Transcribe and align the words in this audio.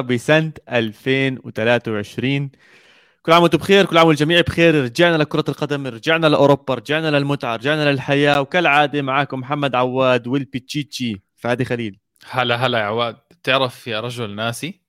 بسنة 0.00 0.52
2023 0.72 2.50
كل 3.22 3.32
عام 3.32 3.42
وأنتم 3.42 3.58
بخير 3.58 3.84
كل 3.86 3.98
عام 3.98 4.06
والجميع 4.06 4.40
بخير. 4.40 4.84
رجعنا 4.84 5.16
لكرة 5.16 5.44
القدم 5.48 5.86
رجعنا 5.86 6.26
لأوروبا 6.26 6.74
رجعنا 6.74 7.10
للمتعة 7.18 7.56
رجعنا 7.56 7.90
للحياة. 7.92 8.40
وكالعادة 8.40 9.02
معكم 9.02 9.40
محمد 9.40 9.74
عواد 9.74 10.26
والبيتشيتشي. 10.26 11.22
فادي 11.36 11.64
خليل. 11.64 11.98
هلا 12.28 12.56
هلا 12.56 12.78
يا 12.78 12.84
عواد. 12.84 13.16
بتعرف 13.30 13.86
يا 13.86 14.00
رجل 14.00 14.34
ناسي؟ 14.34 14.82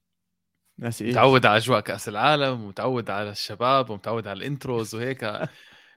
ناسي 0.80 1.06
إيه 1.06 1.12
متعود 1.12 1.46
على 1.46 1.58
أجواء 1.58 1.80
كأس 1.80 2.10
العالم 2.10 2.64
ومتعود 2.64 3.10
على 3.10 3.30
الشباب 3.30 3.90
ومتعود 3.90 4.28
على 4.28 4.38
الإنتروز 4.38 4.96
وهيك. 4.96 5.50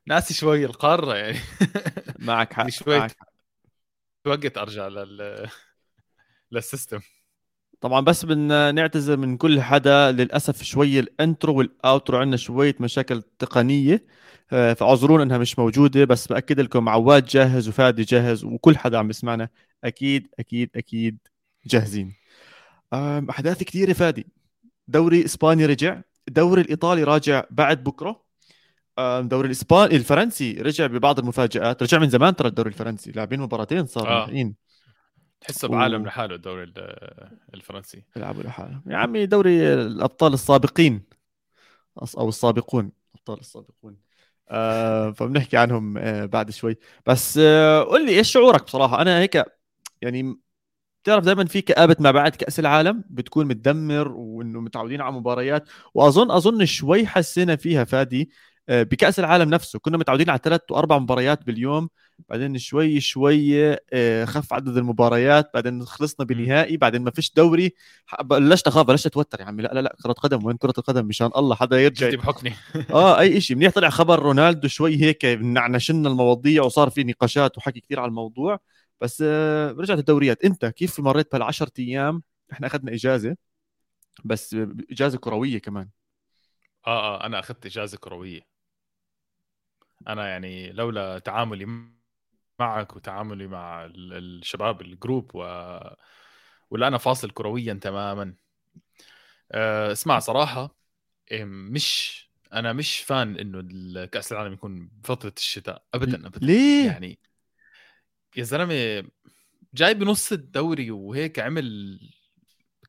ناسي 0.07 0.35
شوي 0.35 0.65
القارة 0.65 1.17
يعني. 1.17 1.39
معك 2.19 2.53
حق 2.53 2.69
شوي 2.79 2.99
معك 2.99 3.11
حق. 3.21 3.29
وقت 4.27 4.59
أرجع 4.59 4.89
لل 4.89 5.49
لل 6.53 6.64
system. 6.64 7.01
طبعا 7.81 8.01
بس 8.01 8.25
بدنا 8.25 8.73
نعتذر 8.73 9.17
من 9.17 9.37
كل 9.37 9.61
حدا 9.61 10.13
للأسف 10.13 10.63
شوي 10.63 10.99
ال 11.01 11.10
intro 11.10 11.55
وال 11.59 11.76
outro 11.76 12.19
عندنا 12.19 12.37
شوية 12.37 12.75
مشاكل 12.81 13.23
تقنية 13.39 14.05
آه، 14.53 14.73
فاعذرونا 14.73 15.23
إنها 15.23 15.39
مش 15.39 15.59
موجودة 15.59 16.05
بس 16.05 16.27
بأكد 16.27 16.61
لكم 16.61 16.89
عواد 16.89 17.25
جاهز 17.27 17.69
وفادي 17.69 18.03
جاهز 18.03 18.45
وكل 18.45 18.77
حدا 18.79 18.99
عم 18.99 19.07
بيسمعنا 19.07 19.49
أكيد 19.85 20.29
أكيد 20.39 20.71
أكيد 20.77 21.19
جاهزين. 21.67 22.15
أحداث 23.31 23.63
كثيره 23.63 23.93
فادي. 23.93 24.27
دوري 24.89 25.25
إسباني 25.25 25.67
رجع 25.67 26.01
الدوري 26.29 26.63
الإيطالي 26.63 27.05
راجع 27.05 27.45
بعد 27.51 27.85
بكرة. 27.85 28.23
الدوري 28.99 29.47
الاسباني 29.47 29.97
الفرنسي 29.97 30.53
رجع 30.53 30.87
ببعض 30.87 31.19
المفاجآت 31.19 31.83
رجع 31.83 31.99
من 31.99 32.09
زمان 32.11 32.37
ترى 32.37 32.49
الدوري 32.49 32.69
الفرنسي 32.69 33.11
لاعبين 33.11 33.41
مباراتين 33.41 33.87
صاروا 33.87 34.09
آه. 34.11 34.55
تحسه 35.41 35.69
و- 35.69 35.71
بعالم 35.71 36.07
لحاله 36.07 36.35
الدوري 36.35 36.63
ال- 36.63 37.39
الفرنسي. 37.55 38.05
يلعبوا 38.17 38.43
لحالهم 38.43 38.83
يا 38.87 38.97
عمي 38.97 39.27
دوري 39.27 39.75
الأبطال 39.75 40.35
السابقين. 40.35 41.03
أو 42.19 42.29
السابقون. 42.29 42.93
ابطال 43.15 43.41
السابقون. 43.41 43.97
آه 44.51 45.11
فبنحكي 45.17 45.57
عنهم 45.57 45.99
آه 45.99 46.25
بعد 46.27 46.51
شوي. 46.51 46.77
بس 47.07 47.39
آه 47.43 47.83
قل 47.83 48.07
لي 48.07 48.19
إيش 48.19 48.33
شعورك 48.33 48.65
بصراحة؟ 48.65 49.03
أنا 49.03 49.19
هيك 49.19 49.45
يعني 50.03 50.41
بتعرف 51.03 51.25
دائما 51.25 51.45
في 51.45 51.61
كآبة 51.63 51.97
ما 52.01 52.11
بعد 52.11 52.37
كأس 52.37 52.61
العالم 52.61 53.05
بتكون 53.11 53.47
متدمر 53.47 54.09
وإنه 54.13 54.61
متعودين 54.61 55.01
على 55.01 55.13
مباريات. 55.15 55.69
واظن 55.95 56.31
أظن 56.31 56.67
شوي 56.67 57.07
حسينا 57.07 57.57
فيها 57.57 57.85
فادي 57.85 58.31
آه، 58.69 58.83
بكأس 58.83 59.19
العالم 59.21 59.51
نفسه. 59.51 59.79
كنا 59.79 59.99
متعودين 59.99 60.31
على 60.31 60.41
ثلاث 60.45 60.61
واربع 60.71 60.99
مباريات 60.99 61.45
باليوم. 61.47 61.89
بعدين 62.29 62.59
شوي 62.59 63.01
شوي 63.01 63.73
آه، 63.93 64.25
خف 64.25 64.53
عدد 64.53 64.77
المباريات 64.77 65.51
بعدين 65.55 65.85
خلصنا 65.85 66.27
بنهائي 66.27 66.77
بعدين 66.77 67.03
ما 67.05 67.11
فيش 67.11 67.33
دوري. 67.35 67.75
بلشت 68.23 68.67
أخاف 68.67 68.87
بلشت 68.87 69.07
أتوتر 69.07 69.41
يا 69.41 69.45
عمي 69.45 69.63
لا 69.63 69.69
لا 69.75 69.81
لا 69.81 69.97
كرة 70.03 70.13
قدم 70.13 70.45
وين 70.45 70.57
كرة 70.57 70.75
القدم؟ 70.79 71.07
مشان 71.07 71.31
الله 71.37 71.55
حدا 71.57 71.81
يرجع 71.81 72.11
بحكني 72.17 72.53
آه 72.91 73.21
أي 73.21 73.41
شيء 73.41 73.57
منيح 73.57 73.73
طلع 73.73 73.91
خبر 73.91 74.19
رونالدو 74.19 74.69
شوي 74.69 74.97
هيك 75.03 75.25
نعنشنا 75.25 76.09
المواضيع 76.09 76.63
وصار 76.63 76.91
في 76.91 77.05
نقاشات 77.05 77.59
وحكي 77.59 77.81
كثير 77.81 78.01
على 78.01 78.09
الموضوع. 78.09 78.59
بس 79.01 79.23
آه 79.27 79.71
رجعت 79.73 79.99
الدوريات. 79.99 80.45
أنت 80.45 80.67
كيف 80.67 81.01
مريت 81.01 81.33
بهالعشر 81.33 81.69
أيام؟ 81.79 82.23
إحنا 82.53 82.67
أخذنا 82.67 82.93
إجازة 82.95 83.37
بس 84.25 84.57
إجازة 84.91 85.19
كروية 85.19 85.59
كمان. 85.59 85.89
آه 86.87 86.91
آه 87.23 87.27
أنا 87.27 87.39
أخذت 87.39 87.67
إجازة 87.67 87.99
كروية. 87.99 88.41
أنا 90.09 90.29
يعني 90.29 90.73
لولا 90.73 91.19
تعاملي 91.19 91.67
معك 92.61 92.97
وتعاملي 92.97 93.47
مع 93.47 93.85
ال- 93.85 94.13
الشباب 94.13 94.81
الجروب 94.81 95.31
و 95.35 95.41
ولا 96.71 96.89
أنا 96.89 96.99
فاصل 96.99 97.31
كرويا 97.31 97.75
تماما. 97.75 98.35
آه، 99.53 99.93
اسمع 99.93 100.19
صراحة 100.19 100.77
إيه، 101.31 101.45
مش 101.45 102.21
أنا 102.53 102.73
مش 102.73 103.01
فان 103.01 103.37
إنه 103.37 104.05
كأس 104.05 104.33
العالم 104.33 104.53
يكون 104.53 104.91
بفتره 105.03 105.33
الشتاء 105.37 105.83
ابدا 105.95 106.27
ابدا. 106.27 106.47
ليه؟ 106.47 106.87
يعني 106.87 107.19
يا 108.37 108.43
زلمة 108.43 109.05
جاي 109.75 109.95
بنص 109.95 110.33
الدوري 110.33 110.91
وهيك 110.91 111.39
عمل 111.39 111.99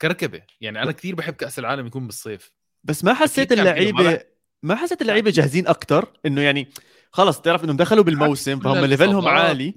كركبة. 0.02 0.42
يعني 0.62 0.82
أنا 0.82 0.92
كثير 0.92 1.16
بحب 1.16 1.34
كأس 1.34 1.60
العالم 1.60 1.88
يكون 1.88 2.08
بالصيف. 2.08 2.52
بس 2.84 3.04
ما 3.04 3.14
حسيت 3.14 3.52
اللعيبة. 3.52 4.24
ما 4.64 4.76
حسيت 4.76 5.02
اللعيبة 5.02 5.32
جاهزين 5.32 5.68
أكثر 5.68 6.14
إنه 6.26 6.42
يعني 6.42 6.68
خلص 7.12 7.42
تعرف 7.42 7.64
إنهم 7.64 7.78
دخلوا 7.78 8.04
بالموسم 8.04 8.60
فهم 8.60 8.86
ليفلهم. 8.86 9.28
عالي. 9.28 9.74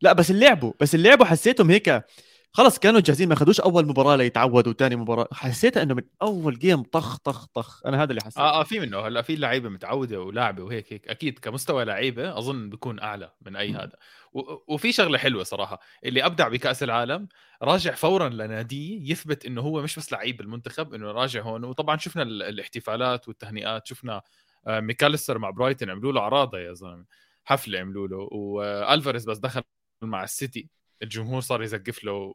لا 0.00 0.12
بس 0.12 0.30
اللعبوا 0.30 0.72
بس 0.80 0.94
اللعبوا 0.94 1.26
حسيتهم 1.26 1.70
هيك. 1.70 2.04
خلص 2.52 2.78
كانوا 2.78 3.00
جاهزين 3.00 3.28
ما 3.28 3.34
اخذوش 3.34 3.60
أول 3.60 3.86
مباراة 3.86 4.16
ليتعودوا 4.16 4.72
ثاني 4.72 4.96
مباراة. 4.96 5.28
حسيتها 5.32 5.82
إنه 5.82 5.94
من 5.94 6.02
أول 6.22 6.58
جيم 6.58 6.82
طخ 6.82 7.16
طخ 7.18 7.46
طخ. 7.46 7.86
أنا 7.86 8.02
هذا 8.02 8.10
اللي 8.10 8.20
حسيته. 8.24 8.40
آه 8.40 8.60
آه 8.60 8.62
في 8.62 8.80
منه. 8.80 8.98
هلأ 8.98 9.22
في 9.22 9.36
لعيبة 9.36 9.68
متعودة 9.68 10.20
ولاعبة 10.20 10.62
وهيك 10.62 10.92
هيك. 10.92 11.08
أكيد 11.08 11.38
كمستوى 11.38 11.84
لعيبة 11.84 12.38
أظن 12.38 12.70
بيكون 12.70 13.00
أعلى 13.00 13.32
من 13.46 13.56
أي. 13.56 13.72
هذا. 13.72 13.92
و- 14.32 14.74
وفي 14.74 14.92
شغلة 14.92 15.18
حلوة 15.18 15.44
صراحة. 15.44 15.80
اللي 16.04 16.26
أبدع 16.26 16.48
بكأس 16.48 16.82
العالم 16.82 17.28
راجع 17.62 17.94
فورا 17.94 18.28
لناديه 18.28 19.12
يثبت 19.12 19.46
إنه 19.46 19.60
هو 19.60 19.82
مش 19.82 19.98
بس 19.98 20.12
لعيب 20.12 20.40
المنتخب 20.40 20.94
إنه 20.94 21.10
راجع 21.12 21.42
هون. 21.42 21.64
وطبعا 21.64 21.96
شفنا 21.96 22.22
ال- 22.22 22.42
الاحتفالات 22.42 23.28
والتهنئات 23.28 23.86
شفنا 23.86 24.22
ميكاليستر 24.66 25.38
مع 25.38 25.50
برايتن 25.50 25.90
عملوا 25.90 26.12
له 26.12 26.20
عراضة 26.20 26.58
يا 26.58 26.72
زلمة. 26.72 27.04
حفلة 27.44 27.78
عملوا 27.78 28.08
له. 28.08 28.28
وألفاريز 28.32 29.24
بس 29.24 29.38
دخل 29.38 29.62
مع 30.02 30.24
السيتي. 30.24 30.68
الجمهور 31.02 31.40
صار 31.40 31.62
يزقف 31.62 32.04
له 32.04 32.34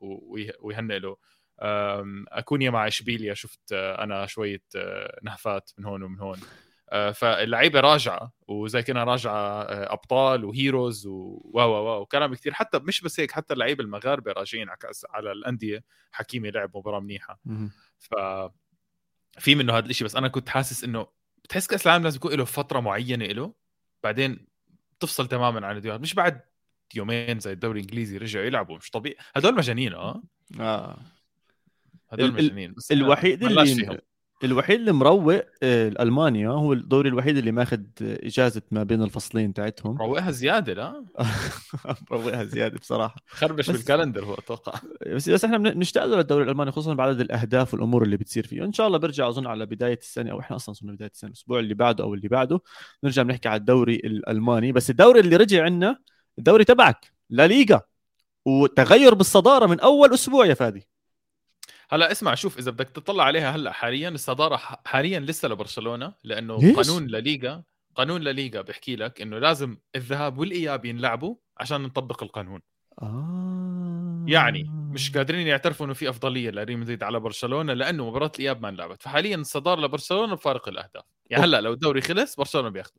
ويهنئ 0.60 1.00
له. 1.00 1.18
أكونا 2.32 2.70
مع 2.70 2.88
إشبيليا 2.88 3.34
شفت 3.34 3.74
آه، 3.74 4.04
أنا 4.04 4.26
شوية 4.26 4.64
آه، 4.76 5.20
نهفات 5.24 5.72
من 5.78 5.86
هون 5.86 6.04
ومن 6.04 6.20
هون. 6.20 6.40
آه، 6.90 7.12
فاللعيبة 7.12 7.80
راجعة 7.80 8.34
وزي 8.48 8.84
كنا 8.84 9.04
راجعة 9.04 9.62
آه، 9.62 9.94
أبطال 9.94 10.46
و 10.46 10.55
heroes 10.55 11.08
و 11.08 11.42
و 11.54 11.60
و 11.62 12.02
وكلام 12.02 12.34
كثير. 12.36 12.54
حتى 12.54 12.80
مش 12.80 13.02
بس 13.02 13.20
هيك 13.20 13.32
حتى 13.32 13.54
اللعيبة 13.54 13.84
المغاربة 13.84 14.32
راجعين 14.32 14.70
على 14.70 14.78
كاس 14.78 15.06
على 15.10 15.32
الأندية. 15.32 15.84
حكيمي 16.12 16.52
لعب 16.52 16.78
مباراة 16.78 17.00
منيحة. 17.00 17.40
ف 18.00 18.14
في 19.40 19.56
منه 19.56 19.78
هذا 19.78 19.86
الشيء 19.86 20.08
بس 20.08 20.16
أنا 20.16 20.28
كنت 20.28 20.50
حاسس 20.50 20.84
إنه 20.84 21.08
بتحس 21.44 21.68
كأس 21.68 21.88
العالم 21.88 22.04
لازم 22.04 22.18
يكون 22.18 22.34
له 22.34 22.46
فترة 22.46 22.80
معينة 22.80 23.26
له 23.26 23.54
بعدين 24.04 24.48
تفصل 25.00 25.28
تماما 25.28 25.68
عن 25.68 25.78
الدوري. 25.78 25.98
مش 26.00 26.14
بعد 26.14 26.42
يومين 26.96 27.40
زي 27.40 27.52
الدوري 27.52 27.80
الإنجليزي 27.80 28.18
رجعوا 28.18 28.46
يلعبوا 28.46 28.78
مش 28.78 28.90
طبيعي. 28.90 29.16
هدول 29.36 29.56
مجانين 29.56 29.94
آه. 29.94 30.22
آه. 30.60 30.98
هدول 32.10 32.34
مجانين 32.34 32.76
الوحيد 32.92 33.44
اللي. 33.44 34.00
الوحيد 34.44 34.80
اللي 34.80 34.92
مروق 34.92 35.34
آه، 35.64 35.88
المانيا 36.00 36.50
هو 36.50 36.74
الدوري 36.74 37.10
الوحيد 37.10 37.38
اللي 37.38 37.52
ماخذ 37.52 37.80
إجازة 38.02 38.62
ما 38.72 38.84
بين 38.84 39.04
الفصلين 39.04 39.54
تاعتهم. 39.54 39.98
روقها 40.02 40.32
زيادة 40.32 40.74
لا؟ 40.74 41.06
مروقها 42.12 42.44
زيادة 42.44 42.80
بصراحة. 42.80 43.16
خربش 43.28 43.70
بس- 43.70 43.76
بالكالندر 43.78 44.26
هو 44.26 44.34
أتوقع. 44.34 44.80
بس 45.08 45.30
بس 45.30 45.46
إحنا 45.46 45.58
بن- 45.58 45.70
بنشتاق 45.74 46.06
له 46.06 46.16
للدوري 46.18 46.44
الألماني 46.44 46.72
خصوصا 46.72 46.94
بعدد 46.94 47.20
الأهداف 47.22 47.74
والأمور 47.74 48.04
اللي 48.04 48.18
بتصير 48.18 48.48
فيه. 48.48 48.64
ان 48.64 48.74
شاء 48.74 48.88
الله 48.88 48.98
برجع 48.98 49.28
أظن 49.30 49.48
على 49.48 49.66
بداية 49.66 50.00
السنة 50.02 50.32
أو 50.32 50.40
إحنا 50.40 50.56
أصلا 50.56 50.74
صرنا 50.76 50.92
بداية 50.94 51.10
السنة 51.14 51.30
الأسبوع 51.30 51.60
اللي 51.60 51.74
بعده 51.74 52.04
أو 52.04 52.14
اللي 52.14 52.28
بعده 52.28 52.60
نرجع 53.04 53.24
بنحكي 53.24 53.50
على 53.50 53.60
الدوري 53.60 53.96
الألماني. 53.96 54.72
بس 54.72 54.90
الدوري 54.90 55.20
اللي 55.20 55.36
رجع 55.36 55.64
عندنا 55.64 55.98
الدوري 56.40 56.64
تبعك 56.64 57.12
لا 57.30 57.48
ليغا. 57.48 57.82
وتغير 58.46 59.14
بالصدارة 59.14 59.66
من 59.66 59.80
أول 59.80 60.14
أسبوع 60.14 60.46
يا 60.46 60.54
فادي. 60.54 60.88
هلا 61.90 62.12
اسمع 62.12 62.36
شوف 62.36 62.58
إذا 62.58 62.72
بدك 62.72 62.90
تطلع 62.90 63.24
عليها 63.24 63.56
هلأ 63.56 63.72
حاليا 63.72 64.10
الصدارة 64.10 64.56
حاليا 64.86 65.20
لسه 65.20 65.48
لبرشلونة 65.48 66.14
لأنه 66.24 66.58
ليش؟ 66.58 66.76
قانون 66.76 67.08
لليغا 67.08 67.64
قانون 67.96 68.22
الليغا 68.22 68.62
بيحكي 68.62 68.96
لك 68.96 69.22
إنه 69.22 69.40
لازم 69.40 69.78
الذهاب 69.96 70.38
والإياب 70.38 70.86
ينلعبوا 70.86 71.36
عشان 71.58 71.82
نطبق 71.82 72.24
القانون 72.24 72.62
آه. 73.02 74.26
يعني 74.28 74.64
مش 74.94 75.18
قادرين 75.18 75.48
يعترفوا 75.48 75.86
إنه 75.86 75.94
في 75.94 76.10
أفضلية 76.10 76.50
لريال 76.50 76.80
مدريد 76.80 77.04
على 77.04 77.20
برشلونة 77.20 77.74
لأنه 77.74 78.10
مباراة 78.10 78.32
الإياب 78.36 78.62
ما 78.62 78.70
انلعبت 78.70 79.02
فحاليا 79.02 79.36
الصدارة 79.36 79.82
لبرشلونة 79.82 80.36
بفارق 80.36 80.70
الأهداف 80.70 81.04
يعني 81.30 81.44
هلأ 81.44 81.62
لو 81.62 81.74
الدوري 81.74 82.02
خلص 82.02 82.36
برشلونة 82.36 82.70
بياخذ 82.70 82.92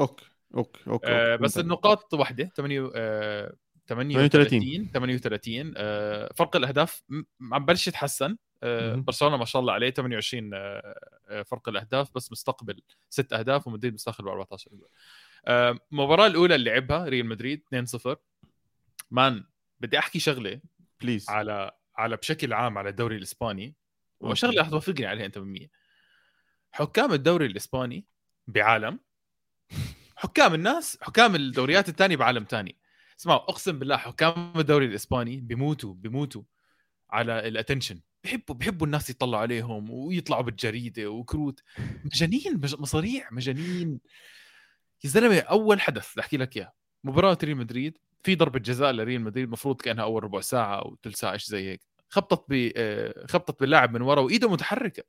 okay 0.00 0.24
okay 0.54 0.80
okay, 0.86 1.06
آه 1.10 1.32
okay. 1.32 1.42
بس 1.42 1.54
فهمت. 1.54 1.64
النقاط 1.66 2.14
واحدة 2.14 2.50
8 2.56 2.90
آه 2.94 3.54
38 3.88 4.90
38 4.92 5.74
آه 5.76 6.32
فرق 6.34 6.56
الأهداف 6.56 7.02
عم 7.52 7.64
بلش 7.64 7.88
يتحسن 7.88 8.36
آه. 8.62 8.94
برشلونة 8.94 9.36
ما 9.36 9.44
شاء 9.44 9.60
الله 9.60 9.72
عليه 9.72 9.90
28 9.90 10.50
آه 10.54 11.42
فرق 11.42 11.68
الأهداف 11.68 12.14
بس 12.14 12.32
مستقبل 12.32 12.82
ست 13.10 13.32
أهداف 13.32 13.66
ومدريد 13.66 13.94
مستقبل 13.94 14.28
14 14.28 14.70
جول 14.70 14.88
المباراة 15.48 16.26
الأولى 16.26 16.54
اللي 16.54 16.70
لعبها 16.70 17.08
ريال 17.08 17.26
مدريد 17.26 17.62
2-0 17.74 18.16
man 19.10 19.44
بدي 19.80 19.98
أحكي 19.98 20.18
شغلة 20.18 20.60
please 21.00 21.30
على 21.30 21.70
على 21.96 22.16
بشكل 22.16 22.52
عام 22.52 22.78
على 22.78 22.88
الدوري 22.88 23.16
الإسباني. 23.16 23.74
وشغله 24.20 24.62
رح 24.62 24.68
توافقني 24.68 25.06
عليها 25.06 25.26
أنت 25.26 25.38
ب100 25.38 25.66
حكام 26.72 27.12
الدوري 27.12 27.46
الإسباني 27.46 28.04
بعالم. 28.46 29.00
حكام 30.16 30.54
الناس 30.54 30.98
حكام 31.02 31.34
الدوريات 31.34 31.88
الثانية 31.88 32.16
بعالم 32.16 32.46
ثاني. 32.50 32.76
اسمعوا 33.20 33.38
أقسم 33.38 33.78
بالله 33.78 33.96
حكام 33.96 34.52
الدوري 34.56 34.86
الإسباني 34.86 35.36
بيموتوا 35.36 35.94
بيموتوا 35.94 36.42
على 37.10 37.48
ال 37.48 37.53
attention 37.53 38.00
بحبوا 38.24 38.54
بحبوا 38.54 38.86
الناس 38.86 39.10
يطلعوا 39.10 39.42
عليهم 39.42 39.90
ويطلعوا 39.90 40.42
بالجريدة 40.42 41.06
وكروت. 41.10 41.62
مجانين 42.04 42.60
مصاريع 42.78 43.28
مجانين. 43.32 44.00
يا 45.04 45.08
زلمة 45.08 45.38
أول 45.38 45.80
حدث 45.80 46.18
أحكي 46.18 46.36
لك 46.36 46.56
إياه. 46.56 46.72
مباراة 47.04 47.38
ريال 47.44 47.56
مدريد 47.56 47.98
في 48.22 48.34
ضربة 48.34 48.58
جزاء 48.58 48.92
لريال 48.92 49.20
مدريد 49.20 49.44
المفروض 49.44 49.80
كأنها 49.80 50.04
أول 50.04 50.24
ربع 50.24 50.40
ساعة 50.40 50.76
أو 50.78 50.96
ثلث 51.02 51.16
ساعة 51.16 51.36
شيء 51.36 51.50
زي 51.50 51.70
هيك. 51.70 51.80
خبطت 52.08 52.44
ب 52.48 52.72
آه، 52.76 53.26
خبطت 53.26 53.60
باللاعب 53.60 53.94
من 53.94 54.02
ورا 54.02 54.20
وإيده 54.20 54.50
متحركة. 54.50 55.02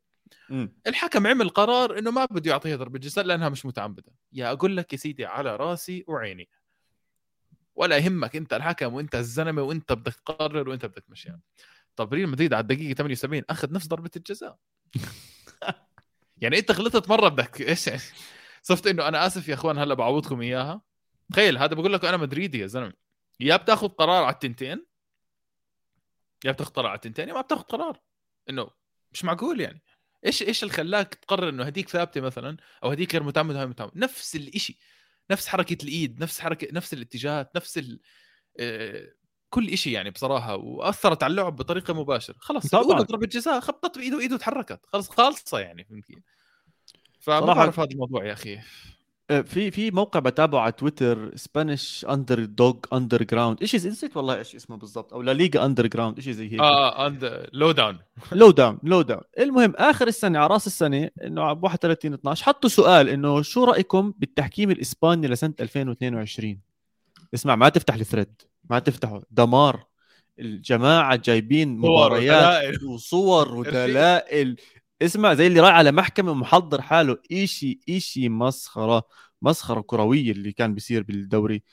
م. 0.50 0.68
الحكم 0.88 1.28
عمل 1.28 1.50
قرار 1.50 2.00
إنه 2.00 2.12
ما 2.12 2.26
بده 2.26 2.52
يعطيها 2.52 2.76
ضربة 2.76 3.00
جزاء 3.00 3.26
لأنها 3.26 3.50
مش 3.50 3.66
متعمدة. 3.66 4.14
يا 4.34 4.52
أقول 4.52 4.78
لك 4.78 4.94
يا 4.94 4.98
سيدي 4.98 5.26
على 5.26 5.56
راسي 5.56 6.04
وعيني. 6.08 6.50
ولا 7.78 7.98
يهمك 7.98 8.36
أنت 8.36 8.54
الحكم 8.54 8.94
وأنت 8.94 9.16
الزلمة 9.16 9.62
وأنت 9.62 9.94
بدك 9.94 10.14
تقرر 10.14 10.70
وأنت 10.70 10.86
بدك 10.86 11.04
تمشيها 11.08 11.40
طب 11.96 12.14
ريال 12.14 12.30
مدريد 12.30 12.54
على 12.54 12.62
الدقيقة 12.62 12.94
78 12.94 13.44
أخذ 13.50 13.74
نفس 13.74 13.88
ضربة 13.88 14.10
الجزاء. 14.16 14.58
يعني 16.42 16.60
أنت 16.60 16.72
غلطت 16.72 17.10
مرة 17.10 17.30
بدك 17.30 17.62
إيش 17.70 17.90
صفت 18.62 18.88
إنه 18.88 19.08
أنا 19.08 19.28
آسف 19.28 19.50
يا 19.50 19.54
أخوان 19.54 19.78
هلأ 19.78 19.94
بعوضكم 19.94 20.42
إياها. 20.42 20.82
تخيل 21.32 21.58
هذا 21.58 21.76
بقول 21.76 21.94
لك 21.94 22.06
أنا 22.06 22.18
مدريدي 22.18 22.60
يا 22.60 22.68
زلمة. 22.68 22.94
يا 23.40 23.56
بتاخذ 23.56 23.88
قرار 23.88 24.24
على 24.24 24.34
التنتين 24.34 24.86
يا 26.46 26.52
بتاخذ 26.52 26.72
قرار 26.72 26.88
على 26.88 26.96
التنتين 26.96 27.30
يا 27.30 27.34
ما 27.34 27.42
بتاخذ 27.42 27.64
قرار. 27.64 28.00
إنه 28.50 28.70
مش 29.12 29.26
معقول 29.26 29.62
يعني. 29.62 29.82
إيش 30.26 30.44
إيش 30.44 30.64
اللي 30.64 30.74
خلاك 30.74 31.14
تقرر 31.14 31.50
إنه 31.50 31.64
هديك 31.64 31.90
ثابتة 31.90 32.22
مثلا 32.22 32.58
أو 32.84 32.92
هديك 32.92 33.14
غير 33.14 33.24
متعمده 33.24 33.58
وهي 33.58 33.68
متعمده 33.68 33.94
نفس 33.96 34.36
الشيء 34.36 34.78
نفس 35.32 35.48
حركة 35.48 35.84
الإيد 35.84 36.20
نفس 36.20 36.40
حركة 36.40 36.68
نفس 36.72 36.94
الاتجاهات 36.94 37.56
نفس 37.56 37.78
ال... 37.78 38.00
آه، 38.60 39.08
كل 39.50 39.78
شيء 39.78 39.94
يعني 39.94 40.10
بصراحة 40.10 40.56
وأثرت 40.56 41.24
على 41.24 41.32
اللعب 41.32 41.56
بطريقة 41.56 41.94
مباشرة. 41.94 42.36
خلص 42.40 42.68
طبعا. 42.68 43.02
ضربة 43.02 43.28
جزاء 43.28 43.60
خبطت 43.60 43.98
بإيده 43.98 44.18
وايده 44.18 44.38
تحركت 44.38 44.86
خلص 44.86 45.10
خالصة 45.10 45.60
يعني 45.60 45.84
فهمت 45.84 46.06
كيف 46.06 46.20
فما 47.20 47.40
بعرف 47.40 47.80
هذا 47.80 47.90
الموضوع 47.92 48.26
يا 48.26 48.34
أخي. 48.34 48.60
في 49.28 49.72
في 49.72 49.92
موقع 49.92 50.20
بتابعه 50.20 50.62
على 50.62 50.72
تويتر 50.72 51.36
Spanish 51.36 52.06
underdog 52.10 52.76
underground 52.94 53.62
إيش 53.62 53.76
نسيت 53.76 54.18
والله 54.18 54.38
إيش 54.38 54.56
اسمه 54.56 54.78
بالضبط؟ 54.78 55.14
أو 55.14 55.22
La 55.22 55.34
Liga 55.34 55.66
underground 55.66 56.20
شيء 56.20 56.34
زي 56.34 56.52
هيك 56.52 56.60
آه 56.60 57.08
and 57.08 57.48
lowdown 57.54 57.98
lowdown 58.32 58.80
lowdown 58.84 59.22
المهم 59.40 59.74
آخر 59.76 60.08
السنة 60.08 60.40
على 60.40 60.48
رأس 60.48 60.68
السنة 60.68 61.10
إنه 61.24 61.52
31 61.52 62.14
12 62.14 62.46
حطوا 62.46 62.70
سؤال 62.70 63.10
إنه 63.10 63.42
شو 63.42 63.64
رأيكم 63.64 64.14
بالتحكيم 64.18 64.72
الإسباني 64.72 65.28
لسنة 65.28 65.54
2022 65.60 66.60
اسمع 67.34 67.56
ما 67.56 67.70
تفتح 67.70 67.94
ال 67.96 68.03
thread 68.03 68.42
ما 68.70 68.80
تفتحه. 68.80 69.22
دمار. 69.32 69.88
الجماعة 70.40 71.16
جايبين 71.16 71.78
مباريات 71.78 72.84
وصور 72.84 73.54
ودلائل. 73.58 74.56
اسمع 75.02 75.34
زي 75.34 75.48
اللي 75.48 75.60
رايح 75.60 75.76
على 75.76 75.92
محكمة 75.92 76.32
ومحضر 76.32 76.82
حاله 76.82 77.18
إشي 77.32 77.80
إشي 77.90 78.30
مسخرة 78.30 79.04
مسخرة 79.42 79.82
كروية 79.82 80.32
اللي 80.32 80.52
كان 80.52 80.74
بيصير 80.74 81.04
بالدوري 81.04 81.64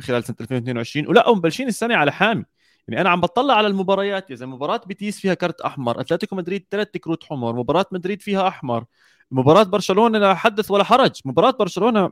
خلال 0.00 0.24
سنة 0.24 0.36
2022 0.40 1.06
ولا 1.06 1.34
مبلشين 1.34 1.68
السنة 1.68 1.96
على 1.96 2.12
حامي. 2.12 2.44
يعني 2.88 3.00
أنا 3.00 3.10
عم 3.10 3.20
بطلع 3.20 3.54
على 3.54 3.66
المباريات 3.66 4.30
يا 4.30 4.34
زلمه 4.34 4.56
مباراة 4.56 4.80
بيتيس 4.86 5.20
فيها 5.20 5.34
كرت 5.34 5.60
أحمر 5.60 6.00
أتلتيكو 6.00 6.36
مدريد 6.36 6.66
ثلاث 6.70 6.88
كروت 6.88 7.24
حمر 7.24 7.56
مباراة 7.56 7.86
مدريد 7.92 8.22
فيها 8.22 8.48
أحمر 8.48 8.84
مباراة 9.30 9.62
برشلونة 9.62 10.18
لا 10.18 10.34
حدث 10.34 10.70
ولا 10.70 10.84
حرج. 10.84 11.20
مباراة 11.24 11.50
برشلونة 11.50 12.10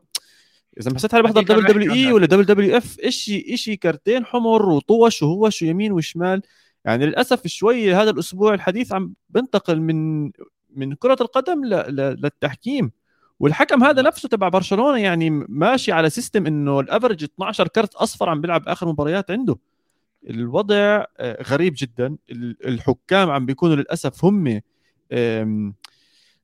إذا 0.81 0.95
حسيت 0.95 1.13
حالي 1.13 1.23
بحضر 1.25 1.43
WWE 1.43 2.13
ولا 2.13 2.27
WWF 2.27 2.97
شيء 3.09 3.57
شيء 3.57 3.75
كرتين 3.75 4.25
حمر 4.25 4.69
وطوش 4.69 5.23
وهوش 5.23 5.63
ويمين 5.63 5.93
وشمال. 5.93 6.43
يعني 6.85 7.07
للأسف 7.07 7.47
شوي 7.47 7.95
هذا 7.95 8.11
الأسبوع 8.11 8.55
الحديث 8.55 8.93
عم 8.93 9.15
بنتقل 9.31 9.81
من 9.81 10.31
من 10.75 10.95
كرة 10.95 11.17
القدم 11.21 11.65
للتحكيم. 11.65 12.93
والحكم 13.41 13.85
هذا 13.85 14.03
نفسه 14.03 14.29
تبع 14.29 14.49
برشلونة 14.49 14.99
يعني 14.99 15.31
ماشي 15.31 15.93
على 15.93 16.11
system 16.11 16.47
إنه 16.47 16.81
ال 16.81 16.86
average 16.86 17.25
12 17.25 17.69
كرت 17.69 17.95
أصفر 17.95 18.29
عم 18.29 18.41
بيلعب 18.41 18.69
آخر 18.69 18.89
مباريات 18.89 19.31
عنده. 19.31 19.57
الوضع 20.31 21.05
آه، 21.19 21.43
غريب 21.43 21.75
جدا. 21.77 22.17
الحكام 22.65 23.31
عم 23.31 23.47
بيكونوا 23.47 23.77
للأسف 23.77 24.25
هم 24.25 24.61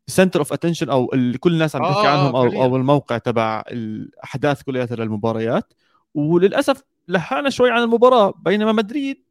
center 0.07 0.39
of 0.39 0.53
attention 0.53 0.91
أو 0.91 1.07
كل 1.41 1.53
الناس 1.53 1.77
عم 1.77 1.83
تحكي 1.83 2.07
آه 2.07 2.09
عنهم 2.09 2.37
أو 2.37 2.63
أو 2.63 2.77
الموقع 2.77 3.19
تبع 3.19 3.65
الأحداث 3.69 4.63
كلها 4.63 4.87
للمباريات 4.91 5.73
وللأسف 6.15 6.83
لحانا 7.09 7.51
شوي 7.51 7.71
عن 7.71 7.83
المباراة 7.83 8.35
بينما 8.39 8.73
مدريد 8.73 9.23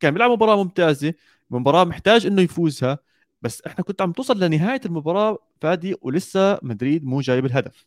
كان 0.00 0.12
بيلعب 0.14 0.30
مباراة 0.30 0.56
ممتازة 0.56 1.14
مباراة 1.50 1.84
محتاج 1.84 2.26
إنه 2.26 2.42
يفوزها. 2.42 2.98
بس 3.42 3.62
إحنا 3.66 3.84
كنت 3.84 4.02
عم 4.02 4.12
توصل 4.12 4.40
لنهاية 4.40 4.80
المباراة 4.86 5.38
فادي 5.60 5.94
ولسه 6.02 6.58
مدريد 6.62 7.04
مو 7.04 7.20
جايب 7.20 7.46
الهدف. 7.46 7.86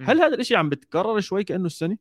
هل 0.00 0.20
هذا 0.20 0.34
الشيء 0.34 0.56
عم 0.56 0.68
بتكرر 0.68 1.20
شوي 1.20 1.44
كأنه 1.44 1.66
السنة؟ 1.66 1.98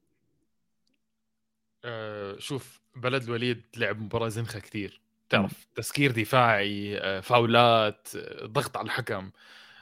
أه 1.86 2.40
شوف 2.40 2.82
بلد 2.96 3.24
الوليد 3.24 3.62
لعب 3.78 4.02
مباراة 4.02 4.28
زنخة 4.28 4.60
كثير 4.60 5.02
تعرف 5.30 5.68
تسكير 5.76 6.12
دفاعي 6.12 6.98
آه، 6.98 7.20
فاولات 7.20 8.08
آه، 8.16 8.46
ضغط 8.46 8.78
على 8.78 8.86
الحكم. 8.86 9.32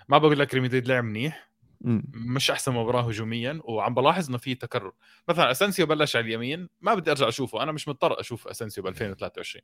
ما 0.09 0.17
بقول 0.17 0.39
لك 0.39 0.53
ريال 0.53 0.87
لعب 0.87 1.03
منيح. 1.03 1.47
مش 2.13 2.51
أحسن 2.51 2.73
مباراة 2.73 3.01
هجوميا 3.01 3.61
وعم 3.63 3.93
بلاحظ 3.93 4.29
إنه 4.29 4.37
في 4.37 4.55
تكرر. 4.55 4.91
مثلا 5.29 5.51
اسنسيو 5.51 5.85
بلش 5.85 6.15
على 6.15 6.25
اليمين 6.25 6.69
ما 6.81 6.95
بدي 6.95 7.11
أرجع 7.11 7.27
أشوفه. 7.27 7.63
أنا 7.63 7.71
مش 7.71 7.87
مضطر 7.87 8.19
أشوف 8.19 8.47
اسنسيو 8.47 8.83
ب 8.83 8.87
2023 8.87 9.63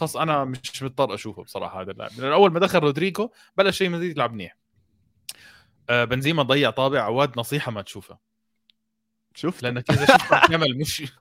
خلص 0.00 0.16
أنا 0.16 0.44
مش 0.44 0.82
مضطر 0.82 1.14
أشوفه 1.14 1.42
بصراحة 1.42 1.80
هذا 1.82 1.90
اللاعب. 1.90 2.10
لأن 2.18 2.32
أول 2.32 2.52
ما 2.52 2.60
دخل 2.60 2.78
رودريجو 2.78 3.30
بلش 3.56 3.78
شوي 3.78 3.88
مدريد 3.88 4.10
يلعب 4.10 4.32
منيح. 4.32 4.56
آه 5.90 6.04
بنزيما 6.04 6.42
ضيع 6.42 6.70
طابة 6.70 7.00
عواد 7.02 7.38
نصيحة 7.38 7.72
ما 7.72 7.82
تشوفها 7.82 8.18
شوف 9.34 9.62
لأنك 9.62 9.90
إذا 9.90 10.06
شفت 10.06 10.48
كامل 10.48 10.78
مش 10.78 11.12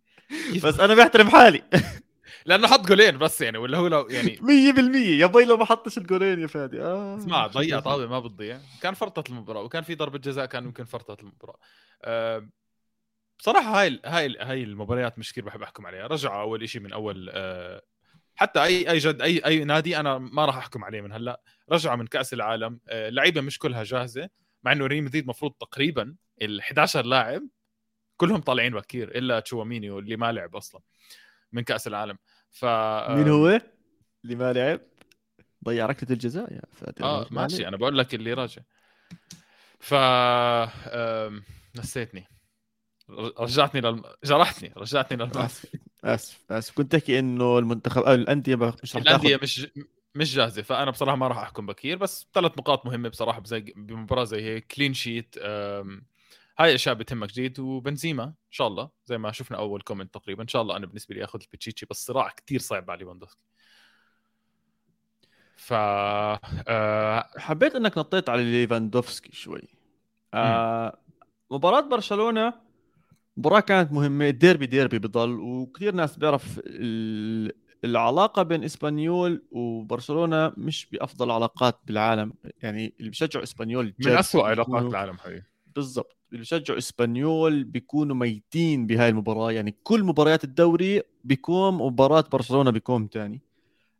بس 0.64 0.80
أنا 0.80 0.94
بحترم 0.94 1.30
حالي. 1.30 1.62
لأنه 2.46 2.68
حط 2.68 2.86
جولين 2.86 3.18
بس 3.18 3.40
يعني 3.40 3.58
ولا 3.58 3.78
هو 3.78 3.86
لو 3.86 4.08
يعني 4.10 4.36
100% 4.74 4.96
يا 5.20 5.26
بي 5.26 5.44
لو 5.44 5.56
ما 5.56 5.64
حطش 5.64 5.98
الجولين 5.98 6.40
يا 6.40 6.46
فادي. 6.46 6.82
آه 6.82 7.16
اسمع 7.18 7.46
ضيع 7.46 7.80
طابة 7.80 8.06
ما 8.06 8.20
بتضيع. 8.20 8.60
كان 8.82 8.94
فرطت 8.94 9.30
المباراة 9.30 9.62
وكان 9.62 9.82
في 9.82 9.94
ضربة 9.94 10.18
جزاء 10.18 10.46
كان 10.46 10.64
ممكن 10.64 10.84
فرطت 10.84 11.20
المباراة. 11.20 11.58
آه 12.04 12.48
بصراحة 13.38 13.80
هاي 13.80 14.00
هاي 14.04 14.36
هاي 14.40 14.62
المباريات 14.62 15.18
مش 15.18 15.32
كثير 15.32 15.44
بحب 15.44 15.62
أحكم 15.62 15.86
عليها. 15.86 16.06
رجعوا 16.06 16.40
أول 16.40 16.68
شيء 16.68 16.82
من 16.82 16.92
أول 16.92 17.30
آه 17.32 17.82
حتى 18.38 18.62
اي 18.62 18.90
أي 18.90 18.98
جد 18.98 19.22
اي 19.22 19.38
أي 19.38 19.64
نادي 19.64 20.00
أنا 20.00 20.18
ما 20.18 20.44
راح 20.44 20.56
أحكم 20.56 20.84
عليه 20.84 21.00
من 21.00 21.12
هلأ. 21.12 21.40
رجعوا 21.72 21.96
من 21.96 22.06
كأس 22.06 22.34
العالم. 22.34 22.80
آه 22.88 23.08
اللعيبة 23.08 23.40
مش 23.40 23.58
كلها 23.58 23.84
جاهزة 23.84 24.28
مع 24.62 24.72
إنه 24.72 24.86
ريال 24.86 25.04
مدريد 25.04 25.22
المفروض 25.22 25.52
تقريبا 25.52 26.14
ال 26.42 26.60
11 26.60 27.06
لاعب 27.06 27.42
كلهم 28.16 28.40
طالعين 28.40 28.72
بكير 28.72 29.18
إلا 29.18 29.40
تشواميني 29.40 29.90
اللي 29.90 30.16
ما 30.16 30.32
لعب 30.32 30.56
أصلا 30.56 30.80
من 31.52 31.62
كأس 31.62 31.86
العالم. 31.86 32.18
ف 32.50 32.64
مين 32.64 33.28
هو 33.28 33.60
اللي 34.24 34.34
ما 34.34 34.52
لعب؟ 34.52 34.80
ضيع 35.64 35.86
ركلة 35.86 36.10
الجزاء 36.10 36.52
يا 36.52 36.62
فادي 36.72 37.04
آه 37.04 37.26
ماشي 37.30 37.68
أنا 37.68 37.76
بقول 37.76 37.98
لك 37.98 38.14
اللي 38.14 38.32
راجع. 38.32 38.62
ف 39.80 39.94
نسيتني. 41.78 42.28
رجعتني 43.38 43.80
للم... 43.80 44.02
جرحتني 44.24 44.72
رجعتني 44.76 45.24
للماضي. 45.24 45.52
آسف 46.04 46.44
آسف. 46.50 46.76
كنت 46.76 46.92
تحكي 46.92 47.18
إنه 47.18 47.58
المنتخب 47.58 48.02
أو 48.02 48.14
الأندية 48.14 48.56
مش 48.82 48.96
رح 48.96 49.02
الأندية 49.02 49.36
تاخد... 49.36 49.42
مش 49.42 49.66
مش 50.14 50.34
جاهزة 50.34 50.62
فأنا 50.62 50.90
بصراحة 50.90 51.16
ما 51.16 51.28
راح 51.28 51.38
أحكم 51.38 51.66
بكير 51.66 51.96
بس 51.96 52.26
ثلاث 52.34 52.58
نقاط 52.58 52.86
مهمة 52.86 53.08
بصراحة 53.08 53.40
بزي 53.40 53.60
بمباراة 53.60 54.24
زي 54.24 54.42
هيك 54.42 54.66
clean 54.66 54.94
sheet 54.94 55.38
هاي 56.58 56.74
أشياء 56.74 56.94
بتهمك 56.94 57.28
جديد 57.28 57.60
وبنزيما 57.60 58.24
إن 58.24 58.34
شاء 58.50 58.68
الله 58.68 58.90
زي 59.06 59.18
ما 59.18 59.32
شفنا 59.32 59.58
أول 59.58 59.82
comment 59.82 60.14
تقريبا 60.14 60.42
إن 60.42 60.48
شاء 60.48 60.62
الله 60.62 60.76
أنا 60.76 60.86
بالنسبة 60.86 61.14
لي 61.14 61.24
آخذ 61.24 61.40
البتشيتشي 61.42 61.86
بس 61.90 62.06
صراع 62.06 62.28
كثير 62.28 62.60
صعب 62.60 62.90
على 62.90 62.98
ليفاندوفسكي 62.98 63.42
ف 65.56 65.72
أه... 65.72 67.30
حبيت 67.38 67.74
إنك 67.74 67.98
نطيت 67.98 68.28
على 68.28 68.42
ليفاندوفسكي 68.42 69.32
شوي. 69.32 69.62
أه... 70.34 70.98
مباراة 71.50 71.80
برشلونة 71.80 72.67
مباراة 73.38 73.60
كانت 73.60 73.92
مهمة 73.92 74.28
الديربي 74.28 74.66
ديربي 74.66 74.98
بضل 74.98 75.40
وكثير 75.40 75.94
ناس 75.94 76.16
بيعرف 76.16 76.60
العلاقة 77.84 78.42
بين 78.42 78.64
إسبانيول 78.64 79.42
وبرشلونة 79.50 80.52
مش 80.56 80.86
بأفضل 80.92 81.30
علاقات 81.30 81.80
بالعالم. 81.86 82.32
يعني 82.62 82.94
اللي 82.98 83.10
بيشجعوا 83.10 83.44
إسبانيول 83.44 83.94
من 83.98 84.12
أسوأ 84.12 84.42
علاقات 84.42 84.82
العالم 84.82 85.18
حقيقي. 85.18 85.42
بالضبط. 85.74 86.16
اللي 86.28 86.38
بيشجعوا 86.38 86.78
إسبانيول 86.78 87.64
بيكونوا 87.64 88.16
ميتين 88.16 88.86
بهاي 88.86 89.08
المباراة. 89.08 89.52
يعني 89.52 89.74
كل 89.82 90.04
مباريات 90.04 90.44
الدوري 90.44 91.02
بيكون 91.24 91.74
مباراة 91.74 92.24
برشلونة 92.32 92.70
بيكون 92.70 93.10
تاني. 93.10 93.42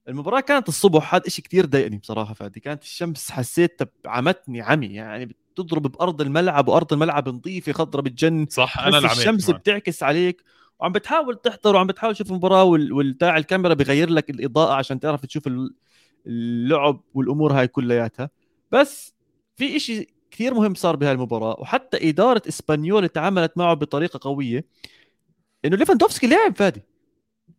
المباراة 0.09 0.41
كانت 0.41 0.69
الصبح 0.69 1.15
هذا 1.15 1.29
شيء 1.29 1.45
كثير 1.45 1.67
ضايقني 1.67 1.97
بصراحة 1.99 2.35
فادي. 2.35 2.61
كانت 2.61 2.83
الشمس 2.83 3.31
حسيت 3.31 3.81
عمتني 4.07 4.61
عمي. 4.61 4.87
يعني 4.87 5.37
تضرب 5.61 5.83
بأرض 5.83 6.21
الملعب 6.21 6.69
وأرض 6.69 6.93
الملعب 6.93 7.29
نظيفة 7.29 7.73
خضرة 7.73 8.01
بتجن 8.01 8.47
صح 8.51 8.79
أنا 8.79 8.99
الشمس 9.13 9.51
بتعكس 9.59 10.03
عليك 10.03 10.45
وعم 10.81 10.93
بتحاول 10.93 11.37
تحضر 11.37 11.77
وعم 11.77 11.87
بتحاول 11.87 12.15
تشوف 12.15 12.31
المباراة 12.31 12.65
وال- 12.65 12.93
والتاع 12.93 13.37
الكاميرا 13.37 13.75
بغير 13.75 14.11
لك 14.11 14.31
الإضاءة 14.31 14.75
عشان 14.75 15.01
تعرف 15.01 15.27
تشوف 15.27 15.47
ال- 15.47 15.75
اللعب 16.27 17.01
والأمور 17.15 17.53
هاي 17.53 17.69
كلياتها. 17.69 18.31
بس 18.73 19.15
في 19.57 19.77
إشي 19.77 20.07
كثير 20.31 20.55
مهم 20.55 20.75
صار 20.75 20.97
بهاي 20.97 21.13
المباراة 21.13 21.57
وحتى 21.61 22.09
إدارة 22.09 22.43
إسبانيول 22.49 23.09
تعاملت 23.09 23.53
معه 23.59 23.75
بطريقة 23.75 24.21
قوية 24.23 24.65
إنه 25.65 25.77
ليفاندوفسكي 25.77 26.27
لعب 26.27 26.57
فادي. 26.57 26.83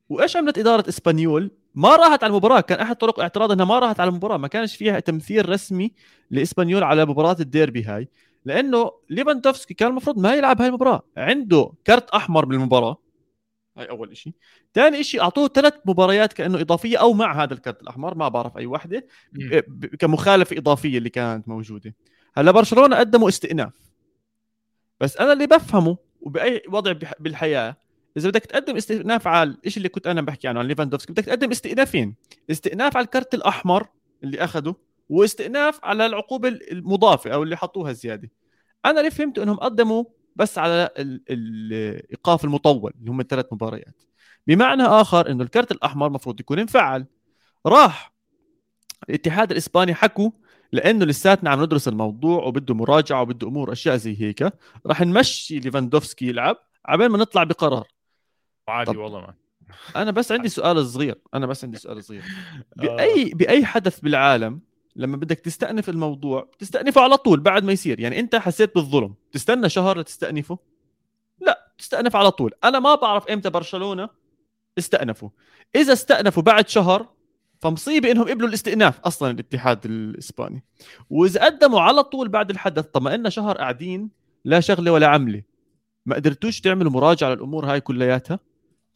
وإيش 0.10 0.38
عملت 0.38 0.58
إدارة 0.58 0.90
إسبانيول؟ 0.90 1.52
ما 1.76 1.96
راحت 1.96 2.24
على 2.24 2.32
المباراة. 2.32 2.62
كان 2.62 2.80
أحد 2.80 2.96
طرق 2.96 3.20
اعتراض 3.20 3.52
إنها 3.52 3.66
ما 3.66 3.80
راحت 3.80 4.00
على 4.00 4.10
المباراة. 4.10 4.38
ما 4.38 4.48
كانش 4.48 4.76
فيها 4.76 5.00
تمثيل 5.00 5.50
رسمي 5.50 5.92
لإسبانيول 6.32 6.84
على 6.84 7.06
مباراة 7.06 7.36
الديربي 7.40 7.84
هاي 7.84 8.08
لأنه 8.46 8.92
ليفاندوفسكي 9.10 9.74
كان 9.74 9.90
المفروض 9.90 10.20
ما 10.20 10.34
يلعب 10.36 10.62
هاي 10.62 10.68
المباراة. 10.68 11.02
عنده 11.18 11.72
كرت 11.88 12.10
أحمر 12.10 12.46
بالمباراة. 12.46 12.98
هاي 13.78 13.90
أول 13.90 14.18
شيء 14.18 14.34
ثاني 14.74 15.04
شيء 15.04 15.22
أعطوه 15.22 15.48
ثلاث 15.48 15.74
مباريات 15.86 16.34
كأنه 16.34 16.62
إضافية 16.62 16.98
أو 16.98 17.14
مع 17.14 17.44
هذا 17.44 17.54
الكرت 17.54 17.82
الأحمر. 17.82 18.16
ما 18.16 18.28
بعرف 18.28 18.58
أي 18.58 18.66
وحدة. 18.66 19.08
كمخالفة 20.00 20.58
إضافية 20.58 20.98
اللي 20.98 21.10
كانت 21.10 21.48
موجودة. 21.48 21.96
هلا 22.36 22.52
برشلونة 22.52 22.98
قدموا 22.98 23.30
استئناف. 23.30 23.74
بس 25.00 25.18
أنا 25.18 25.34
اللي 25.34 25.48
بفهمه 25.48 25.98
وبأي 26.22 26.64
وضع 26.70 26.94
بالحياة 27.20 27.78
إذا 28.20 28.30
بدك 28.30 28.46
تقدم 28.46 28.76
استئناف 28.76 29.28
على 29.28 29.58
الشيء 29.66 29.78
اللي 29.78 29.90
كنت 29.90 30.08
أنا 30.08 30.22
بحكي 30.22 30.48
عنه 30.48 30.60
عن 30.60 30.68
ليفاندوفسكي 30.68 31.14
بدك 31.14 31.26
تقدم 31.26 31.52
استئنافين. 31.52 32.16
استئناف 32.52 32.98
على 32.98 33.04
الكرت 33.06 33.34
الأحمر 33.34 33.88
اللي 34.24 34.44
اخذه 34.44 34.76
واستئناف 35.10 35.80
على 35.84 36.06
العقوبة 36.06 36.48
المضافة 36.48 37.34
أو 37.34 37.44
اللي 37.44 37.58
حطوها 37.58 37.92
زيادة. 37.92 38.32
أنا 38.86 39.00
اللي 39.00 39.12
فهمت 39.12 39.40
إنهم 39.40 39.58
قدموا 39.58 40.04
بس 40.36 40.58
على 40.58 40.90
ال- 40.98 41.22
الإيقاف 41.30 42.44
المطول 42.46 42.94
اللي 43.00 43.12
هم 43.12 43.20
الثلاث 43.20 43.46
مباريات. 43.52 44.02
بمعنى 44.48 44.84
آخر 44.84 45.32
إنه 45.32 45.44
الكرت 45.44 45.72
الأحمر 45.72 46.08
المفروض 46.08 46.40
يكون 46.40 46.60
انفعل. 46.60 47.06
راح 47.66 48.14
الاتحاد 49.10 49.52
الإسباني 49.52 49.94
حكوا 49.94 50.32
لأنه 50.72 51.06
لساتنا 51.06 51.50
عم 51.50 51.64
ندرس 51.64 51.88
الموضوع 51.88 52.44
وبده 52.44 52.76
مراجعة 52.76 53.22
وبده 53.22 53.48
أمور 53.48 53.72
أشياء 53.72 53.96
زي 53.96 54.22
هيك. 54.22 54.54
راح 54.86 55.02
نمشي 55.02 55.60
ليفاندوفسكي 55.60 56.28
يلعب 56.28 56.58
عبين 56.86 57.08
ما 57.08 57.18
نطلع 57.18 57.44
بقرار. 57.44 57.88
عادي. 58.70 58.98
والله 58.98 59.20
ما 59.20 59.34
أنا 59.96 60.12
بس 60.12 60.32
عندي 60.32 60.50
سؤال 60.50 60.86
صغير 60.86 61.16
أنا 61.34 61.46
بس 61.46 61.64
عندي 61.64 61.78
سؤال 61.78 62.04
صغير. 62.04 62.24
آه. 62.80 62.82
بأي 62.82 63.32
باي 63.34 63.66
حدث 63.66 64.00
بالعالم 64.00 64.62
لما 64.96 65.18
بدك 65.18 65.40
تستأنف 65.40 65.90
الموضوع 65.90 66.52
تستأنفه 66.60 67.02
على 67.02 67.18
طول 67.18 67.40
بعد 67.40 67.64
ما 67.64 67.72
يصير؟ 67.72 68.00
يعني 68.00 68.20
أنت 68.20 68.36
حسيت 68.36 68.76
بالظلم 68.76 69.14
تستنى 69.32 69.70
شهر 69.70 70.00
لتستأنفه؟ 70.00 70.58
لا 71.42 71.74
تستأنف 71.78 72.16
على 72.16 72.32
طول. 72.32 72.54
أنا 72.64 72.80
ما 72.80 72.96
بعرف 72.96 73.28
إمتى 73.28 73.50
برشلونة 73.50 74.10
استأنفوا. 74.78 75.30
إذا 75.76 75.94
استأنفوا 75.94 76.44
بعد 76.44 76.70
شهر 76.70 77.08
فمصيبة 77.60 78.12
إنهم 78.12 78.30
قبلوا 78.30 78.50
الاستئناف 78.50 79.00
أصلا 79.00 79.32
الاتحاد 79.32 79.86
الإسباني. 79.86 80.64
وإذا 81.10 81.46
قدموا 81.46 81.82
على 81.82 82.04
طول 82.04 82.30
بعد 82.30 82.50
الحدث 82.50 82.86
طب 82.86 83.02
ما 83.02 83.30
شهر 83.30 83.58
قاعدين 83.58 84.10
لا 84.46 84.60
شغلة 84.60 84.92
ولا 84.92 85.08
عملة. 85.08 85.44
ما 86.06 86.16
قدرتوش 86.16 86.62
تعملوا 86.62 86.92
مراجعة 86.92 87.30
للأمور 87.30 87.66
هاي 87.66 87.82
كلياتها؟ 87.82 88.40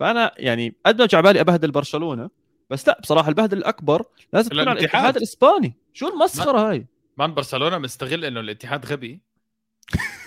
فأنا 0.03 0.33
يعني 0.37 0.75
قد 0.85 1.15
ما 1.15 1.21
بالي 1.21 1.41
أبهدل 1.41 1.71
برشلونة 1.71 2.29
بس 2.69 2.87
لا 2.87 2.99
بصراحة 3.01 3.29
البهدل 3.29 3.57
الأكبر 3.57 4.05
لازم 4.33 4.49
تكون 4.49 4.67
على 4.67 4.79
الاتحاد. 4.79 5.17
الإسباني. 5.17 5.73
شو 5.93 6.07
المسخرة 6.07 6.69
هاي؟ 6.69 6.87
مان 7.17 7.33
برشلونة 7.33 7.77
مستغل 7.77 8.25
إنه 8.25 8.39
الاتحاد 8.39 8.85
غبي 8.85 9.21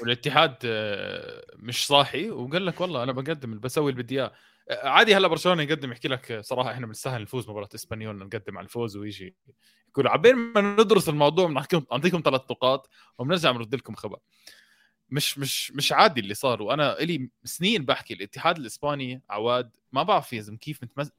والاتحاد 0.00 0.54
آه، 0.64 1.44
مش 1.56 1.86
صاحي 1.86 2.30
وقال 2.30 2.66
لك 2.66 2.80
والله 2.80 3.02
أنا 3.02 3.12
بقدم 3.12 3.58
بسوي 3.58 3.90
اللي 3.90 4.02
بدي 4.02 4.20
إياه. 4.20 4.32
آه، 4.70 4.88
عادي 4.88 5.14
هلا 5.16 5.28
برشلونة 5.28 5.62
يقدم 5.62 5.92
يحكي 5.92 6.08
لك 6.08 6.32
آه، 6.32 6.40
صراحة 6.40 6.70
إحنا 6.70 6.86
بنستاهل 6.86 7.22
نفوز 7.22 7.50
مباراة 7.50 7.68
إسبانيول 7.74 8.16
نقدم 8.16 8.58
على 8.58 8.64
الفوز 8.64 8.96
ويجي 8.96 9.36
يقول 9.88 10.08
عبين 10.08 10.34
ما 10.36 10.60
ندرس 10.60 11.08
الموضوع 11.08 11.46
بنحكيكم 11.46 11.84
نعطيكم 11.92 12.22
ثلاث 12.24 12.40
نقاط 12.50 12.90
وبنرجع 13.18 13.50
بنرد 13.50 13.74
لكم 13.74 13.94
خبر. 13.94 14.18
مش 15.10 15.38
مش 15.38 15.72
مش 15.72 15.92
عادي 15.92 16.20
اللي 16.20 16.34
صار. 16.34 16.62
وأنا 16.62 16.98
إلي 17.00 17.30
سنين 17.44 17.84
بحكي 17.84 18.14
الاتحاد 18.14 18.58
الإسباني 18.58 19.22
عواد 19.30 19.70
ما 19.92 20.02
بعرف 20.02 20.32
يا 20.32 20.40
زلمة 20.40 20.58
كيف 20.58 20.82
متمسك 20.82 21.12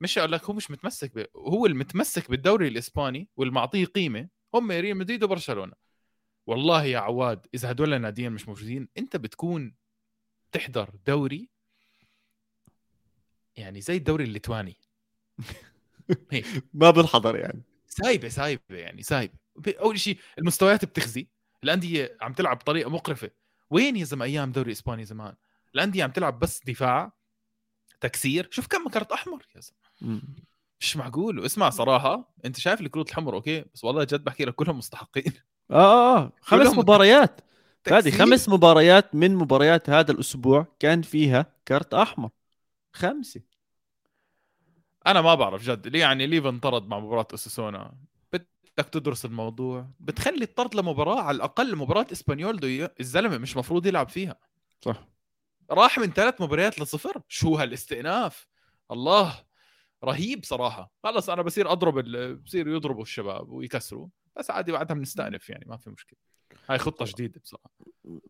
مش 0.00 0.18
أقول 0.18 0.32
لك 0.32 0.44
هو 0.44 0.52
مش 0.54 0.70
متمسك 0.70 1.14
ب... 1.14 1.26
هو 1.36 1.66
المتمسك 1.66 2.30
بالدوري 2.30 2.68
الإسباني 2.68 3.28
والمعطيه 3.36 3.84
قيمة 3.84 4.28
هم 4.54 4.70
ريال 4.72 4.96
مدريد 4.96 5.24
وبرشلونة. 5.24 5.72
والله 6.46 6.84
يا 6.84 6.98
عواد 6.98 7.46
إذا 7.54 7.70
هدول 7.70 7.94
الناديين 7.94 8.32
مش 8.32 8.48
موجودين 8.48 8.88
أنت 8.98 9.16
بتكون 9.16 9.74
تحضر 10.52 10.90
دوري 11.06 11.48
يعني 13.56 13.80
زي 13.80 13.96
الدوري 13.96 14.24
الليتواني. 14.24 14.76
هيك 16.30 16.46
ما 16.74 16.90
بالحضر 16.90 17.36
يعني. 17.36 17.62
سايبة 17.88 18.28
سايبة 18.28 18.62
يعني 18.70 19.02
سايبة. 19.02 19.34
أول 19.68 20.00
شيء 20.00 20.18
المستويات 20.38 20.84
بتخزي 20.84 21.28
الأندية 21.64 22.16
عم 22.20 22.32
تلعب 22.32 22.58
بطريقة 22.58 22.90
مقرفة. 22.90 23.30
وين 23.70 23.96
يا 23.96 24.04
زلمة 24.04 24.24
أيام 24.24 24.52
دوري 24.52 24.72
إسباني 24.72 25.04
زمان؟ 25.04 25.34
الأندية 25.74 26.04
عم 26.04 26.10
تلعب 26.10 26.38
بس 26.38 26.60
دفاع 26.66 27.12
تكسير. 28.00 28.48
شوف 28.50 28.66
كم 28.66 28.88
كرت 28.88 29.12
أحمر 29.12 29.46
يا 29.56 29.60
زلمة. 29.60 30.22
مش 30.80 30.96
معقول. 30.96 31.38
واسمع 31.38 31.70
صراحة 31.70 32.34
أنت 32.44 32.58
شايف 32.58 32.80
الكروت 32.80 33.10
الحمر 33.10 33.34
أوكي؟ 33.34 33.64
بس 33.74 33.84
والله 33.84 34.04
جد 34.04 34.24
بحكي 34.24 34.44
لك 34.44 34.54
كلهم 34.54 34.78
مستحقين. 34.78 35.32
آه 35.70 35.74
آه 35.74 36.18
آه. 36.18 36.32
خمس 36.40 36.66
مباريات. 36.66 37.40
تكسير. 37.84 38.12
خمس 38.12 38.48
مباريات 38.48 39.14
من 39.14 39.36
مباريات 39.36 39.90
هذا 39.90 40.12
الأسبوع 40.12 40.66
كان 40.78 41.02
فيها 41.02 41.46
كرت 41.68 41.94
أحمر. 41.94 42.30
خمسة. 42.92 43.40
أنا 45.06 45.20
ما 45.20 45.34
بعرف 45.34 45.62
جد. 45.62 45.88
ليه 45.88 46.00
يعني 46.00 46.26
ليفا 46.26 46.48
انطرد 46.48 46.88
مع 46.88 46.98
مباراة 46.98 47.26
أوساسونا 47.34 47.94
بدك 48.78 48.88
تدرس 48.88 49.24
الموضوع. 49.24 49.90
بتخلي 50.00 50.44
الطرد 50.44 50.74
لمباراة 50.74 51.20
على 51.20 51.36
الأقل 51.36 51.76
مباراة 51.76 52.06
إسبانيول 52.12 52.56
هذا 52.56 52.88
الزلمة 53.00 53.38
مش 53.38 53.56
مفروض 53.56 53.86
يلعب 53.86 54.08
فيها. 54.08 54.36
صح. 54.80 55.08
راح 55.70 55.98
من 55.98 56.12
ثلاث 56.12 56.40
مباريات 56.40 56.80
لصفر. 56.80 57.22
شو 57.28 57.56
هالاستئناف! 57.56 58.46
الله! 58.90 59.44
رهيب 60.04 60.44
صراحة. 60.44 60.92
خلص 61.04 61.30
أنا 61.30 61.42
بصير 61.42 61.72
أضرب 61.72 61.98
ال- 61.98 62.36
بصير 62.36 62.68
يضربوا 62.68 63.02
الشباب 63.02 63.48
ويكسروا. 63.50 64.08
بس 64.38 64.50
عادي 64.50 64.72
بعدها 64.72 64.96
بنستأنف 64.96 65.50
يعني 65.50 65.64
ما 65.68 65.76
في 65.76 65.90
مشكلة. 65.90 66.18
هاي 66.70 66.78
خطة 66.78 67.04
جديدة 67.04 67.40
بصراحة. 67.40 67.70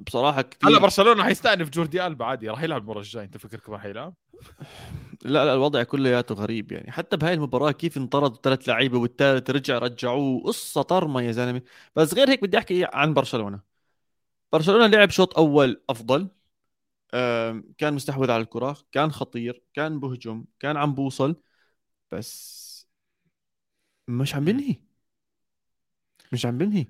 بصراحة 0.00 0.42
كثير 0.42 0.70
هلا 0.70 0.78
برشلونة 0.78 1.24
حيستأنف 1.24 1.68
جوردي 1.70 2.06
ألبا. 2.06 2.24
عادي 2.24 2.48
راح 2.48 2.62
يلعب 2.62 2.82
المرة 2.82 2.98
الجاية. 2.98 3.24
أنت 3.24 3.36
فكر 3.36 3.60
كمان 3.60 3.80
حيلعب؟ 3.80 4.14
لا 5.24 5.44
لا 5.44 5.54
الوضع 5.54 5.82
كلياته 5.82 6.34
غريب 6.34 6.72
يعني. 6.72 6.92
حتى 6.92 7.16
بهاي 7.16 7.34
المباراة 7.34 7.72
كيف 7.72 7.96
انطردوا 7.96 8.36
ثلاث 8.42 8.68
لعيبة 8.68 8.98
والثالث 8.98 9.50
رجع 9.50 9.78
رجعوه. 9.78 10.42
قصة 10.44 10.82
طرمة 10.82 11.22
يا 11.22 11.32
زلمة. 11.32 11.62
بس 11.96 12.14
غير 12.14 12.30
هيك 12.30 12.42
بدي 12.42 12.58
أحكي 12.58 12.84
عن 12.92 13.14
برشلونة. 13.14 13.60
برشلونة 14.52 14.86
لعب 14.86 15.10
شوط 15.10 15.38
أول 15.38 15.82
أفضل. 15.90 16.28
كان 17.78 17.94
مستحوذ 17.94 18.30
على 18.30 18.42
الكرة 18.42 18.76
كان 18.92 19.12
خطير 19.12 19.62
كان 19.74 20.00
بهجم 20.00 20.44
كان 20.60 20.76
عم 20.76 20.94
بوصل. 20.94 21.36
بس 22.12 22.64
مش 24.08 24.34
عم 24.34 24.44
بنهي. 24.44 24.76
مش 26.32 26.46
عم 26.46 26.58
بنهي. 26.58 26.86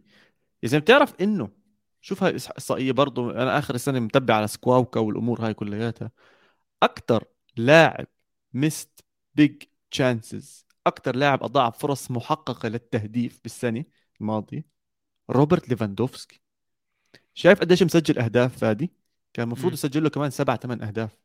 يا 0.63 0.69
زلمة 0.69 0.83
بتعرف 0.83 1.15
إنه 1.21 1.51
شوف 2.01 2.23
هاي 2.23 2.31
الاحصائيه 2.31 2.93
برضه 2.93 3.31
أنا 3.33 3.59
آخر 3.59 3.75
السنة 3.75 4.01
متبع 4.01 4.35
على 4.35 4.49
سكواوكا 4.49 5.01
والأمور 5.01 5.47
هاي 5.47 5.55
كلياتها. 5.55 6.11
أكثر 6.83 7.25
لاعب 7.57 8.07
missed 8.55 9.05
big 9.35 9.63
chances 9.91 10.67
أكثر 10.87 11.17
لاعب 11.17 11.43
أضاع 11.43 11.71
فرص 11.71 12.11
محققة 12.11 12.69
للتهديف 12.69 13.41
بالسنة 13.43 13.85
الماضية 14.21 14.67
روبرت 15.31 15.69
ليفاندوفسكي. 15.69 16.41
شايف 17.35 17.61
قديش 17.61 17.83
مسجل 17.83 18.19
أهداف 18.19 18.59
فادي؟ 18.59 18.93
كان 19.33 19.47
المفروض. 19.47 19.73
يسجل 19.73 20.03
له 20.03 20.11
كمان 20.11 20.31
سبع 20.31 20.57
ثمان 20.57 20.83
أهداف. 20.83 21.19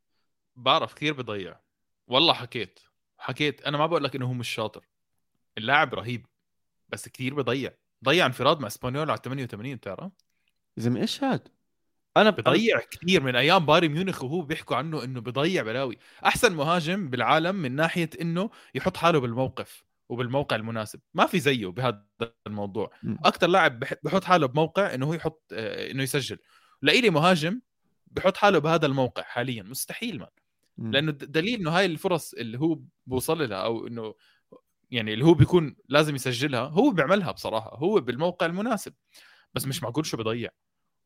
بعرف 0.56 0.94
كثير 0.94 1.14
بضيع. 1.14 1.60
والله 2.08 2.34
حكيت 2.34 2.80
حكيت. 3.18 3.62
أنا 3.62 3.78
ما 3.78 3.86
بقول 3.86 4.04
لك 4.04 4.16
إنه 4.16 4.26
هو 4.26 4.34
مش 4.34 4.50
شاطر. 4.50 4.88
اللاعب 5.58 5.94
رهيب 5.94 6.26
بس 6.90 7.10
كثير 7.10 7.34
بضيع. 7.34 7.72
ضيع 8.06 8.26
انفراد 8.26 8.60
مع 8.60 8.68
إسبانيول 8.68 9.12
على 9.12 9.20
88 9.24 9.76
بتعرف؟ 9.76 10.12
يا 10.78 10.84
زلمه 10.84 11.02
إيش 11.02 11.24
هاد؟ 11.24 11.48
أنا 12.22 12.30
بضيع 12.30 12.80
كثير 12.80 13.24
من 13.24 13.36
أيام 13.36 13.66
بايرن 13.66 13.88
ميونخ 13.90 14.24
وهو 14.24 14.42
بيحكوا 14.42 14.76
عنه 14.76 15.04
إنه 15.04 15.22
بضيع 15.22 15.64
بلاوي. 15.64 15.98
أحسن 16.26 16.56
مهاجم 16.56 17.10
بالعالم 17.10 17.56
من 17.56 17.76
ناحية 17.76 18.10
إنه 18.22 18.50
يحط 18.76 18.98
حاله 18.98 19.20
بالموقف 19.20 19.84
وبالموقع 20.10 20.56
المناسب. 20.56 21.00
ما 21.14 21.26
في 21.26 21.40
زيه 21.40 21.68
بهذا 21.68 22.06
الموضوع. 22.48 22.92
أكثر 23.26 23.48
لاعب 23.48 23.80
بح- 23.80 23.94
بحط 24.04 24.24
حاله 24.24 24.46
بموقع 24.48 24.94
إنه 24.94 25.06
هو 25.06 25.14
يحط 25.14 25.44
آه، 25.54 25.92
إنه 25.92 26.04
يسجل. 26.04 26.38
لإلي 26.82 27.10
مهاجم 27.10 27.62
بحط 28.08 28.38
حاله 28.38 28.60
بهذا 28.60 28.86
الموقع 28.86 29.24
حاليا. 29.24 29.64
مستحيل 29.64 30.20
مان 30.20 30.30
مم. 30.78 30.92
لأنه 30.92 31.12
دليل 31.12 31.60
إنه 31.60 31.72
هاي 31.72 31.86
الفرص 31.86 32.34
اللي 32.34 32.60
هو 32.60 32.80
بوصل 33.08 33.50
لها 33.50 33.58
أو 33.58 33.88
إنه 33.88 34.16
يعني 34.92 35.14
اللي 35.14 35.26
هو 35.26 35.34
بيكون 35.34 35.76
لازم 35.90 36.16
يسجلها 36.16 36.62
هو 36.62 36.90
بيعملها 36.92 37.32
بصراحة. 37.32 37.78
هو 37.78 38.00
بالموقع 38.00 38.46
المناسب. 38.46 38.94
بس 39.54 39.66
مش 39.68 39.84
معقول 39.84 40.06
شو 40.06 40.18
بضيع. 40.18 40.50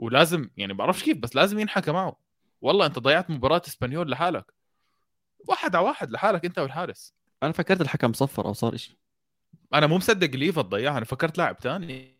ولازم 0.04 0.50
يعني 0.58 0.74
بعرفش 0.74 1.04
كيف 1.04 1.18
بس 1.18 1.36
لازم 1.36 1.60
ينحكى 1.60 1.92
معه. 1.92 2.20
والله 2.62 2.86
انت 2.86 3.00
ضيعت 3.00 3.30
مباراة 3.30 3.62
اسبانيول 3.68 4.12
لحالك. 4.12 4.54
واحد 5.50 5.76
على 5.76 5.86
واحد 5.86 6.12
لحالك 6.12 6.46
انت 6.46 6.60
والحارس. 6.60 7.14
أنا 7.44 7.52
فكرت 7.52 7.82
الحكم 7.82 8.14
صفر 8.14 8.46
أو 8.46 8.54
صار 8.54 8.78
شيء 8.78 8.96
أنا 9.74 9.88
مو 9.88 9.98
مصدق 9.98 10.36
ليفا 10.36 10.62
تضيعها 10.62 10.98
أنا 10.98 11.06
فكرت 11.06 11.38
لاعب 11.38 11.60
ثاني 11.62 12.20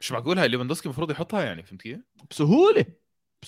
مش 0.00 0.12
معقول 0.12 0.38
هاي 0.38 0.48
ليفاندوسكي 0.48 0.86
المفروض 0.86 1.10
يحطها 1.10 1.44
يعني 1.44 1.62
فهمت 1.62 1.82
كيف؟ 1.82 2.00
بسهوله 2.30 2.80
بسهولة. 2.80 2.86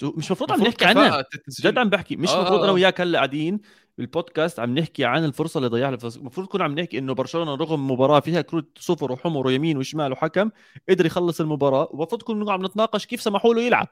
مش 0.03 0.27
المفروض 0.27 0.53
عم 0.53 0.63
نحكي 0.63 0.85
عنها. 0.85 1.25
جد 1.61 1.79
عم 1.79 1.89
بحكي. 1.89 2.17
مش 2.17 2.29
آه، 2.29 2.37
المفروض 2.39 2.59
آه، 2.59 2.63
أنا 2.63 2.71
آه. 2.71 2.75
وياك 2.75 3.01
هلا 3.01 3.19
قاعدين 3.19 3.61
بالبودكاست 3.99 4.61
عم 4.61 4.79
نحكي 4.79 5.05
عن 5.05 5.25
الفرصة 5.25 5.59
اللي 5.59 5.69
ضيعها. 5.69 5.99
المفروض 6.17 6.47
كنا 6.47 6.65
عم 6.65 6.75
نحكي 6.79 6.99
إنه 6.99 7.15
برشلونة 7.15 7.55
رغم 7.55 7.91
مباراة 7.91 8.21
فيها 8.21 8.41
كروت 8.41 8.79
صفر 8.81 9.13
وحمر 9.13 9.47
ويمين 9.47 9.77
وشمال 9.77 10.13
وحكم 10.13 10.51
قدر 10.89 11.07
يخلص 11.07 11.41
المباراة. 11.41 11.89
ومفروض 11.93 12.23
كنا 12.23 12.53
عم 12.53 12.67
نتناقش 12.67 13.07
كيف 13.07 13.23
سمحوا 13.23 13.55
له 13.55 13.63
يلعب. 13.63 13.89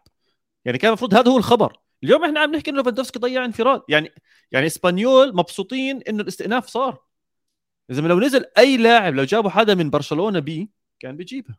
يعني 0.64 0.78
كان 0.78 0.88
المفروض 0.88 1.14
هذا 1.14 1.30
هو 1.30 1.38
الخبر. 1.38 1.76
اليوم 2.04 2.24
إحنا 2.24 2.40
عم 2.40 2.54
نحكي 2.54 2.70
إنه 2.70 2.78
ليفاندوفسكي 2.78 3.18
ضيع 3.18 3.44
انفراد. 3.44 3.82
يعني 3.88 4.12
يعني 4.52 4.66
إسبانيول 4.66 5.36
مبسوطين 5.36 6.02
إنه 6.08 6.22
الاستئناف 6.22 6.66
صار. 6.66 6.98
إذا 7.90 8.00
لو 8.00 8.20
نزل 8.20 8.44
أي 8.58 8.76
لاعب 8.76 9.14
لو 9.14 9.24
جابوا 9.24 9.50
حدا 9.50 9.74
من 9.74 9.90
برشلونة 9.90 10.38
بي 10.38 10.70
كان 11.00 11.16
بيجيبها 11.16 11.58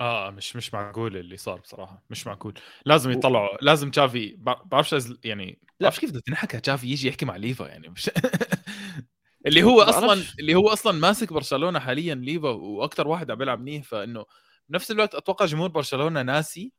آه 0.00 0.30
مش 0.30 0.56
مش 0.56 0.74
معقول 0.74 1.16
اللي 1.16 1.36
صار 1.36 1.60
بصراحة 1.60 2.02
مش 2.10 2.26
معقول 2.26 2.54
لازم 2.86 3.10
يطلعوا 3.10 3.56
لازم 3.62 3.90
تشافي 3.90 4.36
بع- 4.36 4.62
بعرفش 4.66 5.08
يعني 5.24 5.58
بعرفش 5.80 6.00
كيف 6.00 6.10
بده 6.10 6.20
تنحكى 6.20 6.60
تشافي 6.60 6.86
يجي 6.86 7.08
يحكي 7.08 7.26
مع 7.26 7.36
ليفا 7.36 7.64
يعني 7.64 7.88
مش 7.88 8.10
اللي 9.46 9.62
هو 9.62 9.82
أصلا 9.82 10.06
بعرفش. 10.06 10.34
اللي 10.38 10.54
هو 10.54 10.68
أصلا 10.68 10.92
ماسك 10.98 11.32
برشلونة 11.32 11.78
حاليا 11.78 12.14
ليفا 12.14 12.48
وأكثر 12.50 13.08
واحد 13.08 13.30
عم 13.30 13.38
بيلعب 13.38 13.60
منيح 13.60 13.84
فإنه 13.84 14.24
بنفس 14.68 14.90
الوقت 14.90 15.14
أتوقع 15.14 15.46
جمهور 15.46 15.68
برشلونة 15.68 16.22
ناسي 16.22 16.72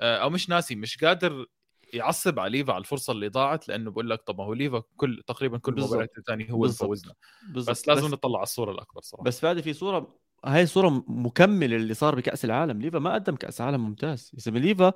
آه، 0.00 0.16
أو 0.16 0.30
مش 0.30 0.48
ناسي 0.48 0.74
مش 0.74 1.04
قادر 1.04 1.46
يعصب 1.92 2.38
على 2.40 2.50
ليفا 2.58 2.72
على 2.72 2.80
الفرصة 2.80 3.12
اللي 3.12 3.28
ضاعت 3.28 3.68
لأنه 3.68 3.90
بقول 3.90 4.10
لك 4.10 4.22
طب 4.22 4.38
ما 4.38 4.44
هو 4.44 4.52
ليفا 4.54 4.82
كل 4.96 5.22
تقريبا 5.26 5.58
كل. 5.58 5.80
مباريات 5.80 6.18
الثانية 6.18 6.50
هو 6.50 6.64
اللي. 6.64 6.74
فوزنا. 6.76 7.14
بس 7.54 7.88
لازم 7.88 8.08
نطلع 8.08 8.36
على 8.38 8.42
الصورة 8.42 8.70
الأكبر 8.72 9.00
صراحة 9.00 9.24
بس 9.24 9.40
فادي 9.40 9.62
في 9.62 9.72
صورة 9.72 10.18
هاي 10.44 10.66
صوره 10.66 11.04
مكملة 11.08 11.76
اللي 11.76 11.94
صار 11.94 12.14
بكأس 12.14 12.44
العالم. 12.44 12.80
ليفا 12.82 12.98
ما 12.98 13.14
قدم 13.14 13.36
كأس 13.36 13.60
عالم 13.60 13.84
ممتاز. 13.84 14.30
يا 14.34 14.40
زلمة 14.40 14.58
ليفا 14.58 14.92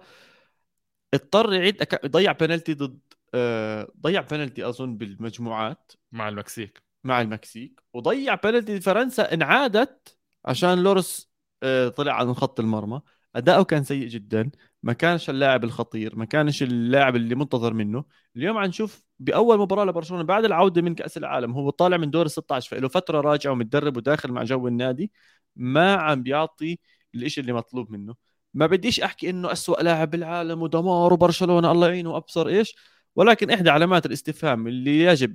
اضطر 1.15 1.53
يعيد 1.53 1.81
أك... 1.83 2.07
ضيع 2.07 2.33
بنالتي 2.33 2.75
ضد 2.75 3.01
آه، 3.35 3.93
ضيع 4.01 4.21
بنالتي 4.21 4.69
أظن 4.69 4.97
بالمجموعات 4.97 5.93
مع 6.13 6.29
المكسيك. 6.29 6.83
مع 7.05 7.21
المكسيك 7.21 7.83
وضيع 7.93 8.35
بنالتي 8.35 8.81
فرنسا 8.81 9.35
انعادت 9.35 10.19
عشان 10.45 10.83
لورس 10.83 11.33
آه، 11.63 11.89
طلع 11.89 12.13
عن 12.21 12.35
خط 12.35 12.61
المرمى. 12.61 13.01
أداؤه 13.37 13.65
كان 13.65 13.85
سيء 13.85 14.09
جدا. 14.09 14.51
ما 14.83 14.93
كانش 14.93 15.31
اللاعب 15.31 15.65
الخطير 15.65 16.17
ما 16.17 16.25
كانش 16.25 16.63
اللاعب 16.63 17.17
اللي 17.17 17.35
منتظر 17.35 17.75
منه. 17.75 18.05
اليوم 18.37 18.59
عم 18.59 18.65
نشوف 18.65 19.05
بأول 19.23 19.59
مباراة 19.59 19.85
لبرشلونة 19.85 20.23
بعد 20.23 20.45
العودة 20.45 20.83
من 20.83 20.95
كأس 20.95 21.17
العالم 21.17 21.53
هو 21.53 21.71
طالع 21.71 21.97
من 21.97 22.11
دور 22.11 22.27
ال 22.27 22.31
16 22.31 22.77
فله 22.77 22.89
فترة 22.89 23.21
راجع 23.21 23.51
ومتدرب 23.51 23.97
وداخل 23.97 24.33
مع 24.33 24.45
جو 24.45 24.69
النادي 24.69 25.13
ما 25.57 25.95
عم 25.95 26.23
بيعطي 26.23 26.79
الإشي 27.15 27.41
اللي 27.41 27.53
مطلوب 27.53 27.91
منه. 27.91 28.15
ما 28.55 28.67
بديش 28.67 29.01
أحكي 29.01 29.31
إنه 29.31 29.53
أسوأ 29.53 29.83
لاعب 29.83 30.11
بالعالم 30.11 30.63
ودمار 30.63 31.13
وبرشلونة 31.13 31.73
الله 31.73 31.89
يعينه 31.89 32.11
وأبصر 32.11 32.49
إيش 32.49 32.77
ولكن 33.17 33.51
إحدى 33.51 33.71
علامات 33.71 34.07
الاستفهام 34.07 34.67
اللي 34.69 35.01
يجب 35.05 35.35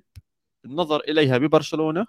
النظر 0.66 1.00
إليها 1.02 1.38
ببرشلونة 1.38 2.08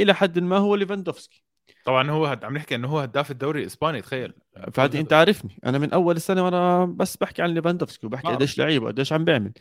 إلى 0.00 0.14
حد 0.14 0.38
ما 0.38 0.58
هو 0.58 0.74
ليفاندوفسكي. 0.76 1.44
طبعا 1.84 2.10
هو 2.10 2.26
هد... 2.26 2.44
عم 2.44 2.54
نحكي 2.56 2.74
إنه 2.74 2.88
هو 2.88 2.98
هداف 2.98 3.30
الدوري 3.30 3.60
الإسباني 3.60 4.00
تخيل. 4.02 4.32
فهذه 4.72 5.00
أنت 5.00 5.12
عارفني. 5.12 5.58
أنا 5.64 5.78
من 5.78 5.92
أول 5.92 6.16
السنة 6.16 6.44
وأنا 6.44 6.84
بس 6.84 7.16
بحكي 7.16 7.42
عن 7.42 7.54
ليفاندوفسكي 7.54 8.06
وبحكي. 8.06 8.28
قديش 8.28 8.58
لعيب 8.58 8.82
وقديش 8.82 9.12
عم 9.12 9.24
بيعمل. 9.24 9.52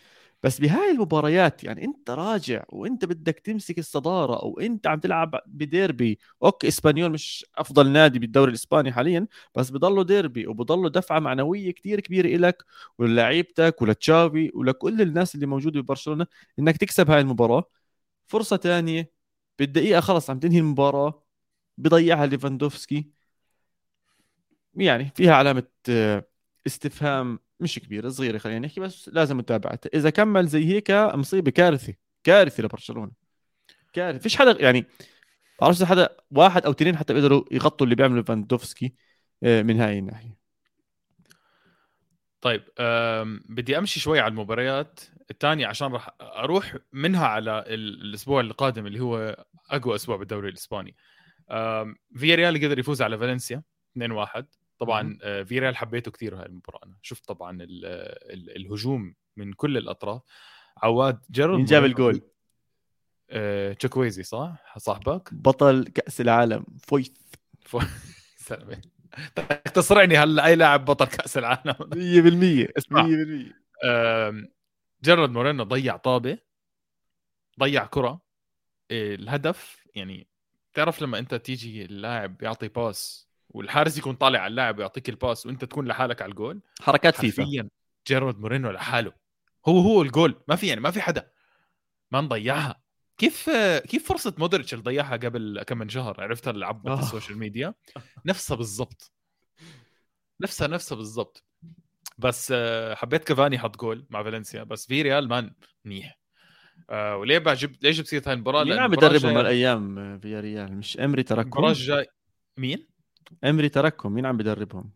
بس 0.43 0.59
بهاي 0.61 0.91
المباريات 0.91 1.63
يعني 1.63 1.85
أنت 1.85 2.09
راجع 2.09 2.63
وأنت 2.69 3.05
بدك 3.05 3.39
تمسك 3.39 3.79
الصدارة 3.79 4.41
أو 4.41 4.59
انت 4.59 4.87
عم 4.87 4.99
تلعب 4.99 5.41
بديربي. 5.47 6.19
أوكي 6.43 6.67
إسبانيول 6.67 7.11
مش 7.11 7.45
أفضل 7.57 7.89
نادي 7.89 8.19
بالدوري 8.19 8.49
الإسباني 8.49 8.91
حاليا 8.91 9.27
بس 9.55 9.69
بضله 9.69 10.03
ديربي 10.03 10.47
وبضله 10.47 10.89
دفعة 10.89 11.19
معنوية 11.19 11.71
كتير 11.71 11.99
كبيرة 11.99 12.27
إلك 12.35 12.63
ولعيبتك 12.99 13.81
ولتشافي 13.81 14.51
ولكل 14.53 15.01
الناس 15.01 15.35
اللي 15.35 15.45
موجودة 15.45 15.81
ببرشلونة 15.81 16.27
إنك 16.59 16.77
تكسب 16.77 17.09
هاي 17.11 17.21
المباراة. 17.21 17.63
فرصة 18.27 18.57
ثانية 18.57 19.11
بالدقيقة 19.59 19.99
خلص 20.01 20.29
عم 20.29 20.39
تنهي 20.39 20.59
المباراة. 20.59 21.26
بضيعها 21.77 22.25
ليفاندوفسكي. 22.25 23.11
يعني 24.75 25.11
فيها 25.15 25.33
علامة 25.35 25.67
آه، 25.89 26.25
استفهام 26.67 27.39
مش 27.59 27.79
كبيرة 27.79 28.09
صغيرة 28.09 28.37
خلينا 28.37 28.59
نحكي 28.59 28.79
بس 28.79 29.09
لازم 29.09 29.37
متابعتها 29.37 29.89
إذا 29.93 30.09
كمل 30.09 30.47
زي 30.47 30.65
هيك 30.65 30.91
مصيبة 30.91 31.51
كارثة 31.51 31.93
كارثة 32.23 32.63
لبرشلونة. 32.63 33.11
كارثة. 33.93 34.19
فيش 34.19 34.37
حدا 34.37 34.61
يعني 34.61 34.85
بعرفش 35.61 35.83
حدا 35.83 36.17
واحد 36.31 36.65
أو 36.65 36.71
اثنين 36.71 36.97
حتى 36.97 37.13
بيقدروا 37.13 37.43
يغطوا 37.51 37.85
اللي 37.85 37.95
بيعمله 37.95 38.17
ليفاندوفسكي 38.17 38.93
آه، 39.43 39.61
من 39.61 39.79
هاي 39.79 39.99
الناحية. 39.99 40.37
طيب. 42.41 42.63
بدي 43.49 43.77
أمشي 43.77 43.99
شوي 43.99 44.19
على 44.19 44.31
المباريات. 44.31 44.99
الثانية 45.31 45.67
عشان 45.67 45.93
راح 45.93 46.15
أروح 46.21 46.77
منها 46.93 47.27
على 47.27 47.59
ال... 47.67 48.01
الأسبوع 48.01 48.41
القادم 48.41 48.87
اللي 48.87 48.99
هو 48.99 49.45
أقوى 49.69 49.95
أسبوع 49.95 50.17
بالدوري 50.17 50.49
الإسباني. 50.49 50.95
فيا 52.15 52.35
ريال 52.35 52.57
قدر 52.65 52.79
يفوز 52.79 53.01
على 53.01 53.17
فالنسيا 53.17 53.63
2-1 53.99 54.43
طبعا 54.79 55.17
آه، 55.21 55.43
فيا 55.43 55.59
ريال 55.59 55.77
حبيته 55.77 56.11
كثير 56.11 56.35
هاي 56.39 56.45
المباراة. 56.45 56.79
أنا 56.85 56.95
شفت 57.01 57.25
طبعا 57.25 57.51
ال... 57.61 57.85
ال... 58.33 58.55
الهجوم 58.55 59.15
من 59.37 59.53
كل 59.53 59.77
الأطراف. 59.77 60.21
عواد 60.83 61.19
جرب 61.29 61.55
مين 61.55 61.65
جاب 61.65 61.85
الجول؟ 61.85 62.21
آه... 63.29 63.73
تشوكويزي 63.73 64.23
صح؟ 64.23 64.73
صاحبك؟ 64.77 65.33
بطل 65.33 65.87
كأس 65.87 66.21
العالم 66.21 66.65
فويث. 66.79 67.09
سلامة 68.47 68.81
بدك 69.37 69.61
تصرعني 69.75 70.17
هلا 70.17 70.45
أي 70.45 70.55
لاعب 70.55 70.85
بطل 70.85 71.05
كأس 71.05 71.37
العالم؟ 71.37 71.73
100% 72.67 72.77
اسمع. 72.77 73.03
100% 73.03 73.07
آم، 73.85 74.47
جيرارد 75.03 75.29
مورينو 75.29 75.63
ضيع 75.63 75.97
طابة 75.97 76.37
ضيع 77.59 77.85
كرة. 77.85 78.21
إيه، 78.91 79.15
الهدف 79.15 79.85
يعني 79.95 80.27
تعرف 80.77 81.01
لما 81.01 81.19
أنت 81.19 81.35
تيجي 81.35 81.85
اللاعب 81.85 82.41
يعطي 82.41 82.67
pass 82.67 83.27
والحارس 83.49 83.97
يكون 83.97 84.15
طالع 84.15 84.39
على 84.39 84.51
اللاعب 84.51 84.77
ويعطيك 84.77 85.09
ال 85.09 85.16
pass 85.16 85.45
وأنت 85.45 85.65
تكون 85.65 85.87
لحالك 85.87 86.21
على 86.21 86.29
الجول؟ 86.29 86.61
حركات 86.81 87.15
فيفا. 87.15 87.43
حرفيا 87.43 87.69
جيرارد 88.07 88.39
مورينو 88.39 88.71
لحاله. 88.71 89.13
هو 89.67 89.79
هو 89.79 90.01
الجول. 90.01 90.43
ما 90.47 90.55
في 90.55 90.67
يعني 90.67 90.81
ما 90.81 90.91
في 90.91 91.01
حدا. 91.01 91.31
ما 92.11 92.21
نضيعها. 92.21 92.81
كيف 93.17 93.49
كيف 93.89 94.07
فرصة 94.07 94.35
مودريتش 94.37 94.73
اللي 94.73 94.83
ضيعها 94.83 95.15
قبل 95.15 95.63
كم 95.67 95.77
من 95.77 95.89
شهر؟ 95.89 96.21
عرفتها 96.21 96.51
اللي 96.51 96.65
عبت 96.65 96.87
آه. 96.87 96.99
ال 96.99 97.05
social 97.05 97.37
media. 97.37 97.73
نفسها 98.25 98.57
بالضبط. 98.57 99.11
نفسها 100.41 100.67
نفسها 100.67 100.95
بالضبط. 100.95 101.43
بس 102.17 102.53
آه، 102.55 102.95
حبيت 102.95 103.23
كافاني 103.23 103.59
حط 103.59 103.77
جول 103.77 104.07
مع 104.09 104.23
فالنسيا. 104.23 104.63
بس 104.63 104.87
فياريال 104.87 105.27
man 105.27 105.53
منيح 105.85 106.19
آه، 106.89 107.17
وليه 107.17 107.37
بجيب 107.37 107.75
ليش 107.81 107.97
جبت 108.01 108.27
هاي 108.27 108.33
المباراة؟ 108.33 108.63
مين 108.63 108.79
عم 108.79 108.95
الجاية- 108.95 109.25
هالأيام 109.25 110.19
فياريال. 110.19 110.73
مش 110.77 110.97
إمري 110.99 111.23
تركهم؟ 111.23 111.43
المباراة 111.43 111.69
الجاي 111.71 112.07
مين؟ 112.57 112.87
إمري 113.43 113.69
تركهم. 113.69 114.13
مين 114.13 114.25
عم 114.25 114.37
بدربهم 114.37 114.91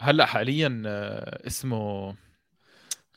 هلأ 0.00 0.26
حاليا 0.26 0.82
آه، 0.86 1.46
اسمه 1.46 2.14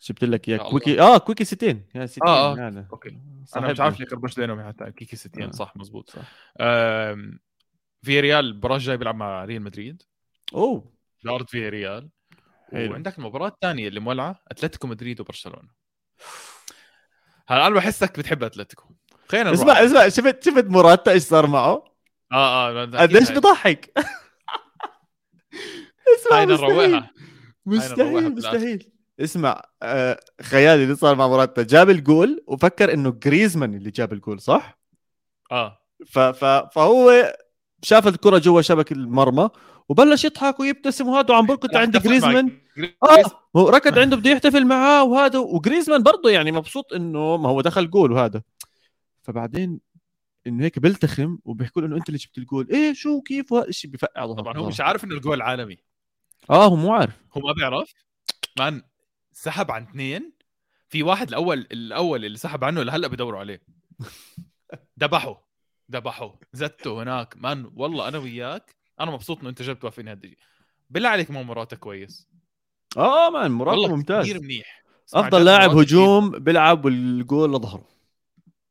جبت 0.03 0.23
لك 0.23 0.49
اياه 0.49 0.57
يا 0.57 0.63
كيكي. 0.69 1.01
آه 1.01 1.17
كيكي 1.17 1.43
سيتين 1.45 1.85
يا 1.95 2.05
سيتين 2.05 2.27
آه، 2.27 2.53
هذا 2.67 2.87
okay. 2.91 3.09
أنا. 3.55 3.71
مش 3.71 3.79
عارف 3.79 3.99
ليه 3.99 4.05
كربش 4.05 4.35
بينهم 4.39 4.67
حتى 4.67 4.91
كيكي 4.91 5.15
سيتين 5.15 5.43
آه. 5.43 5.51
صح 5.51 5.77
مزبوط 5.77 6.09
صح. 6.09 6.21
آم، 6.61 7.39
فياريال 8.01 8.45
المباراة 8.45 8.75
الجاية 8.75 8.95
بيلعب 8.95 9.15
مع 9.15 9.45
ريال 9.45 9.61
مدريد. 9.61 10.01
أوه. 10.53 10.93
بأرض 11.23 11.47
فياريال. 11.47 12.09
حلو. 12.71 12.91
وعندك 12.91 13.17
المباراة 13.17 13.47
الثانية 13.47 13.87
اللي 13.87 13.99
مولعة 13.99 14.39
أتلتيكو 14.47 14.87
مدريد 14.87 15.21
وبرشلونة. 15.21 15.69
هلا 17.47 17.67
أنا 17.67 17.75
بحسك 17.75 18.19
بتحب 18.19 18.43
أتلتيكو؟ 18.43 18.83
خلينا 19.27 19.51
نروح. 19.51 19.61
اسمع 19.61 19.85
اسمع 19.85 20.09
شفت 20.09 20.43
شفت 20.43 20.65
موراتا 20.65 21.11
إيش 21.11 21.23
صار 21.23 21.47
معه؟ 21.47 21.83
آه 22.31 22.69
آه 22.81 22.85
قديش 22.85 23.31
بضحك؟ 23.31 23.93
اسمع 26.19 26.37
هاي 26.39 26.45
مستحيل. 26.45 26.71
نروقها 26.71 27.11
مستحيل. 27.65 28.35
مستحيل. 28.35 28.91
اسمع 29.19 29.61
آه 29.83 30.19
خيالي 30.41 30.83
اللي 30.83 30.95
صار 30.95 31.15
مع 31.15 31.27
موراتا. 31.27 31.63
جاب 31.63 31.89
الجول 31.89 32.43
وفكر 32.47 32.93
إنه 32.93 33.11
جريزمان 33.11 33.73
اللي 33.73 33.91
جاب 33.91 34.13
الجول 34.13 34.41
صح؟ 34.41 34.79
آه. 35.51 35.79
ف 36.07 36.19
ف 36.19 36.45
فهو 36.45 37.33
شاف 37.83 38.07
الكرة 38.07 38.37
جوا 38.37 38.61
شبك 38.61 38.91
المرمى 38.91 39.49
وبلش 39.89 40.25
يضحك 40.25 40.59
ويبتسم 40.59 41.07
وهذا 41.07 41.31
وعم 41.33 41.45
بركض 41.45 41.75
عند 41.75 41.97
جريزمان. 41.97 42.59
جريز- 42.77 42.91
آه 43.55 43.69
ركض 43.69 43.99
عنده 43.99 44.17
بده 44.17 44.29
يحتفل 44.31 44.65
معاه 44.65 45.03
وهذا. 45.03 45.39
وجريزمان 45.39 46.03
برضه 46.03 46.29
يعني 46.29 46.51
مبسوط 46.51 46.93
إنه 46.93 47.37
ما 47.37 47.49
هو 47.49 47.61
دخل 47.61 47.89
جول 47.89 48.11
وهذا. 48.11 48.41
فبعدين 49.23 49.79
إنه 50.47 50.63
هيك 50.63 50.79
بيلتخم 50.79 51.37
وبيحكوا 51.45 51.81
له 51.81 51.87
إنه 51.87 51.95
أنت 51.97 52.07
اللي 52.09 52.17
جبت 52.17 52.37
الجول 52.37 52.67
إيه 52.71 52.93
شو 52.93 53.21
كيف 53.21 53.51
وهذا 53.51 53.67
الشيء 53.67 53.91
بفقع 53.91 54.25
ظهره 54.25 54.41
طبعا 54.41 54.57
هو 54.57 54.67
مش 54.67 54.81
عارف 54.81 55.03
إنه 55.03 55.15
الجول 55.15 55.41
عالمي. 55.41 55.77
آه 56.49 56.65
هو 56.65 56.75
مو 56.75 56.93
عارف. 56.93 57.13
هو 57.37 57.41
ما 57.41 57.53
بيعرف. 57.53 57.93
man 58.59 58.81
سحب 59.31 59.71
عن 59.71 59.83
اثنين. 59.83 60.33
في 60.89 61.03
واحد 61.03 61.27
الأول 61.27 61.59
الأول 61.71 62.25
اللي 62.25 62.37
سحب 62.37 62.63
عنه 62.63 62.83
لهلا 62.83 63.07
بدوروا 63.07 63.39
عليه. 63.39 63.61
ذبحه 65.01 65.47
ذبحه 65.91 66.39
زته 66.53 67.03
هناك. 67.03 67.35
man 67.37 67.71
والله 67.75 68.07
أنا 68.07 68.17
وياك 68.17 68.75
أنا 69.03 69.11
مبسوط 69.11 69.39
إنه 69.39 69.49
أنت 69.49 69.61
جبت 69.61 69.81
توافقني 69.81 70.11
هالدقيقه 70.11 70.41
بالله 70.89 71.09
عليك 71.09 71.31
موراتا 71.31 71.77
كويس. 71.77 72.29
آه 72.97 73.29
man 73.29 73.51
موراتا 73.51 73.95
ممتاز. 73.95 74.25
كثير 74.25 74.41
منيح. 74.41 74.83
أفضل 75.13 75.45
لاعب 75.45 75.77
هجوم 75.77 76.31
بيلعب 76.31 76.85
والجول 76.85 77.53
لظهره 77.53 77.87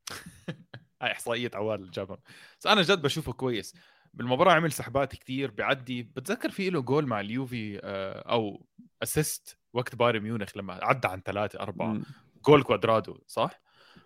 هاي 1.02 1.12
إحصائية 1.12 1.50
عواد 1.54 1.78
اللي 1.80 1.90
جابها 1.90 2.18
بس 2.60 2.66
أنا 2.66 2.82
جد 2.82 3.02
بشوفه 3.02 3.32
كويس. 3.32 3.74
بالمباراة 4.14 4.52
عمل 4.52 4.72
سحبات 4.72 5.12
كتير 5.12 5.50
بيعدي. 5.50 6.02
بتذكر 6.02 6.50
في 6.50 6.70
له 6.70 6.80
جول 6.80 7.06
مع 7.06 7.20
اليوفي 7.20 7.80
آه، 7.84 8.32
أو 8.32 8.66
assist 9.02 9.58
وقت 9.72 9.94
بايرن 9.94 10.20
ميونخ 10.20 10.56
لما 10.56 10.78
عدى 10.82 11.08
عن 11.08 11.20
ثلاثة 11.20 11.60
أربعة. 11.60 12.00
جول 12.44 12.62
كوادرادو 12.62 13.18
صح؟ 13.26 13.60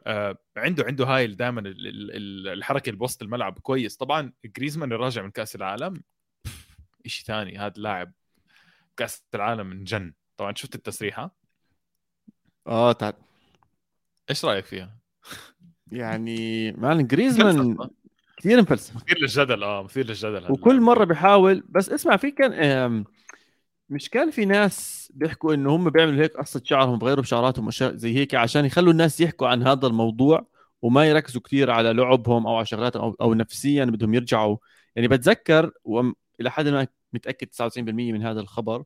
آه 0.07 0.39
عنده 0.57 0.85
عنده 0.85 1.05
هاي 1.05 1.27
دائما 1.27 1.63
الحركة 1.67 2.89
اللي 2.89 2.99
بوسط 2.99 3.23
الملعب 3.23 3.59
كويس. 3.59 3.97
طبعا 3.97 4.33
جريزمان 4.45 4.93
اللي 4.93 5.05
راجع 5.05 5.23
من 5.23 5.31
كأس 5.31 5.57
العالم 5.57 6.03
شيء 7.09 7.27
ثاني 7.27 7.59
هذا 7.59 7.75
لاعب 7.77 8.13
كأس 8.97 9.23
العالم 9.35 9.67
من 9.67 9.85
جن 9.85 10.13
طبعا 10.37 10.55
شفت 10.55 10.75
التسريحة 10.75 11.37
آه 12.67 12.93
تعال 12.93 13.15
إيش 14.31 14.45
رأيك 14.45 14.65
فيها؟ 14.65 14.99
يعني 15.93 16.73
مان 16.73 17.07
جريزمان 17.07 17.75
فلسفة. 17.75 17.91
كثير 18.37 18.63
مفلسف 18.63 18.97
مثير 18.97 19.19
للجدل 19.19 19.63
آه 19.63 19.83
مثير 19.83 20.07
للجدل 20.07 20.53
وكل. 20.53 20.81
مرة 20.81 21.05
بيحاول 21.05 21.65
بس 21.69 21.91
اسمع 21.91 22.17
في 22.17 22.31
كان 22.31 23.05
مش 23.89 24.11
كان 24.11 24.31
في 24.31 24.45
ناس 24.45 25.09
بيحكوا 25.15 25.55
إنه 25.55 25.77
هم 25.77 25.91
بيعملوا 25.91 26.23
هيك 26.23 26.37
قصة 26.37 26.63
شعرهم 26.65 26.99
بغيروا 26.99 27.23
بشعراتهم 27.23 27.71
زي 27.71 28.17
هيك 28.17 28.35
عشان 28.35 28.65
يخلوا 28.65 28.93
الناس 28.93 29.21
يحكوا 29.21 29.49
عن 29.49 29.63
هذا 29.63 29.87
الموضوع 29.87 30.47
وما 30.83 31.05
يركزوا 31.05 31.41
كثير 31.41 31.71
على 31.71 31.93
لعبهم 31.93 32.47
أو 32.47 32.57
على 32.57 32.67
شغلاتهم 32.67 33.03
أو, 33.03 33.17
أو 33.21 33.35
نفسيا 33.35 33.85
بدهم 33.85 34.15
يرجعوا 34.15 34.57
يعني 34.97 35.09
بتذكر 35.09 35.71
والى 36.39 36.51
حد 36.51 36.69
ما 36.69 36.87
متأكد 37.13 37.47
99% 37.47 38.13
من 38.13 38.23
هذا 38.23 38.41
الخبر 38.41 38.85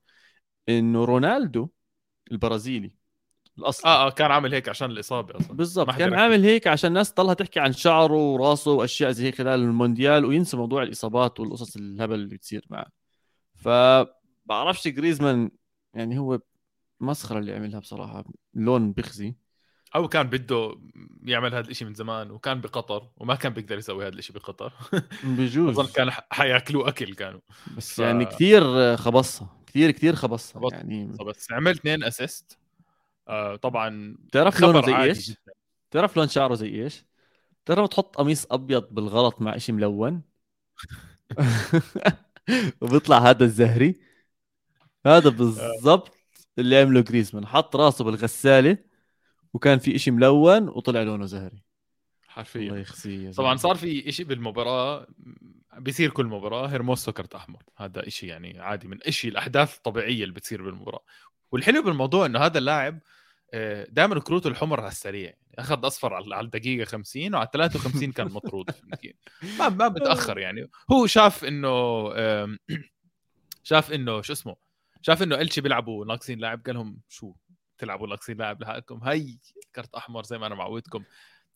إنه 0.69 1.05
رونالدو 1.05 1.69
البرازيلي 2.33 2.93
الأصلي. 3.59 3.91
آه 3.91 4.07
آه 4.07 4.11
كان 4.11 4.31
عامل 4.31 4.55
هيك 4.55 4.69
عشان 4.69 4.91
الإصابة 4.91 5.37
أصلا. 5.37 5.57
بالضبط 5.57 5.91
كان 5.91 6.09
ركز. 6.09 6.19
عامل 6.19 6.45
هيك 6.45 6.67
عشان 6.67 6.89
الناس 6.89 7.13
تضلها 7.13 7.35
تحكي 7.35 7.61
عن 7.61 7.73
شعره 7.73 8.33
وراسه 8.33 8.71
وأشياء 8.71 9.11
زي 9.11 9.27
هيك 9.27 9.35
خلال 9.35 9.61
المونديال 9.61 10.25
وينسى 10.25 10.57
موضوع 10.57 10.83
الإصابات 10.83 11.41
والقصص 11.41 11.77
الهبل 11.77 12.15
اللي 12.15 12.37
بتصير 12.37 12.67
معه. 12.71 12.87
ف 13.55 13.69
بعرفش 14.47 14.89
جريزمان 14.89 15.51
يعني 15.95 16.19
هو 16.19 16.41
مسخرة 17.01 17.39
اللي 17.39 17.55
عملها 17.55 17.81
بصراحة 17.81 18.25
لون 18.55 18.93
بخزي. 18.93 19.35
أو 19.95 20.09
كان 20.09 20.29
بده 20.31 20.77
يعمل 21.25 21.55
هذا 21.55 21.71
الشيء 21.71 21.89
من 21.89 21.95
زمان 21.95 22.31
وكان 22.31 22.61
بقطر 22.61 23.09
وما 23.17 23.35
كان 23.35 23.53
بيقدر 23.53 23.79
يسوي 23.79 24.07
هذا 24.07 24.15
الشيء 24.15 24.37
بقطر. 24.37 24.73
بجوز. 25.25 25.79
أظن 25.79 25.93
كان 25.93 26.11
حياكلوه 26.31 26.89
أكل 26.89 27.15
كانوا. 27.15 27.41
بس 27.77 27.95
ف- 27.95 27.99
يعني 27.99 28.25
كثير 28.25 28.97
خبصها 28.97 29.57
كثير 29.67 29.91
كثير 29.91 30.15
خبصها 30.15 30.61
خبص. 30.61 30.73
يعني 30.73 31.07
بس 31.27 31.53
عمل 31.53 31.71
اثنين 31.71 32.05
أسيست. 32.05 32.59
آه 33.29 33.57
طبعا 33.57 34.17
بتعرف 34.19 34.61
لونه 34.61 34.87
زي 34.87 34.97
إيش؟ 34.97 35.33
بتعرف 35.91 36.17
لون 36.17 36.29
شعره 36.29 36.55
زي 36.55 36.83
إيش؟ 36.83 37.05
بتعرف 37.65 37.89
تحط 37.89 38.17
قميص 38.17 38.47
أبيض 38.51 38.89
بالغلط 38.91 39.41
مع 39.41 39.59
شيء 39.59 39.75
ملون؟ 39.75 40.23
وبيطلع 42.81 43.19
هذا 43.19 43.45
الزهري. 43.45 43.95
هذا 45.07 45.31
بالضبط 45.31 46.13
اللي 46.59 46.81
عمله 46.81 47.01
جريزمان. 47.01 47.47
حط 47.47 47.77
راسه 47.77 48.05
بالغسالة 48.05 48.90
وكان 49.55 49.79
في 49.79 49.95
إشي 49.95 50.11
ملون 50.11 50.69
وطلع 50.69 51.03
لونه 51.03 51.27
زهري. 51.27 51.47
الله 51.47 51.63
حرفيا 52.29 52.77
يخزيه 52.77 53.27
يا 53.27 53.33
طبعا. 53.33 53.57
صار 53.57 53.75
في 53.75 54.13
شيء 54.13 54.27
بالمباراة 54.27 55.07
بيصير 55.79 56.11
كل 56.11 56.27
مباراة 56.27 56.67
هرموسو 56.67 57.13
كرت 57.13 57.35
أحمر. 57.35 57.63
هذا 57.77 58.09
شيء 58.09 58.29
يعني 58.29 58.61
عادي 58.61 58.89
من 58.89 58.99
شيء 59.09 59.31
الأحداث 59.31 59.77
الطبيعيه 59.77 60.23
اللي 60.25 60.35
بتصير 60.35 60.63
بالمباراة. 60.63 61.05
والحلو 61.53 61.83
بالموضوع 61.83 62.27
إنه 62.27 62.39
هذا 62.39 62.59
اللاعب 62.59 62.99
دائما 63.89 64.21
كروته 64.21 64.49
الحمر 64.49 64.81
على 64.81 64.89
السريع. 64.89 65.35
أخذ 65.59 65.87
أصفر 65.87 66.15
على 66.15 66.41
الدقيقة 66.41 66.85
50 66.85 67.35
وعلى 67.35 67.49
53 67.53 68.13
كان 68.13 68.27
مطرود؟ 68.33 68.71
ما 69.59 69.69
ما 69.69 69.89
بتاخر 69.89 70.39
يعني. 70.39 70.71
هو 70.93 71.07
شاف 71.07 71.45
إنه 71.45 72.09
شاف 73.63 73.93
إنه 73.93 74.23
شو 74.23 74.33
اسمه 74.33 74.57
شاف 75.03 75.23
إنه 75.23 75.37
إلشي 75.41 75.61
بيلعبوا 75.61 76.05
ناقصين 76.05 76.39
لاعب 76.39 76.63
قال 76.67 76.75
لهم 76.75 77.01
شو؟ 77.09 77.33
تلعبوا 77.81 78.07
ناقصين 78.07 78.37
لاعب 78.37 78.63
لحالكم 78.63 79.01
هي 79.05 79.39
كرت 79.75 79.95
أحمر 79.95 80.23
زي 80.23 80.39
ما 80.39 80.47
أنا 80.47 80.55
معودكم. 80.55 81.03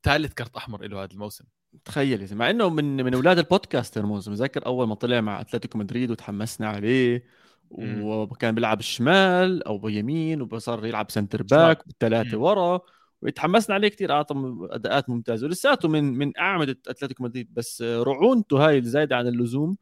ثالث 0.03 0.33
كرت 0.33 0.57
أحمر 0.57 0.87
له 0.87 1.03
هذا 1.03 1.13
الموسم. 1.13 1.45
تخيل. 1.85 2.37
مع 2.37 2.51
إنه 2.51 2.69
من 2.69 2.97
من 2.97 3.15
أولاد 3.15 3.39
البودكاست 3.39 3.99
هيرموسو 3.99 4.29
متذكر 4.29 4.67
أول 4.67 4.89
ما 4.89 4.95
طلع 4.95 5.21
مع 5.21 5.41
أتلتيكو 5.41 5.79
مدريد 5.79 6.11
وتحمسنا 6.11 6.69
عليه. 6.69 7.25
وكان 7.71 8.55
بيلعب 8.55 8.81
الشمال 8.81 9.65
أو 9.65 9.79
بيمين 9.79 10.43
وصار 10.43 10.87
يلعب 10.87 11.11
center 11.11 11.43
back 11.43 11.87
بالثلاثة. 11.87 12.39
ورا 12.39 12.81
وتحمسنا 13.23 13.75
عليه 13.75 13.89
كثير 13.89 14.13
أعطى 14.13 14.35
أداءات 14.71 15.11
ممتازة. 15.11 15.47
ولساته 15.47 15.89
من 15.89 16.05
من 16.05 16.39
أعمدة 16.39 16.79
أتلتيكو 16.89 17.25
مدريد. 17.25 17.55
بس 17.55 17.83
رعونته 17.83 18.67
هاي 18.67 18.79
الزايدة 18.79 19.17
عن 19.17 19.27
اللزوم 19.27 19.77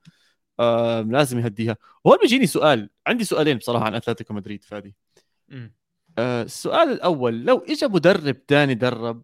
آه 0.61 1.01
لازم 1.01 1.39
يهديها. 1.39 1.77
هون 2.07 2.19
بيجيني 2.23 2.47
سؤال. 2.47 2.91
عندي 3.07 3.25
سؤالين 3.25 3.57
بصراحة 3.57 3.85
عن 3.85 3.95
أتلتيكو 3.95 4.35
مدريد 4.35 4.65
فادي. 4.65 4.95
آه 6.18 6.42
السؤال 6.42 6.88
الأول 6.88 7.44
لو 7.44 7.59
اجى 7.59 7.87
مدرب 7.87 8.46
تاني 8.46 8.75
درب 8.75 9.22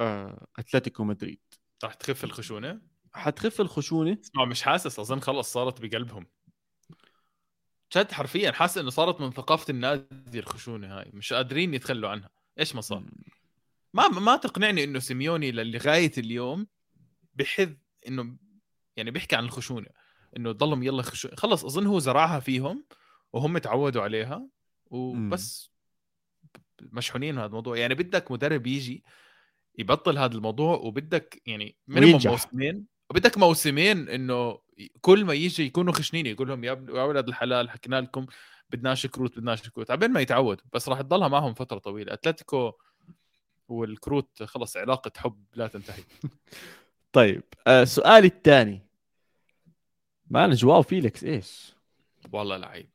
آه 0.00 0.46
أتلتيكو 0.58 1.04
مدريد. 1.04 1.40
راح 1.84 1.94
تخف 1.94 2.24
الخشونة؟ 2.24 2.80
حتخف 3.12 3.60
الخشونة؟ 3.60 4.18
اسمع 4.24 4.44
مش 4.44 4.62
حاسس 4.62 4.98
أظن 4.98 5.20
خلص 5.20 5.52
صارت 5.52 5.80
بقلبهم. 5.80 6.26
جد 7.96 8.12
حرفيا 8.12 8.52
حاسس 8.52 8.78
إنه 8.78 8.90
صارت 8.90 9.20
من 9.20 9.30
ثقافة 9.30 9.70
النادي 9.70 10.38
الخشونة 10.38 10.98
هاي 10.98 11.10
مش 11.14 11.32
قادرين 11.32 11.74
يتخلوا 11.74 12.10
عنها. 12.10 12.30
إيش 12.58 12.74
ما 12.74 12.80
صار؟ 12.80 13.04
ما 13.94 14.08
ما 14.08 14.36
تقنعني 14.36 14.84
إنه 14.84 14.98
سيميوني 14.98 15.52
لغايه 15.52 16.12
اليوم 16.18 16.66
بحذ 17.34 17.72
إنه 18.08 18.36
يعني 18.96 19.10
بيحكي 19.10 19.36
عن 19.36 19.44
الخشونة 19.44 19.88
إنه 20.36 20.52
ضلهم 20.52 20.82
يلا 20.82 21.02
خشونه 21.02 21.36
خلص 21.36 21.64
أظن 21.64 21.86
هو 21.86 21.98
زرعها 21.98 22.40
فيهم 22.40 22.84
وهم 23.32 23.58
تعودوا 23.58 24.02
عليها 24.02 24.48
وبس. 24.86 25.69
مشحونين 26.92 27.38
هذا 27.38 27.46
الموضوع. 27.46 27.76
يعني 27.76 27.94
بدك 27.94 28.30
مدرب 28.30 28.66
يجي 28.66 29.04
يبطل 29.78 30.18
هذا 30.18 30.34
الموضوع 30.34 30.76
وبدك 30.76 31.42
يعني 31.46 31.76
minimum. 31.88 32.20
موسمين 32.26 32.86
وبدك 33.10 33.38
موسمين 33.38 34.08
إنه 34.08 34.58
كل 35.00 35.24
ما 35.24 35.34
يجي 35.34 35.66
يكونوا 35.66 35.92
خشنين 35.92 36.26
يقول 36.26 36.48
لهم 36.48 36.64
يا 36.64 36.72
ولد 36.72 37.28
الحلال 37.28 37.70
حكينا 37.70 38.00
لكم 38.00 38.26
بدناش 38.70 39.06
كروت 39.06 39.38
بدناش 39.38 39.68
كروت. 39.68 39.90
عبين 39.90 40.10
ما 40.10 40.20
يتعودوا 40.20 40.64
بس 40.72 40.88
راح 40.88 41.00
تضلها 41.00 41.28
معهم 41.28 41.54
فترة 41.54 41.78
طويلة. 41.78 42.12
أتلتيكو 42.12 42.72
والكروت 43.68 44.42
خلص 44.42 44.76
علاقة 44.76 45.12
حب 45.16 45.44
لا 45.54 45.66
تنتهي. 45.66 46.02
طيب 47.12 47.42
آه 47.66 47.84
سؤالي 47.84 48.26
الثاني. 48.26 48.86
man 50.30 50.50
جواو 50.50 50.82
فيليكس 50.82 51.24
إيش؟ 51.24 51.74
والله 52.32 52.56
لعيب. 52.56 52.90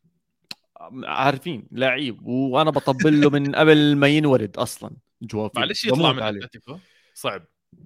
عارفين 1.03 1.67
لعيب 1.71 2.25
وأنا 2.27 2.71
بطبل 2.71 3.21
له 3.21 3.29
من 3.29 3.55
قبل 3.55 3.95
ما 3.95 4.07
ينولد 4.07 4.57
أصلا 4.57 4.91
فيليكس 5.29 5.55
معلش 5.55 5.85
يطلع 5.85 6.13
من. 6.13 6.23
أتلتيكو. 6.23 6.77
صعب. 7.13 7.45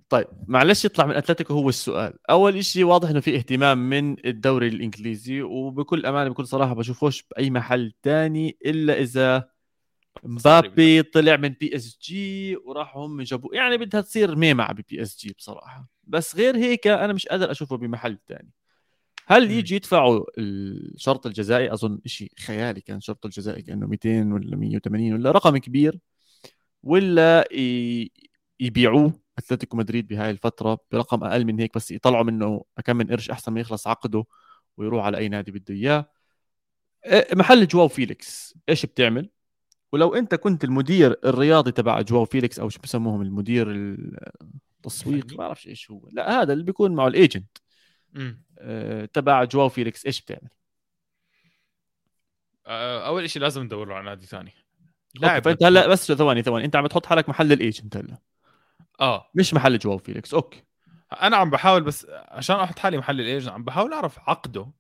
طيب 0.10 0.28
معلش 0.48 0.86
يطلع 0.86 1.06
من 1.06 1.16
أتلتيكو 1.16 1.54
هو 1.54 1.70
السؤال. 1.70 2.14
أول 2.30 2.66
شيء 2.66 2.84
واضح 2.84 3.10
إنه 3.10 3.20
في 3.20 3.36
اهتمام 3.36 3.90
من 3.90 4.26
الدوري 4.26 4.68
الإنجليزي 4.68 5.42
وبكل 5.42 6.06
أمانة 6.06 6.30
بكل 6.30 6.48
صراحة 6.48 6.74
بشوفوش 6.74 7.24
بأي 7.24 7.50
محل 7.50 7.94
تاني 8.04 8.58
إلا 8.66 9.00
إذا 9.00 9.50
مبابي 10.24 11.04
طلع 11.04 11.38
من 11.38 11.50
PSG 11.50 12.56
وراحوا 12.56 13.06
هم 13.06 13.22
جابوا 13.22 13.56
يعني 13.56 13.78
بدها 13.78 14.02
تصير 14.02 14.36
ميمع 14.36 14.72
ب 14.72 15.02
PSG 15.02 15.34
بصراحة. 15.38 15.88
بس 16.04 16.36
غير 16.36 16.58
هيك 16.58 16.88
أنا 16.88 17.14
مش 17.14 17.28
قادر 17.28 17.52
أشوفه 17.52 17.78
بمحل 17.78 18.18
تاني. 18.28 18.52
هل. 19.30 19.52
يجي 19.52 19.76
يدفعوا 19.76 20.26
الشرط 20.38 21.26
الجزائي 21.26 21.74
أظن 21.74 22.00
شيء 22.06 22.32
خيالي 22.40 22.82
كان 22.82 23.02
شرط 23.02 23.26
الجزائي 23.26 23.62
كأنه 23.62 23.88
200 23.88 24.32
ولا 24.32 24.58
180 24.58 25.14
ولا 25.14 25.32
رقم 25.32 25.58
كبير 25.58 26.00
ولا 26.84 27.48
يبيعوه 28.60 29.14
أتلتيكو 29.38 29.78
مدريد 29.78 30.08
بهاي 30.08 30.32
الفترة 30.32 30.78
برقم 30.92 31.24
أقل 31.24 31.46
من 31.46 31.60
هيك 31.60 31.76
بس 31.76 31.92
يطلعوا 31.92 32.24
منه 32.24 32.64
كم 32.86 32.96
من 32.96 33.08
قرش 33.08 33.30
أحسن 33.30 33.54
ما 33.54 33.60
يخلص 33.60 33.88
عقده 33.88 34.26
ويروح 34.78 35.06
على 35.06 35.18
أي 35.18 35.30
نادي 35.30 35.52
بده 35.52 35.74
إياه 35.74 36.10
إيه، 37.06 37.36
محل 37.36 37.68
جواو 37.68 37.88
فيليكس 37.88 38.56
إيش 38.70 38.86
بتعمل 38.86 39.30
ولو 39.92 40.16
أنت 40.16 40.36
كنت 40.36 40.64
المدير 40.64 41.20
الرياضي 41.26 41.72
تبع 41.72 42.02
جواو 42.02 42.26
فيليكس 42.26 42.60
أو 42.60 42.70
شو 42.70 42.80
بسموهم 42.84 43.22
المدير 43.22 43.72
التسويق؟ 43.72 45.32
ما 45.32 45.38
بعرفش 45.38 45.68
إيش 45.68 45.92
هو 45.92 46.10
لا 46.12 46.42
هذا 46.42 46.54
اللي 46.54 46.64
بيكون 46.64 46.96
معه 46.96 47.08
ال 47.08 47.15
agent. 47.15 47.58
آه، 47.58 47.69
تبع 49.14 49.44
جواو 49.44 49.70
فيليكس. 49.70 50.06
إيش 50.06 50.22
بتعمل؟ 50.22 50.50
آه، 52.68 53.08
أول 53.08 53.30
شيء 53.30 53.42
لازم 53.42 53.64
ندور 53.64 53.88
له 53.88 53.96
على 53.96 54.06
نادي 54.06 54.26
ثاني. 54.26 54.54
لاعب 55.16 55.44
فأنت 55.44 55.64
هلا 55.64 55.88
بس 55.88 56.12
ثواني 56.12 56.44
ثواني. 56.44 56.66
أنت 56.66 56.76
عم 56.76 56.88
تحط 56.88 57.06
حالك 57.06 57.30
محل 57.30 57.52
ال 57.52 57.60
agent 57.60 57.98
هلا. 57.98 58.18
آه. 59.00 59.30
مش 59.36 59.54
محل 59.54 59.78
جواو 59.78 59.98
فيليكس. 59.98 60.34
okay. 60.34 60.64
أنا 61.22 61.38
عم 61.38 61.50
بحاول 61.50 61.84
بس 61.84 62.08
عشان 62.10 62.56
أحط 62.56 62.80
حالي 62.80 62.98
محل 62.98 63.22
ال 63.22 63.27
agent 63.27 63.54
عم 63.54 63.64
بحاول 63.64 63.94
أعرف 63.94 64.20
عقده 64.20 64.72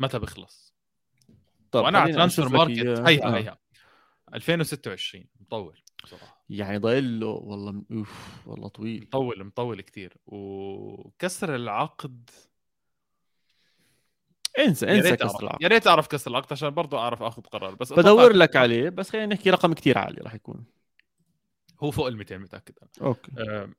متى 0.00 0.18
بيخلص. 0.18 0.74
طب 1.70 1.84
وأنا 1.84 1.98
على 1.98 2.12
Transfermarkt 2.12 2.86
هيها 2.86 3.26
آه. 3.26 3.36
هيها 3.36 3.58
2026 4.34 5.24
مطول 5.40 5.82
بصراحة. 6.04 6.44
يعني 6.48 6.78
ضايل 6.78 7.20
له. 7.20 7.26
والله 7.26 7.82
أوف 7.92 8.46
والله 8.46 8.68
طويل. 8.68 9.02
مطول 9.02 9.44
مطول 9.44 9.80
كثير 9.80 10.16
وكسر 10.26 11.54
العقد 11.54 12.30
انسى 14.64 14.90
انسى 14.90 15.16
كسر 15.16 15.42
العقد 15.42 15.62
يا 15.62 15.68
ريت 15.68 15.86
أعرف 15.86 16.06
كسر 16.06 16.30
العقد 16.30 16.52
عشان 16.52 16.70
برضه 16.70 16.98
أعرف 16.98 17.22
آخذ 17.22 17.42
قرار 17.42 17.74
بس 17.74 17.92
بدور 17.92 18.32
لك 18.32 18.56
عليه 18.56 18.88
بس 18.88 19.10
خلينا 19.10 19.34
نحكي 19.34 19.50
رقم 19.50 19.72
كثير 19.72 19.98
عالي 19.98 20.20
راح 20.20 20.34
يكون. 20.34 20.64
هو 21.80 21.90
فوق 21.90 22.06
ال 22.06 22.16
200 22.16 22.38
متأكد 22.38 22.74
أنا. 22.82 22.90
okay. 23.08 23.32
أه 23.38 23.70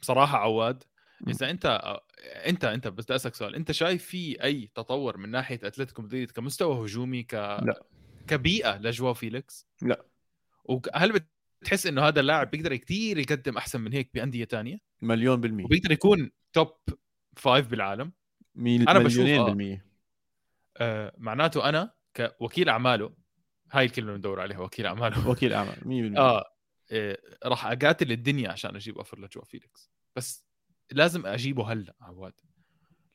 بصراحة 0.00 0.38
عواد 0.38 0.84
إذا 1.28 1.50
أنت 1.50 1.98
أنت 2.46 2.64
أنت 2.64 2.88
بس 2.88 3.04
بدي 3.04 3.14
أسألك 3.14 3.34
سؤال 3.34 3.54
أنت 3.54 3.72
شايف 3.72 4.04
في 4.04 4.42
أي 4.42 4.70
تطور 4.74 5.16
من 5.16 5.30
ناحية 5.30 5.60
أتلتيكو 5.62 6.02
مدريد 6.02 6.30
كمستوى 6.30 6.86
هجومي 6.86 7.22
ك 7.22 7.34
لا. 7.34 7.82
كبيئة 8.26 8.78
لجواو 8.78 9.14
فيليكس؟ 9.14 9.66
لا. 9.82 10.04
وهل 10.64 11.20
بتحس 11.62 11.86
إنه 11.86 12.02
هذا 12.02 12.20
اللاعب 12.20 12.50
بيقدر 12.50 12.76
كثير 12.76 13.18
يقدم 13.18 13.56
أحسن 13.56 13.80
من 13.80 13.92
هيك 13.92 14.10
بأندية 14.14 14.44
تانية؟ 14.44 14.78
مليون 15.02 15.40
بالمية. 15.40 15.64
وبيقدر 15.64 15.92
يكون 15.92 16.30
top 16.52 16.72
five 17.36 17.66
بالعالم؟ 17.66 18.12
ميل... 18.54 18.88
أنا 18.88 18.98
بشوف 18.98 19.26
آه. 19.26 19.44
بالمية. 19.44 19.85
آه 20.76 21.12
معناته 21.18 21.68
أنا 21.68 21.90
كوكيل 22.16 22.68
أعماله 22.68 23.14
هاي 23.72 23.84
الكلمة 23.84 24.08
اللي 24.08 24.18
بدور 24.18 24.40
عليها 24.40 24.58
وكيل 24.58 24.86
أعماله. 24.86 25.28
وكيل 25.28 25.52
اعمال 25.52 25.76
100% 26.14 26.18
آه 26.18 26.44
إيه 26.92 27.20
راح 27.44 27.66
أقاتل 27.66 28.12
الدنيا 28.12 28.50
عشان 28.50 28.76
أجيب 28.76 28.98
offer 28.98 29.20
لجواو 29.20 29.44
فيليكس. 29.44 29.90
بس 30.16 30.46
لازم 30.92 31.26
أجيبه 31.26 31.72
هلأ 31.72 31.94
عواد. 32.00 32.32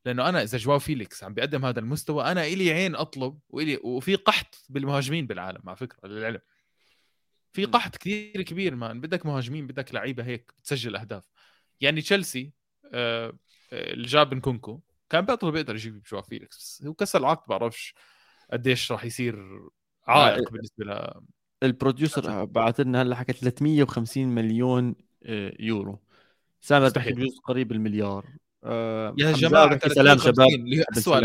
لأنه 0.06 0.30
أنا 0.30 0.44
إذا 0.44 0.58
جواو 0.58 0.80
فيليكس 0.80 1.24
عم 1.24 1.34
بيقدم 1.34 1.66
هذا 1.66 1.80
المستوى 1.80 2.24
أنا 2.24 2.46
إلي 2.46 2.72
عين 2.72 2.96
أطلب 2.96 3.40
وإلي 3.50 3.80
وفي 3.84 4.16
قحط 4.16 4.66
بالمهاجمين 4.70 5.28
بالعالم 5.28 5.62
على 5.68 5.78
فكرة 5.78 6.08
للعلم 6.08 6.40
في 7.54 7.66
قحط 7.66 7.96
كثير 7.96 8.42
كبير 8.42 8.76
man. 8.76 9.02
بدك 9.02 9.26
مهاجمين 9.26 9.68
بدك 9.68 9.94
لعيبة 9.94 10.24
هيك 10.24 10.54
تسجل 10.64 10.96
أهداف. 10.96 11.30
يعني 11.82 12.02
تشيلسي 12.02 12.54
آه, 12.94 13.28
آه، 13.74 13.94
اللي 13.94 14.08
جاب 14.08 14.34
نكونكو 14.34 14.82
كان 15.12 15.26
بيقدر 15.26 15.50
بيقدر 15.50 15.76
يجيب 15.76 16.04
جواو 16.12 16.22
فيليكس 16.22 16.58
بس 16.58 16.86
هو 16.88 16.94
كسر 16.94 17.20
العقد 17.20 17.50
بعرفش 17.50 17.94
قديش 18.52 18.92
راح 18.92 19.06
يصير 19.06 19.60
عائق 20.08 20.48
آه 20.48 20.52
بالنسبة 20.52 20.86
له 20.86 21.22
البروديوسر 21.64 22.46
بعث 22.46 22.80
لنا 22.80 23.02
هلا 23.02 23.16
حكى 23.16 23.34
350 23.34 24.28
مليون 24.28 24.96
آه، 25.24 25.54
يورو. 25.60 26.00
سامر 26.62 26.90
بحكي 26.90 27.14
بجوز 27.14 27.40
قريب 27.44 27.72
المليار. 27.72 28.26
آه 28.64 29.16
يا 29.18 29.32
جماعة 29.32 29.88
سلام 29.88 30.18
شباب. 30.18 30.48
اللي 30.48 30.80
هي 30.80 30.84
اسوء 30.98 31.20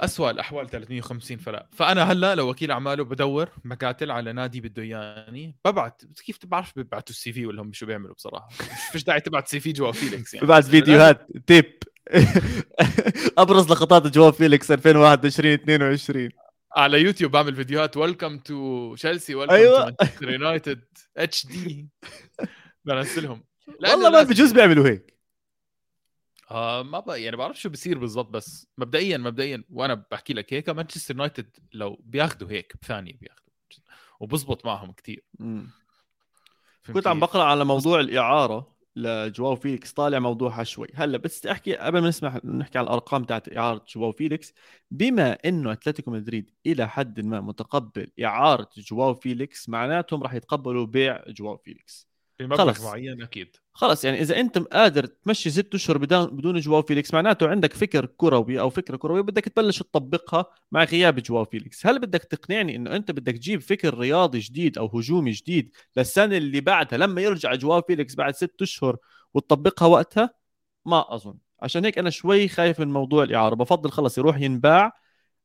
اسوء 0.00 0.30
الأحوال 0.30 0.70
350 0.70 1.36
فلا 1.36 1.68
فأنا 1.72 2.02
هلأ 2.12 2.34
لو 2.34 2.50
وكيل 2.50 2.70
أعماله 2.70 3.04
بدور 3.04 3.48
مقاتل 3.64 4.10
على 4.10 4.32
نادي 4.32 4.60
بده 4.60 4.82
إياني 4.82 5.56
ببعت. 5.64 6.02
كيف 6.26 6.38
بعرف 6.44 6.72
ببعتوا 6.76 7.14
ال 7.14 7.32
CV 7.32 7.46
ولا 7.46 7.62
هم 7.62 7.72
شو 7.72 7.86
بيعملوا 7.86 8.14
بصراحة؟ 8.14 8.48
فيش 8.92 9.04
داعي 9.04 9.20
تبعت 9.20 9.48
CV 9.48 9.72
جواو 9.72 9.92
فيليكس 9.92 10.34
يعني. 10.34 10.46
ببعت 10.46 10.64
فيديوهات 10.64 11.26
تيب. 11.46 11.78
أبرز 13.38 13.70
لقطات 13.70 14.06
جواو 14.06 14.30
فيليكس 14.30 14.70
2021 14.70 15.52
22 15.52 16.28
على 16.76 17.00
يوتيوب 17.00 17.30
بعمل 17.30 17.54
فيديوهات. 17.56 17.96
welcome 17.96 18.38
to 18.38 18.94
تشيلسي 18.94 19.34
welcome 19.34 19.56
to 19.56 19.84
مانشستر 20.00 20.30
يونايتد 20.30 20.84
HD 21.16 21.88
بنزلهم. 22.84 23.44
والله 23.80 24.10
ما 24.10 24.22
بجوز 24.22 24.52
بيعملوا 24.52 24.88
هيك. 24.88 25.13
آه 26.54 26.82
ما 26.82 27.00
بقى 27.00 27.22
يعني 27.22 27.36
بعرف 27.36 27.60
شو 27.60 27.68
بصير 27.68 27.98
بالضبط 27.98 28.30
بس 28.30 28.66
مبدئيا 28.78 29.18
مبدئيا 29.18 29.64
وأنا 29.70 30.04
بحكي 30.10 30.32
لك 30.32 30.54
هيك 30.54 30.68
مانشستر 30.68 31.14
يونايتد 31.14 31.56
لو 31.72 32.00
بياخذوا 32.04 32.50
هيك 32.50 32.74
بثانية 32.82 33.12
بياخذوا 33.20 33.44
وبزبط 34.20 34.66
معهم 34.66 34.92
كثير 34.92 35.24
كنت 36.92 37.06
عم 37.06 37.20
بقرأ 37.20 37.42
على 37.42 37.64
موضوع 37.64 38.00
الإعارة 38.00 38.74
لجواو 38.96 39.56
فيليكس 39.56 39.92
طالع 39.92 40.18
موضوعها 40.18 40.64
شوي. 40.64 40.88
هلأ 40.94 41.18
بس 41.18 41.46
أحكي 41.46 41.76
قبل 41.76 42.00
ما 42.00 42.08
نسمح 42.08 42.44
نحكي 42.44 42.78
على 42.78 42.84
الأرقام 42.84 43.24
تاعت 43.24 43.56
إعارة 43.56 43.84
جواو 43.88 44.12
فيليكس 44.12 44.52
بما 44.90 45.32
إنه 45.44 45.72
أتلتيكو 45.72 46.10
مدريد 46.10 46.50
إلى 46.66 46.88
حد 46.88 47.20
ما 47.20 47.40
متقبل 47.40 48.10
إعارة 48.24 48.68
جواو 48.76 49.14
فيليكس 49.14 49.68
معناتهم 49.68 50.22
راح 50.22 50.34
يتقبلوا 50.34 50.86
بيع 50.86 51.24
جواو 51.28 51.56
فيليكس. 51.56 52.13
بمبلغ 52.38 52.84
معين 52.84 53.22
أكيد. 53.22 53.56
خلص 53.72 54.04
يعني 54.04 54.20
إذا 54.20 54.40
أنت 54.40 54.58
قادر 54.58 55.06
تمشي 55.06 55.50
ست 55.50 55.74
أشهر 55.74 55.98
بدون 55.98 56.26
بدون 56.26 56.60
جواو 56.60 56.82
فيليكس 56.82 57.14
معناته 57.14 57.48
عندك 57.48 57.72
فكر 57.72 58.06
كروي 58.06 58.60
أو 58.60 58.70
فكرة 58.70 58.96
كروية 58.96 59.20
بدك 59.20 59.44
تبلش 59.44 59.78
تطبقها 59.78 60.44
مع 60.72 60.84
غياب 60.84 61.18
جواو 61.20 61.44
فيليكس. 61.44 61.86
هل 61.86 61.98
بدك 61.98 62.22
تقنعني 62.22 62.76
إنه 62.76 62.96
أنت 62.96 63.10
بدك 63.10 63.32
تجيب 63.32 63.60
فكر 63.60 63.98
رياضي 63.98 64.38
جديد 64.38 64.78
أو 64.78 64.86
هجومي 64.86 65.30
جديد 65.30 65.70
للسنة 65.96 66.36
اللي 66.36 66.60
بعدها 66.60 66.98
لما 66.98 67.20
يرجع 67.20 67.54
جواو 67.54 67.82
فيليكس 67.82 68.14
بعد 68.14 68.34
ست 68.34 68.62
أشهر 68.62 68.96
وتطبقها 69.34 69.86
وقتها؟ 69.86 70.30
ما 70.86 71.14
أظن. 71.14 71.34
عشان 71.62 71.84
هيك 71.84 71.98
أنا 71.98 72.10
شوي 72.10 72.48
خايف 72.48 72.80
من 72.80 72.88
موضوع 72.88 73.22
الإعارة. 73.22 73.54
بفضل 73.54 73.90
خلص 73.90 74.18
يروح 74.18 74.40
ينباع 74.40 74.92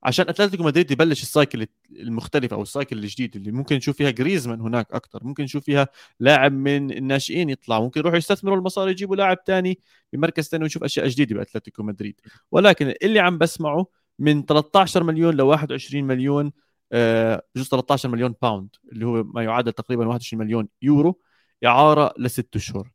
عشان 0.04 0.30
أتلتيكو 0.30 0.64
مدريد 0.64 0.92
يبلش 0.92 1.22
ال 1.22 1.29
cycle 1.29 1.68
المختلفه 1.92 2.56
أو 2.56 2.62
ال 2.62 2.68
cycle 2.68 3.00
الجديد 3.00 3.36
اللي 3.36 3.52
ممكن 3.52 3.76
نشوف 3.76 3.98
فيها 3.98 4.10
جريزمان 4.10 4.62
هناك 4.62 4.92
أكثر 4.92 5.24
ممكن 5.24 5.44
نشوف 5.44 5.64
فيها 5.64 5.88
لاعب 6.20 6.52
من 6.52 6.92
الناشئين 6.92 7.50
يطلع 7.50 7.80
ممكن 7.80 8.00
يروحوا 8.00 8.18
يستثمروا 8.18 8.58
المصاري 8.58 8.92
يجيبوا 8.92 9.16
لاعب 9.16 9.38
ثاني 9.48 9.80
بمركز 10.14 10.48
ثاني 10.48 10.64
ونشوف 10.64 10.84
أشياء 10.84 11.08
جديدة 11.08 11.36
بأتلتيكو 11.36 11.84
مدريد. 11.84 12.22
ولكن 12.52 12.94
اللي 13.04 13.20
عم 13.20 13.38
بسمعه 13.38 13.88
من 14.20 14.46
13 14.46 15.04
مليون 15.04 15.36
ل 15.36 15.42
21 15.42 16.04
مليون 16.04 16.52
آه، 16.92 17.44
بجوز 17.56 17.68
13 17.70 18.10
مليون 18.10 18.36
pound 18.42 18.76
اللي 18.92 19.06
هو 19.06 19.24
ما 19.24 19.44
يعادل 19.44 19.74
تقريبا 19.74 20.08
21 20.08 20.44
مليون 20.44 20.68
يورو 20.82 21.22
إعارة 21.66 22.14
لست 22.18 22.56
أشهر. 22.56 22.92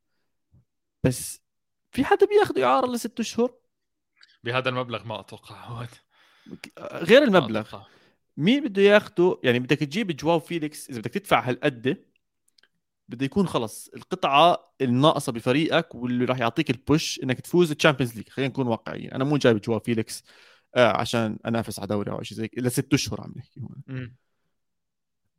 بس 1.04 1.42
في 1.92 2.04
حدا 2.04 2.26
بياخذ 2.26 2.58
إعارة 2.60 2.86
لست 2.86 3.20
أشهر؟ 3.20 3.54
بهذا 4.44 4.68
المبلغ 4.68 5.04
ما 5.04 5.20
أتوقع. 5.20 5.86
غير 6.80 7.22
المبلغ. 7.22 7.82
مين 8.36 8.64
بده 8.64 8.82
ياخده؟ 8.82 9.38
يعني 9.42 9.58
بدك 9.58 9.78
تجيب 9.78 10.16
جواو 10.16 10.38
فيليكس 10.38 10.90
إذا 10.90 10.98
بدك 10.98 11.10
تدفع 11.10 11.48
هالقد 11.48 11.96
بده 13.08 13.24
يكون 13.24 13.46
خلص 13.46 13.88
القطعة 13.96 14.74
الناقصة 14.80 15.32
بفريقك 15.32 15.94
واللي 15.94 16.24
راح 16.24 16.38
يعطيك 16.38 16.70
ال 16.70 16.80
push 16.80 17.20
إنك 17.22 17.40
تفوز 17.40 17.70
ال 17.70 17.75
Champions 17.75 18.16
League 18.16 18.28
خلينا 18.28 18.48
نكون 18.48 18.66
واقعيين. 18.66 19.10
أنا 19.10 19.24
مو 19.24 19.36
جايب 19.36 19.60
جواو 19.60 19.78
فيليكس 19.78 20.24
آه 20.74 20.96
عشان 20.96 21.38
أنافس 21.46 21.78
على 21.78 21.88
دوري 21.88 22.10
أو 22.10 22.22
شيء 22.22 22.38
زي 22.38 22.50
الا 22.58 22.68
ست 22.68 22.94
أشهر 22.94 23.20
عم 23.20 23.32
نحكي 23.36 23.60
هون. 23.60 23.82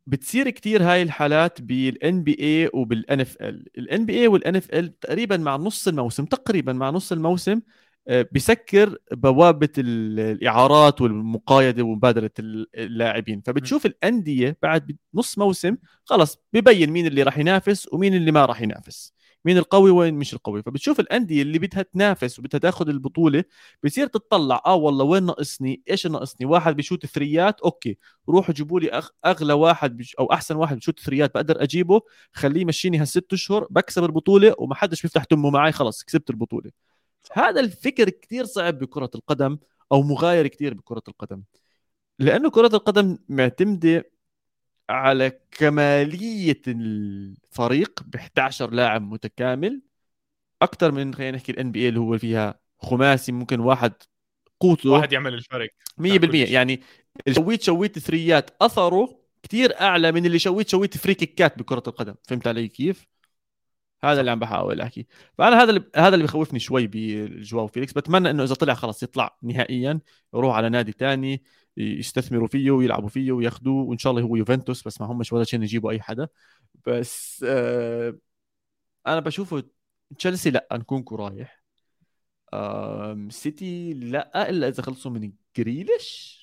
بتصير 0.06 0.50
كثير 0.50 0.82
هاي 0.82 1.02
الحالات 1.02 1.60
بال 1.60 1.85
NBA 1.85 2.22
وبال 2.22 3.20
NFL 3.20 3.36
ال 3.40 3.78
NBA 3.78 4.20
وال 4.20 4.28
NFL 4.28 5.00
تقريبا 5.00 5.36
مع 5.36 5.56
نص 5.56 5.88
الموسم 5.88 6.24
تقريبا 6.24 6.72
مع 6.72 6.90
نص 6.90 7.12
الموسم 7.12 7.60
آه، 8.08 8.28
بسكر 8.32 8.98
بوابة 9.12 9.68
الإعارات 9.78 11.00
والمقايده 11.00 11.82
ومبادلة 11.82 12.30
اللاعبين. 12.38 13.40
فبتشوف 13.40 13.86
الأندية 13.86 14.58
بعد 14.62 14.96
نص 15.14 15.38
موسم 15.38 15.76
خلص 16.04 16.38
ببين 16.52 16.90
مين 16.90 17.06
اللي 17.06 17.22
راح 17.22 17.38
ينافس 17.38 17.88
ومين 17.92 18.14
اللي 18.14 18.32
ما 18.32 18.44
راح 18.44 18.62
ينافس. 18.62 19.12
مين 19.44 19.58
القوي 19.58 19.90
وين 19.90 20.14
مش 20.14 20.34
القوي. 20.34 20.62
فبتشوف 20.62 21.00
الأندية 21.00 21.42
اللي 21.42 21.58
بدها 21.58 21.82
تنافس 21.82 22.38
وبدها 22.38 22.60
تاخذ 22.60 22.88
البطولة 22.88 23.44
بصير 23.84 24.06
تطلع 24.06 24.62
آه 24.66 24.74
والله 24.74 25.04
وين 25.04 25.22
ناقصني؟ 25.26 25.82
إيش 25.90 26.06
ناقصني؟ 26.06 26.46
واحد 26.46 26.76
بيشوت 26.76 27.06
three 27.06 27.51
ات 27.51 27.60
okay 27.60 27.98
روحوا 28.28 28.54
جيبوا 28.54 28.80
لي. 28.80 29.02
أغلى 29.26 29.52
واحد. 29.52 30.02
أو 30.18 30.32
أحسن 30.32 30.56
واحد 30.56 30.76
بيشوت 30.76 31.00
ثريات 31.00 31.34
بقدر 31.34 31.62
أجيبه 31.62 32.00
خليه 32.32 32.60
يمشيني 32.60 32.98
هالست 32.98 33.32
أشهر 33.32 33.66
بكسب 33.70 34.04
البطولة 34.04 34.54
وما 34.58 34.74
حدش 34.74 35.02
بيفتح 35.02 35.24
تمه 35.24 35.50
معي 35.50 35.72
خلص 35.72 36.04
كسبت 36.04 36.30
البطولة. 36.30 36.70
هذا 37.32 37.60
الفكر 37.60 38.10
كثير 38.10 38.44
صعب 38.44 38.78
بكرة 38.78 39.10
القدم 39.14 39.58
أو 39.92 40.02
مغاير 40.02 40.46
كثير 40.46 40.74
بكرة 40.74 41.02
القدم. 41.08 41.42
لأنه 42.18 42.50
كرة 42.50 42.76
القدم 42.76 43.18
معتمدة 43.28 44.10
على 44.90 45.40
كمالية 45.50 46.62
الفريق 46.68 48.02
ب 48.06 48.16
11 48.16 48.70
لاعب 48.70 49.02
متكامل. 49.02 49.82
أكثر 50.62 50.92
من 50.92 51.14
خلينا 51.14 51.36
نحكي 51.36 51.52
الان 51.52 51.72
بي 51.72 51.80
اي 51.82 51.88
اللي 51.88 52.00
هو 52.00 52.18
فيها 52.18 52.60
خماسي 52.78 53.32
ممكن 53.32 53.60
واحد 53.60 53.92
قوته 54.60 54.90
واحد 54.90 55.12
يعمل 55.12 55.34
الفرق. 55.34 55.70
100% 55.98 56.52
يعني 56.52 56.80
اللي 57.26 57.34
شويت 57.34 57.62
شويت 57.62 57.98
three 57.98 58.41
ات 58.41 58.50
أثره 58.62 59.20
كثير 59.42 59.80
أعلى 59.80 60.12
من 60.12 60.26
اللي 60.26 60.38
شويت 60.38 60.68
شويت 60.68 60.96
free 60.96 61.14
kick 61.14 61.49
ات 61.49 61.58
بكرة 61.58 61.82
القدم. 61.86 62.14
فهمت 62.28 62.46
علي 62.46 62.68
كيف؟ 62.68 63.06
هذا 64.04 64.20
اللي 64.20 64.30
عم 64.30 64.38
بحاول 64.38 64.80
أحكي. 64.80 65.06
فأنا 65.38 65.62
هذا 65.62 65.70
اللي 65.70 65.90
هذا 65.96 66.14
اللي 66.14 66.24
بخوفني 66.24 66.58
شوي 66.58 66.86
بجواو 66.86 67.66
فيليكس. 67.66 67.92
بتمنى 67.92 68.30
إنه 68.30 68.44
إذا 68.44 68.54
طلع 68.54 68.74
خلص 68.74 69.02
يطلع 69.02 69.36
نهائيا 69.42 70.00
يروح 70.34 70.56
على 70.56 70.68
نادي 70.68 70.92
ثاني 70.92 71.42
يستثمروا 71.76 72.48
فيه 72.48 72.70
ويلعبوا 72.70 73.08
فيه 73.08 73.32
وياخذوه 73.32 73.84
وإن 73.84 73.98
شاء 73.98 74.10
الله 74.10 74.22
هو 74.22 74.36
يوفنتوس 74.36 74.82
بس 74.86 75.00
ما 75.00 75.06
همش 75.06 75.32
ولا 75.32 75.44
شيء 75.44 75.62
يجيبوا 75.62 75.90
أي 75.90 76.00
حدا. 76.00 76.28
بس 76.86 77.44
آه 77.48 78.18
أنا 79.06 79.20
بشوفه 79.20 79.62
تشيلسي 80.18 80.50
لأ 80.50 80.68
نكونكو 80.72 81.16
رايح. 81.16 81.62
آه 82.52 83.28
سيتي 83.30 83.94
لأ 83.94 84.50
إلا 84.50 84.68
إذا 84.68 84.82
خلصوا 84.82 85.10
من 85.10 85.32
جريليش. 85.56 86.36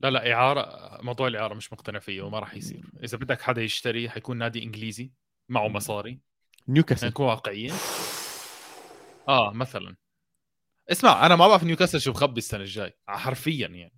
لا 0.00 0.10
لا 0.10 0.32
إعارة 0.32 0.98
موضوع 1.02 1.26
الإعارة 1.28 1.54
مش 1.54 1.72
مقتنع 1.72 1.98
فيه 1.98 2.22
وما 2.22 2.38
راح 2.38 2.54
يصير. 2.54 2.84
إذا 3.04 3.18
بدك 3.18 3.40
حدا 3.40 3.62
يشتري 3.62 4.10
حيكون 4.10 4.36
نادي 4.38 4.62
إنجليزي. 4.62 5.10
معه 5.48 5.68
مصاري. 5.68 6.20
نيوكاسل. 6.68 7.06
نكون 7.06 7.26
واقعيين. 7.26 7.72
آه 9.28 9.52
مثلا. 9.52 9.96
اسمع 10.90 11.26
أنا 11.26 11.36
ما 11.36 11.48
بعرف 11.48 11.64
نيوكاسل 11.64 12.00
شو 12.00 12.12
بخبي 12.12 12.38
السنة 12.38 12.60
الجاي. 12.60 12.92
حرفيا 13.08 13.68
يعني. 13.68 13.94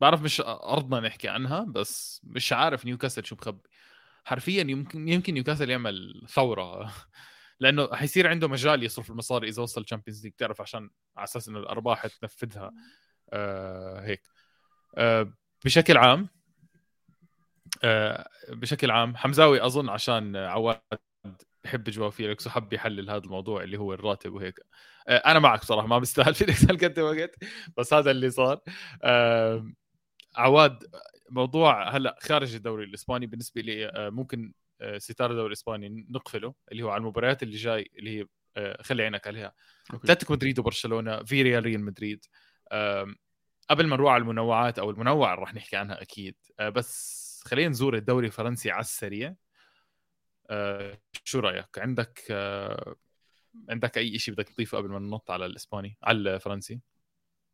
بعرف 0.00 0.22
مش 0.22 0.40
أرضنا 0.46 1.00
نحكي 1.00 1.28
عنها 1.28 1.60
بس 1.68 2.20
مش 2.24 2.52
عارف 2.52 2.86
نيوكاسل 2.86 3.24
شو 3.24 3.36
بخبي 3.36 3.68
حرفيا 4.24 4.62
يمكن 4.62 5.08
يمكن 5.08 5.34
نيوكاسل 5.34 5.70
يعمل 5.70 6.26
ثورة. 6.28 6.92
لأنه 7.60 7.94
حيصير 7.94 8.26
عنده 8.26 8.48
مجال 8.48 8.82
يصرف 8.82 9.10
المصاري 9.10 9.48
إذا 9.48 9.62
وصل 9.62 9.80
ال 9.80 9.84
Champions 9.84 10.24
League 10.24 10.32
تعرف 10.32 10.60
عشان 10.60 10.90
على 11.16 11.24
أساس 11.24 11.48
إنه 11.48 11.58
الأرباح 11.58 12.06
تنفذها. 12.06 12.72
آه 13.32 14.00
هيك. 14.00 14.22
آه 14.96 15.32
بشكل 15.64 15.96
عام 15.96 16.28
بشكل 18.48 18.90
عام 18.90 19.16
حمزاوي 19.16 19.66
أظن 19.66 19.88
عشان 19.88 20.36
عواد 20.36 20.80
بحب 21.64 21.84
جواو 21.90 22.10
فيليكس 22.10 22.46
وحب 22.46 22.72
يحلل 22.72 23.10
هذا 23.10 23.18
الموضوع 23.24 23.62
اللي 23.62 23.76
هو 23.78 23.92
الراتب 23.94 24.32
وهيك. 24.34 24.60
آه 25.08 25.16
أنا 25.16 25.38
معك 25.38 25.64
صراحة 25.64 25.86
ما 25.86 25.98
بستاهل 25.98 26.34
فيليكس 26.34 26.64
هالقد 26.70 26.98
وقت 27.00 27.34
بس 27.76 27.94
هذا 27.94 28.10
اللي 28.10 28.30
صار. 28.30 28.60
آه 29.04 29.72
عواد 30.36 30.84
موضوع 31.30 31.90
هلأ 31.96 32.16
خارج 32.22 32.54
الدوري 32.54 32.84
الإسباني 32.84 33.26
بالنسبة 33.26 33.60
لي 33.62 33.86
آه 33.88 34.10
ممكن 34.10 34.52
آه 34.80 34.98
ستار 34.98 35.30
الدوري 35.30 35.48
الإسباني 35.48 36.06
نقفله 36.10 36.54
اللي 36.72 36.82
هو 36.82 36.90
على 36.90 37.00
المباريات 37.00 37.42
اللي 37.42 37.56
جاي 37.56 37.90
اللي 37.98 38.20
هي 38.20 38.26
آه 38.56 38.82
خلي 38.82 39.02
عينك 39.02 39.26
عليها. 39.26 39.52
أتلتيكو 39.94 40.32
مدريد 40.32 40.58
وبرشلونة 40.58 41.24
في 41.24 41.42
ريال 41.42 41.64
ريال 41.64 41.84
مدريد 41.84 42.24
قبل 43.70 43.86
ما 43.86 43.96
نروح 43.96 44.12
على 44.12 44.20
المنوعات 44.22 44.78
أو 44.78 44.90
المنوع 44.90 45.34
اللي 45.34 45.42
رح 45.44 45.54
نحكي 45.54 45.76
عنها 45.76 46.02
أكيد 46.02 46.36
آه 46.60 46.68
بس 46.68 47.27
خلينا 47.48 47.68
نزور 47.68 47.96
الدوري 47.96 48.26
الفرنسي 48.26 48.70
على 48.70 48.80
السريع. 48.80 49.34
آه 50.50 50.98
شو 51.24 51.40
رأيك؟ 51.40 51.78
عندك 51.78 52.24
آه 52.30 52.94
عندك 53.70 53.98
أي 53.98 54.18
شيء 54.18 54.34
بدك 54.34 54.48
تضيفه 54.48 54.78
قبل 54.78 54.88
ما 54.88 54.98
ننط 54.98 55.30
على 55.30 55.46
الإسباني 55.46 55.98
على 56.02 56.34
الفرنسي؟ 56.34 56.80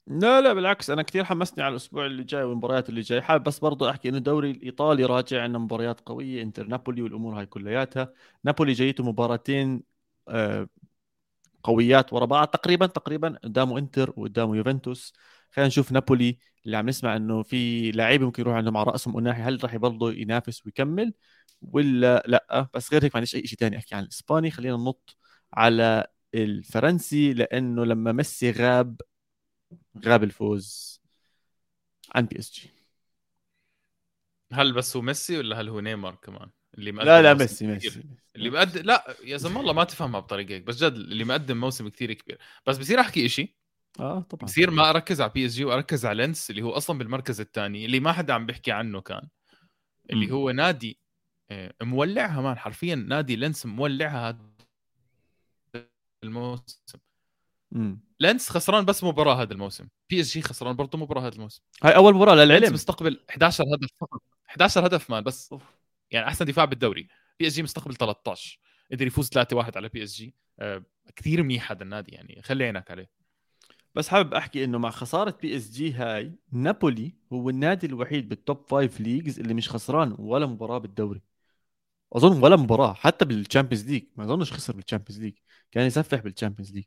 لا 0.07 0.41
لا 0.41 0.53
بالعكس 0.53 0.91
أنا 0.91 1.03
كثير 1.03 1.25
حمسني 1.25 1.65
على 1.65 1.73
الأسبوع 1.73 2.07
اللي 2.07 2.25
جاي 2.25 2.43
والمباريات 2.43 2.89
اللي 2.89 3.01
جاي. 3.01 3.23
حابب 3.23 3.45
بس 3.45 3.59
برضه 3.59 3.91
أحكي 3.91 4.09
إنه 4.09 4.19
الدوري 4.19 4.51
الإيطالي 4.51 5.05
راجع 5.05 5.43
عندنا 5.43 5.59
مباريات 5.59 6.01
قوية 6.01 6.43
إنتر 6.43 6.67
نابولي 6.67 7.03
والأمور 7.03 7.39
هاي 7.39 7.47
كلياتها. 7.47 8.13
نابولي 8.45 8.73
جايته 8.73 9.05
مباراتين 9.05 9.83
آه 10.29 10.69
قويات 11.63 12.13
ورا 12.13 12.25
بعض 12.25 12.49
تقريبا 12.49 12.87
تقريبا 12.87 13.39
قدامه 13.45 13.79
إنتر 13.79 14.13
وقدامه 14.17 14.57
يوفنتوس. 14.57 15.15
خلينا 15.55 15.69
نشوف 15.69 15.93
نابولي 15.93 16.39
اللي 16.67 16.77
عم 16.77 16.89
نسمع 16.89 17.17
إنه 17.17 17.43
في 17.43 17.91
لعيبه 17.93 18.25
ممكن 18.25 18.43
يروح 18.43 18.57
عندهم 18.57 18.77
على 18.77 18.91
رأسهم 18.91 19.15
وناحي 19.15 19.43
هل 19.43 19.65
راح 19.65 19.75
يبرضه 19.75 20.13
ينافس 20.13 20.67
ويكمل 20.67 21.15
ولا 21.63 22.25
لأ؟ 22.27 22.69
بس 22.75 22.93
غير 22.93 23.05
هيك 23.05 23.15
ما 23.15 23.19
عنديش 23.19 23.35
أي 23.35 23.47
شيء 23.47 23.59
ثاني 23.59 23.77
أحكي 23.79 23.95
عن 23.95 24.03
الاسباني 24.03 24.51
خلينا 24.51 24.77
ننط 24.77 25.17
على 25.53 26.07
الفرنسي 26.35 27.33
لأنه 27.33 27.85
لما 27.85 28.13
ميسي 28.13 28.51
غاب 28.51 29.01
غاب 30.05 30.23
الفوز 30.23 31.01
عن 32.15 32.27
PSG. 32.27 32.71
هل 34.53 34.73
بس 34.73 34.97
هو 34.97 35.03
ميسي 35.03 35.39
ولا 35.39 35.61
هل 35.61 35.69
هو 35.69 35.81
نيمار 35.81 36.15
كمان؟ 36.15 36.51
اللي 36.79 36.93
مقدم 36.93 37.09
لا 37.09 37.23
لا 37.23 37.35
ميسي 37.35 37.67
ميسي 37.67 38.03
اللي 38.37 38.51
مقدم 38.51 38.83
لا 38.83 39.17
يا 39.25 39.37
زلمة 39.37 39.61
الله 39.61 39.73
ما 39.73 39.85
تفهمها 39.85 40.21
بطريقة 40.21 40.53
هيك 40.53 40.63
بس 40.63 40.85
جد 40.85 40.93
اللي 40.93 41.25
مقدم 41.25 41.61
موسم 41.61 41.89
كثير 41.89 42.13
كبير. 42.13 42.39
بس 42.67 42.79
بصير 42.79 43.01
أحكي 43.01 43.29
شيء 43.29 43.55
آه 44.01 44.21
طبعا. 44.21 44.45
بصير 44.45 44.71
ما 44.71 44.91
أركز 44.91 45.21
على 45.21 45.31
PSG 45.35 45.65
وأركز 45.65 46.07
على 46.07 46.23
لينس 46.23 46.51
اللي 46.51 46.63
هو 46.63 46.71
أصلا 46.71 46.99
بالمركز 46.99 47.41
الثاني 47.41 47.85
اللي 47.85 48.01
ما 48.01 48.13
حدا 48.13 48.33
عم 48.33 48.47
بيحكي 48.47 48.73
عنه 48.73 49.01
كان. 49.01 49.29
اللي 50.11 50.31
هو 50.31 50.51
نادي 50.51 50.99
آه، 51.51 51.75
مولعها 51.83 52.41
man 52.41 52.59
حرفيا 52.59 52.95
نادي 52.95 53.37
لينس 53.37 53.67
مولعها 53.67 54.29
هذا 54.29 54.39
الموسم. 56.25 56.99
لينس 58.21 58.51
خسران 58.51 58.85
بس 58.85 59.05
مباراة 59.05 59.43
هذا 59.43 59.53
الموسم. 59.53 59.89
PSG 60.11 60.43
خسران 60.43 60.77
برضه 60.77 60.99
مباراة 60.99 61.27
هذا 61.27 61.35
الموسم. 61.35 61.63
هاي 61.83 61.97
أول 61.97 62.15
مباراة 62.15 62.35
لينس 62.35 62.51
للعلم 62.51 62.75
مستقبل 62.75 63.21
11 63.31 63.65
هدف 63.75 63.89
فقط. 64.01 64.23
11 64.49 64.87
هدف 64.87 65.11
man 65.11 65.25
بس. 65.25 65.55
يعني 66.11 66.29
أحسن 66.29 66.45
دفاع 66.45 66.65
بالدوري. 66.65 67.09
PSG 67.39 67.63
مستقبل 67.63 67.95
13 67.95 68.59
قدر 68.93 69.07
يفوز 69.07 69.29
3-1 69.29 69.77
على 69.77 69.89
PSG 69.89 70.35
آه 70.59 70.85
كثير 71.17 71.43
منيح 71.43 71.73
هذا 71.73 71.83
النادي 71.83 72.13
يعني 72.13 72.43
خلي 72.43 72.65
عينك 72.65 72.91
عليه. 72.91 73.24
بس 73.95 74.09
حابب 74.09 74.35
أحكي 74.35 74.65
إنه 74.65 74.79
مع 74.79 74.91
خسارة 74.91 75.39
PSG 75.43 75.93
هاي 75.93 76.33
نابولي 76.53 77.15
هو 77.33 77.51
النادي 77.51 77.87
الوحيد 77.87 78.29
بال 78.29 78.43
top 78.43 78.65
five 78.69 79.01
leagues 79.01 79.41
اللي 79.41 79.55
مش 79.55 79.71
خسران 79.71 80.17
ولا 80.19 80.47
مباراة 80.47 80.79
بالدوري 80.79 81.23
أظن 82.13 82.43
ولا 82.43 82.57
مباراة 82.57 82.95
حتى 82.95 83.25
بال 83.25 83.37
Champions 83.37 83.91
League 83.91 84.05
ما 84.17 84.25
أظنش 84.25 84.53
خسر 84.53 84.77
بال 84.77 84.85
Champions 84.85 85.23
League 85.23 85.35
كان 85.71 85.87
يسفح 85.87 86.21
بال 86.21 86.30
Champions 86.30 86.73
League 86.73 86.85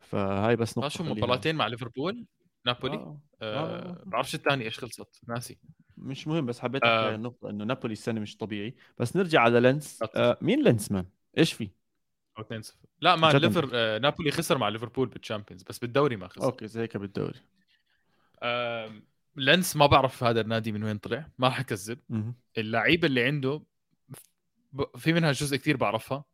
فهاي 0.00 0.56
بس 0.56 0.78
نقطة 0.78 0.88
شو 0.88 1.04
مباراتين 1.04 1.54
مع 1.54 1.66
ليفربول 1.66 2.26
نابولي 2.66 2.94
آه. 2.94 3.20
آه. 3.42 3.56
آه. 3.56 3.90
آه. 3.90 4.02
بعرفش 4.06 4.34
الثاني 4.34 4.64
إيش 4.64 4.78
خلصت 4.78 5.20
ناسي 5.28 5.58
مش 5.96 6.28
مهم 6.28 6.46
بس 6.46 6.60
حبيت 6.60 6.82
أحكي 6.82 6.94
آه. 6.94 7.14
النقطه 7.14 7.50
إنه 7.50 7.64
نابولي 7.64 7.92
السنة 7.92 8.20
مش 8.20 8.36
طبيعي 8.36 8.74
بس 8.98 9.16
نرجع 9.16 9.40
على 9.40 9.60
لينس 9.60 10.02
آه 10.16 10.38
مين 10.40 10.64
لينس 10.64 10.92
man 10.92 11.06
إيش 11.38 11.52
في 12.36 12.40
2 12.40 12.62
0 12.62 12.76
لا 13.00 13.16
ما 13.16 13.32
ليفر 13.32 13.70
آه 13.74 13.98
نابولي 13.98 14.30
خسر 14.30 14.58
مع 14.58 14.68
ليفربول 14.68 15.08
بال 15.08 15.18
Champions 15.18 15.62
بس 15.62 15.78
بالدوري 15.78 16.16
ما 16.16 16.28
خسر. 16.28 16.44
أوكي 16.44 16.66
زي 16.68 16.80
هيك 16.80 16.96
بالدوري. 16.96 17.40
آه 18.42 18.92
لينس 19.36 19.76
ما 19.76 19.86
بعرف 19.86 20.24
هذا 20.24 20.40
النادي 20.40 20.72
من 20.72 20.84
وين 20.84 20.98
طلع 20.98 21.28
ما 21.38 21.48
راح 21.48 21.60
اكذب 21.60 21.98
اللعيبة 22.58 23.06
اللي 23.06 23.24
عنده 23.24 23.62
في 24.96 25.12
منها 25.12 25.32
جزء 25.32 25.56
كثير 25.56 25.76
بعرفها 25.76 26.24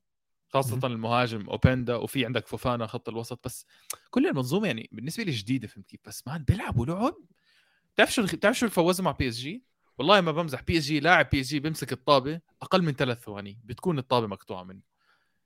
خاصة 0.48 0.86
المهاجم 0.86 1.50
اوبندا 1.50 1.96
وفي 1.96 2.26
عندك 2.26 2.46
فوفانا 2.46 2.86
خط 2.86 3.08
الوسط 3.08 3.44
بس 3.44 3.66
كل 4.10 4.26
المنظومة 4.26 4.66
يعني 4.66 4.88
بالنسبة 4.92 5.22
لي 5.24 5.30
جديدة 5.30 5.68
فهمت 5.68 5.86
كيف 5.86 6.00
بس 6.06 6.26
man 6.26 6.44
بيلعبوا 6.44 6.86
لعب. 6.86 7.14
بتعرف 7.94 8.12
شو 8.12 8.22
بتعرف 8.22 8.58
شو 8.58 8.66
الفوزوا 8.66 9.04
مع 9.04 9.10
بي 9.10 9.28
اس 9.28 9.36
جي؟ 9.36 9.64
والله 9.98 10.20
ما 10.20 10.32
بمزح 10.32 10.62
بي 10.62 10.78
اس 10.78 10.84
جي 10.84 11.00
لاعب 11.00 11.28
بي 11.32 11.40
اس 11.40 11.48
جي 11.48 11.60
بيمسك 11.60 11.92
الطابة 11.92 12.40
أقل 12.62 12.82
من 12.82 12.92
ثلاث 12.92 13.24
ثواني 13.24 13.60
بتكون 13.64 13.98
الطابة 13.98 14.26
مقطوعة 14.26 14.62
منه. 14.62 14.82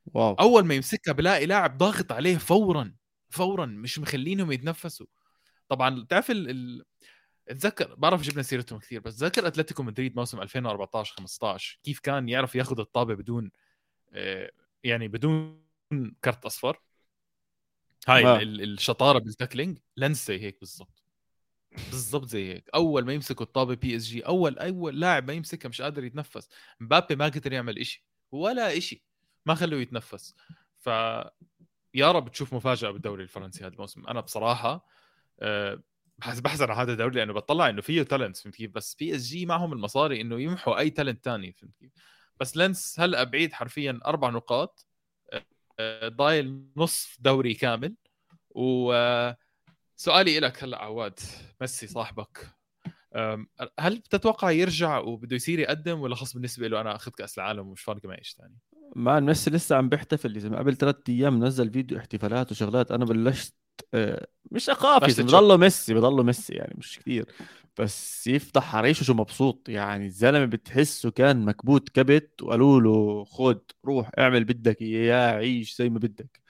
واو. 0.06 0.34
أول 0.34 0.64
ما 0.64 0.74
يمسكها 0.74 1.12
بلاقي 1.12 1.46
لاعب 1.46 1.78
ضاغط 1.78 2.12
عليه 2.12 2.36
فورا 2.36 2.94
فورا 3.30 3.66
مش 3.66 3.98
مخلينهم 3.98 4.52
يتنفسوا. 4.52 5.06
طبعا 5.68 6.02
بتعرف 6.02 6.30
ال... 6.30 6.50
ال... 6.50 6.84
اتذكر 7.48 7.94
بعرف 7.94 8.22
جبنا 8.22 8.42
سيرتهم 8.42 8.78
كثير 8.78 9.00
بس 9.00 9.14
ذكر 9.14 9.46
أتلتيكو 9.46 9.82
مدريد 9.82 10.16
موسم 10.16 10.40
2014 10.40 11.14
15 11.14 11.78
كيف 11.84 12.00
كان 12.00 12.28
يعرف 12.28 12.54
ياخذ 12.54 12.80
الطابة 12.80 13.14
بدون 13.14 13.50
آه، 14.12 14.50
يعني 14.84 15.08
بدون 15.08 15.62
كرت 16.24 16.44
أصفر؟ 16.44 16.80
هاي 18.08 18.26
آه. 18.26 18.42
الشطارة 18.42 19.18
بال 19.18 19.29
tackling. 19.29 19.78
لنس 19.96 20.26
زي 20.26 20.40
هيك 20.40 20.60
بالضبط. 20.60 21.02
بالضبط 21.90 22.28
زي 22.28 22.54
هيك. 22.54 22.70
أول 22.74 23.04
ما 23.04 23.12
يمسكوا 23.12 23.46
الطابة 23.46 23.74
بي 23.74 23.96
إس 23.96 24.02
جي 24.02 24.26
أول 24.26 24.58
أول 24.58 25.00
لاعب 25.00 25.26
ما 25.26 25.32
يمسكها 25.32 25.68
مش 25.68 25.82
قادر 25.82 26.04
يتنفس. 26.04 26.48
مبابي 26.80 27.16
ما 27.16 27.24
قدر 27.24 27.52
يعمل 27.52 27.78
إشي 27.78 28.04
ولا 28.32 28.76
إشي. 28.78 29.04
ما 29.46 29.54
خلوه 29.54 29.80
يتنفس. 29.80 30.34
ف 30.78 30.86
يا 31.94 32.12
رب 32.12 32.28
تشوف 32.32 32.54
مفاجأة 32.54 32.90
بالدوري 32.90 33.22
الفرنسي 33.22 33.64
هذا 33.64 33.74
الموسم. 33.74 34.06
أنا 34.06 34.20
بصراحة 34.20 34.86
أه 35.40 35.82
بحزن 36.18 36.70
على 36.70 36.82
هذا 36.82 36.92
الدوري 36.92 37.14
لأنه 37.14 37.32
بطلع 37.32 37.68
إنه 37.68 37.80
فيه 37.80 38.02
talent 38.02 38.36
فهمت 38.36 38.54
كيف؟ 38.56 38.70
بس 38.70 38.94
بي 38.94 39.16
اس 39.16 39.22
جي 39.26 39.46
معهم 39.46 39.72
المصاري 39.72 40.20
إنه 40.20 40.40
يمحوا 40.40 40.78
أي 40.78 40.90
talent 40.90 41.24
ثاني 41.24 41.52
فهمت 41.52 41.76
كيف؟ 41.76 41.92
بس 42.40 42.56
لينس 42.56 43.00
هلا 43.00 43.24
بعيد 43.24 43.52
حرفيا 43.52 44.00
أربع 44.06 44.30
نقاط؟ 44.30 44.86
آه، 45.80 46.08
ضايل 46.08 46.66
نصف 46.76 47.16
دوري 47.20 47.54
كامل. 47.54 47.96
وسؤالي 48.50 50.40
لك 50.40 50.62
هلأ 50.62 50.82
عواد 50.82 51.20
ميسي 51.60 51.86
صاحبك. 51.86 52.46
هل 53.78 53.98
بتتوقع 53.98 54.50
يرجع 54.50 54.98
وبده 54.98 55.36
يصير 55.36 55.58
يقدم 55.58 56.00
ولا 56.00 56.14
خص 56.14 56.32
بالنسبة 56.32 56.68
له؟ 56.68 56.80
أنا 56.80 56.96
اخذت 56.96 57.14
كأس 57.14 57.38
العالم 57.38 57.68
ومش 57.68 57.82
فارقه 57.82 58.08
معي 58.08 58.18
إيش 58.18 58.34
ثاني؟ 58.34 58.58
ما 58.96 59.20
ميسي 59.20 59.50
لسه 59.50 59.76
عم 59.76 59.88
بيحتفل 59.88 60.36
إذا 60.36 60.56
قبل 60.56 60.76
ثلاث 60.76 60.96
أيام 61.08 61.44
نزل 61.44 61.72
فيديو 61.72 61.98
احتفالات 61.98 62.50
وشغلات 62.50 62.92
أنا 62.92 63.04
بلشت 63.04 63.54
آه، 63.94 64.26
مش 64.50 64.70
أخاف 64.70 65.20
بضله 65.20 65.56
ميسي 65.56 65.94
بضله 65.94 66.22
ميسي 66.22 66.52
يعني 66.54 66.74
مش 66.78 66.98
كثير 66.98 67.26
بس 67.78 68.26
يفتح 68.26 68.62
حريشه 68.62 69.04
شو 69.04 69.14
مبسوط 69.14 69.68
يعني 69.68 70.06
الزلمة 70.06 70.44
بتحسه 70.44 71.10
كان 71.10 71.44
مكبوت 71.44 71.88
كبت 71.88 72.42
وقالوا 72.42 72.80
له 72.80 73.24
خد 73.24 73.60
روح 73.84 74.10
اعمل 74.18 74.44
بدك 74.44 74.82
إياه 74.82 75.32
عيش 75.36 75.76
زي 75.76 75.88
ما 75.88 75.98
بدك. 75.98 76.40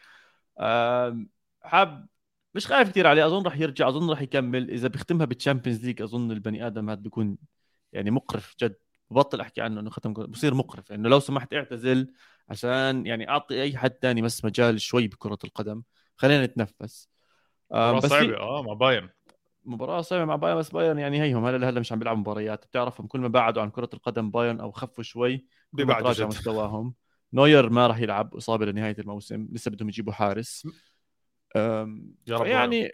حاب 1.63 2.07
مش 2.55 2.67
خايف 2.67 2.89
كثير 2.89 3.07
عليه 3.07 3.27
أظن 3.27 3.43
راح 3.43 3.59
يرجع 3.61 3.89
أظن 3.89 4.11
راح 4.11 4.23
يكمل. 4.23 4.71
إذا 4.71 4.89
بيختمها 4.89 5.27
بال 5.27 5.38
Champions 5.38 5.87
League 5.87 6.03
أظن 6.03 6.31
البني 6.31 6.67
آدم 6.67 6.91
هذا 6.91 7.01
بيكون 7.01 7.39
يعني 7.93 8.11
مقرف 8.11 8.55
جد. 8.61 8.77
ببطل 9.11 9.41
أحكي 9.41 9.61
عنه 9.61 9.81
إنه 9.81 9.91
ختم 9.91 10.13
بصير 10.13 10.55
مقرف 10.55 10.93
إنه 10.93 11.09
لو 11.09 11.21
سمحت 11.21 11.55
اعتزل 11.55 12.13
عشان 12.53 13.07
يعني 13.07 13.29
أعطي 13.29 13.63
أي 13.63 13.77
حد 13.77 13.91
ثاني 14.03 14.23
بس 14.23 14.45
مجال 14.45 14.81
شوي 14.81 15.09
بكرة 15.09 15.39
القدم. 15.45 15.83
خلينا 16.17 16.47
نتنفس. 16.47 17.09
آه 17.73 17.93
بس 17.93 18.11
صعبة. 18.11 18.37
آه 18.37 18.63
مع 18.63 18.73
بايرن. 18.73 19.09
مباراة 19.65 20.01
صعبة 20.01 20.25
مع 20.25 20.37
بايرن 20.37 20.59
بس 20.59 20.71
بايرن 20.71 20.99
يعني 20.99 21.23
هيهم. 21.23 21.45
هلا 21.45 21.69
هلا 21.69 21.81
مش 21.81 21.93
عم 21.93 21.99
بيلعبوا 21.99 22.21
مباريات. 22.21 22.67
بتعرفهم 22.67 23.07
كل 23.07 23.21
ما 23.21 23.29
بعدوا 23.29 23.63
عن 23.63 23.71
كرة 23.71 23.89
القدم 23.95 24.31
بايرن 24.31 24.61
أو 24.61 24.71
خفوا 24.71 25.05
شوي 25.05 25.47
بيبعدوا 25.73 26.27
مستواهم. 26.27 26.95
نوير 27.33 27.71
ما 27.71 27.87
راح 27.87 27.99
يلعب 27.99 28.35
إصابة 28.35 28.67
لنهاية 28.67 28.97
الموسم. 28.99 29.49
لسه 29.53 29.71
بدهم 29.71 29.89
يجيبوا 29.89 30.13
حارس. 30.13 30.69
يا 31.57 31.87
رب 32.31 32.47
يعني 32.47 32.93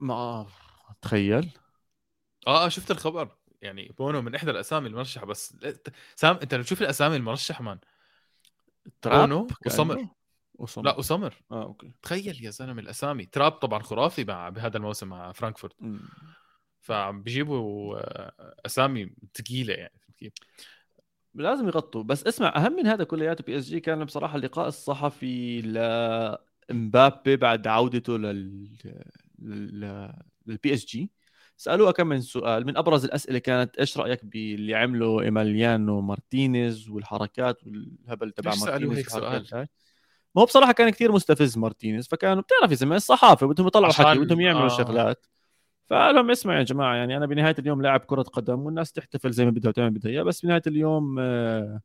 ما 0.00 0.46
تخيل. 1.02 1.50
آه, 2.46 2.64
آه، 2.64 2.68
شفت 2.68 2.90
الخبر. 2.90 3.28
يعني 3.62 3.92
بونو 3.98 4.22
من 4.22 4.34
إحدى 4.34 4.50
الأسامي 4.50 4.88
المرشحة 4.88 5.26
بس 5.26 5.56
سام 6.14 6.38
أنت 6.42 6.54
لو 6.54 6.62
تشوف 6.62 6.82
الأسامي 6.82 7.16
المرشحة 7.16 7.64
man. 7.64 7.78
بونو 9.06 9.46
وسمر 9.66 10.08
وسمر 10.54 10.84
لا 10.84 10.98
وسمر 10.98 11.34
آه 11.50 11.64
أوكي 11.64 11.92
تخيل 12.02 12.44
يا 12.44 12.50
زلمه 12.50 12.80
الاسامي 12.80 13.26
تراب 13.26 13.52
طبعا 13.52 13.82
خرافي 13.82 14.24
مع 14.24 14.48
بهذا 14.48 14.76
الموسم 14.76 15.08
مع 15.08 15.32
فرانكفورت 15.32 15.76
فعم 16.80 17.22
بيجيبوا 17.22 17.96
آه، 17.98 18.54
اسامي 18.66 19.14
ثقيله 19.34 19.74
يعني 19.74 20.00
كيف 20.18 20.32
لازم 21.34 21.66
يغطوا 21.68 22.02
بس 22.02 22.26
اسمع 22.26 22.56
اهم 22.56 22.72
من 22.72 22.86
هذا 22.86 23.04
كلياته 23.04 23.44
بي 23.44 23.58
اس 23.58 23.64
جي 23.64 23.80
كان 23.80 24.04
بصراحه 24.04 24.36
اللقاء 24.36 24.68
الصحفي 24.68 25.60
لمبابي 25.60 27.36
بعد 27.36 27.66
عودته 27.66 28.18
لل 28.18 28.68
للبي 30.46 30.74
اس 30.74 30.84
جي 30.84 31.10
سالوه 31.60 31.92
كم 31.92 32.06
من 32.06 32.20
سؤال. 32.20 32.66
من 32.66 32.76
أبرز 32.76 33.04
الأسئلة 33.04 33.38
كانت 33.38 33.76
إيش 33.78 33.98
رأيك 33.98 34.24
باللي 34.24 34.74
عمله 34.74 35.20
إيماليانو 35.20 36.00
مارتينيز 36.00 36.88
والحركات 36.88 37.64
والهبل 37.66 38.30
تبع 38.30 38.54
مارتينيز 38.54 38.98
هيك 38.98 39.08
سؤال؟ 39.08 39.46
ما 40.34 40.42
هو 40.42 40.44
بصراحة 40.44 40.72
كان 40.72 40.90
كثير 40.90 41.12
مستفز 41.12 41.58
مارتينيز 41.58 42.08
فكانوا 42.08 42.42
بتعرف 42.42 42.70
يا 42.70 42.76
زلمة 42.76 42.96
الصحافه 42.96 43.46
بدهم 43.46 43.66
يطلعوا 43.66 43.92
حكي 43.92 44.18
بدهم 44.18 44.40
يعملوا 44.40 44.64
آه. 44.64 44.68
شغلات. 44.68 45.26
فقال 45.86 46.14
لهم 46.14 46.30
اسمعوا 46.30 46.58
يا 46.58 46.62
جماعة 46.64 46.94
يعني 46.94 47.16
أنا 47.16 47.26
بنهاية 47.26 47.54
اليوم 47.58 47.82
لاعب 47.82 48.00
كرة 48.00 48.22
قدم 48.22 48.60
والناس 48.60 48.92
تحتفل 48.92 49.30
زي 49.30 49.44
ما 49.44 49.50
بدها 49.50 49.68
وتعمل 49.68 49.90
بدها 49.90 50.10
إياه 50.10 50.22
بس 50.22 50.40
بنهاية 50.40 50.62
اليوم 50.66 51.16
آه 51.18 51.80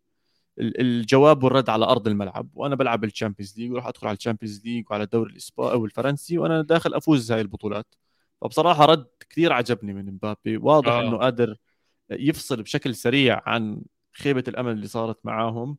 الجواب 0.59 1.43
والرد 1.43 1.69
على 1.69 1.85
أرض 1.85 2.07
الملعب. 2.07 2.49
وأنا 2.53 2.75
بلعب 2.75 3.03
ال 3.03 3.09
Champions 3.09 3.59
League 3.59 3.71
وراح 3.71 3.87
أدخل 3.87 4.07
على 4.07 4.17
ال 4.17 4.22
Champions 4.22 4.65
League 4.65 4.85
وعلى 4.89 5.03
الدوري 5.03 5.31
الاسباني 5.31 5.71
أو 5.71 5.85
الفرنسي 5.85 6.37
وأنا 6.37 6.61
داخل 6.61 6.93
أفوز 6.93 7.31
هاي 7.31 7.41
البطولات. 7.41 7.95
فبصراحة 8.43 8.85
رد 8.85 9.07
كثير 9.29 9.53
عجبني 9.53 9.93
من 9.93 10.05
مبابي. 10.05 10.57
واضح 10.57 10.91
آه. 10.91 11.01
إنه 11.01 11.17
قادر 11.17 11.57
يفصل 12.09 12.63
بشكل 12.63 12.95
سريع 12.95 13.41
عن 13.45 13.81
خيبة 14.13 14.43
الأمل 14.47 14.71
اللي 14.71 14.87
صارت 14.87 15.25
معاهم 15.25 15.77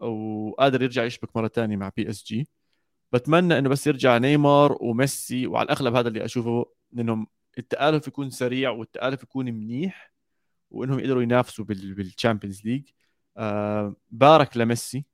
وقادر 0.00 0.82
يرجع 0.82 1.04
يشبك 1.04 1.36
مرة 1.36 1.48
ثانية 1.48 1.76
مع 1.76 1.90
بي 1.96 2.10
اس 2.10 2.24
جي 2.24 2.48
بتمنى 3.12 3.58
إنه 3.58 3.68
بس 3.68 3.86
يرجع 3.86 4.18
نيمار 4.18 4.78
وميسي 4.80 5.46
وعلى 5.46 5.66
الأغلب 5.66 5.94
هذا 5.94 6.08
اللي 6.08 6.24
أشوفه 6.24 6.66
إنهم 6.98 7.26
التألف 7.58 8.06
يكون 8.08 8.30
سريع 8.30 8.70
والتألف 8.70 9.22
يكون 9.22 9.44
منيح 9.46 10.12
وإنهم 10.70 10.98
يقدروا 10.98 11.22
ينافسوا 11.22 11.64
بال 11.64 11.82
Champions 11.82 12.64
League 12.64 12.88
آه 13.36 13.96
بارك 14.10 14.56
لميسي. 14.56 15.04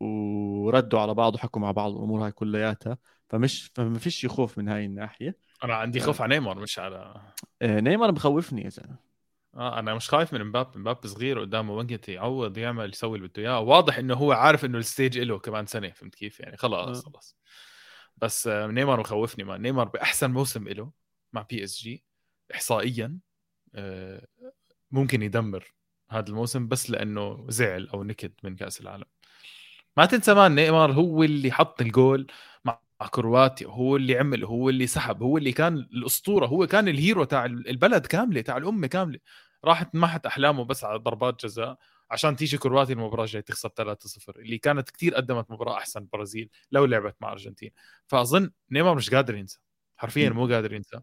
وردوا 0.00 1.00
على 1.00 1.14
بعض 1.14 1.34
وحكوا 1.34 1.60
مع 1.60 1.70
بعض 1.70 1.92
الأمور 1.92 2.24
هاي 2.24 2.32
كلياتها. 2.32 2.98
فمش 3.28 3.70
فما 3.74 3.98
فيش 3.98 4.26
خوف 4.26 4.58
من 4.58 4.68
هاي 4.68 4.84
الناحية. 4.84 5.36
أنا 5.64 5.74
عندي 5.74 6.00
خوف 6.00 6.22
على 6.22 6.34
نيمار 6.34 6.58
مش 6.58 6.78
على 6.78 7.22
آه 7.62 7.80
نيمار 7.80 8.10
بخوفني 8.10 8.62
يا 8.62 8.68
زلمة. 8.68 8.96
آه 9.54 9.78
أنا 9.78 9.94
مش 9.94 10.10
خايف 10.10 10.32
من 10.34 10.44
مباب 10.44 10.78
مباب 10.78 11.06
صغير 11.06 11.40
قدامه 11.40 11.72
وقت 11.72 12.08
يعوض 12.08 12.58
يعمل 12.58 12.90
يسوي 12.90 13.16
اللي 13.18 13.28
بده 13.28 13.42
إياه. 13.42 13.60
واضح 13.60 13.98
إنه 13.98 14.14
هو 14.14 14.32
عارف 14.32 14.64
إنه 14.64 14.78
ال 14.78 14.85
stage 14.85 15.18
له 15.18 15.38
كمان 15.38 15.66
سنة 15.66 15.90
فهمت 15.90 16.14
كيف؟ 16.14 16.40
يعني 16.40 16.56
خلاص 16.56 16.98
آه. 16.98 17.10
خلاص. 17.10 17.36
بس 18.16 18.46
آه 18.46 18.66
نيمار 18.66 19.00
مخوفني 19.00 19.44
ما 19.44 19.58
نيمار 19.58 19.88
بأحسن 19.88 20.30
موسم 20.30 20.68
له 20.68 20.90
مع 21.32 21.42
بي 21.42 21.64
إس 21.64 21.80
جي 21.80 22.04
احصائيا 22.54 23.18
آه 23.74 24.26
ممكن 24.90 25.22
يدمر 25.22 25.74
هذا 26.10 26.28
الموسم 26.28 26.68
بس 26.68 26.90
لأنه 26.90 27.46
زعل 27.48 27.88
أو 27.88 28.04
نكد 28.04 28.32
من 28.42 28.56
كأس 28.56 28.80
العالم. 28.80 29.04
ما 29.96 30.06
تنسى 30.06 30.34
man 30.34 30.54
نيمار 30.54 30.92
هو 30.92 31.22
اللي 31.22 31.52
حط 31.52 31.80
الجول 31.80 32.26
مع 32.64 32.80
كرواتيا 33.10 33.66
هو 33.68 33.96
اللي 33.96 34.18
عمل 34.18 34.44
هو 34.44 34.68
اللي 34.68 34.86
سحب 34.86 35.22
هو 35.22 35.38
اللي 35.38 35.52
كان 35.52 35.74
الأسطورة 35.76 36.46
هو 36.46 36.66
كان 36.66 36.88
ال 36.88 36.95
hero 36.95 37.24
تاع 37.24 37.44
البلد 37.44 38.06
كاملة 38.06 38.40
تاع 38.40 38.56
الأمة 38.56 38.86
كاملة. 38.86 39.18
راحت 39.64 39.94
محت 39.94 40.26
أحلامه 40.26 40.64
بس 40.64 40.84
على 40.84 40.98
ضربات 40.98 41.44
جزاء 41.44 41.78
عشان 42.10 42.36
تيجي 42.36 42.58
كرواتيا 42.58 42.94
المباراة 42.94 43.24
الجاية 43.24 43.42
تخسر 43.42 43.68
3-0 43.68 44.36
اللي 44.36 44.58
كانت 44.58 44.90
كثير 44.90 45.14
قدمت 45.14 45.50
مباراة 45.50 45.76
أحسن 45.78 46.00
البرازيل 46.00 46.50
لو 46.72 46.84
لعبت 46.84 47.16
مع 47.20 47.32
أرجنتين. 47.32 47.70
فأظن 48.06 48.50
نيمار 48.70 48.94
مش 48.94 49.10
قادر 49.14 49.34
ينسى 49.36 49.58
حرفيا 49.96 50.30
مو 50.30 50.46
قادر 50.46 50.72
ينسى. 50.72 51.00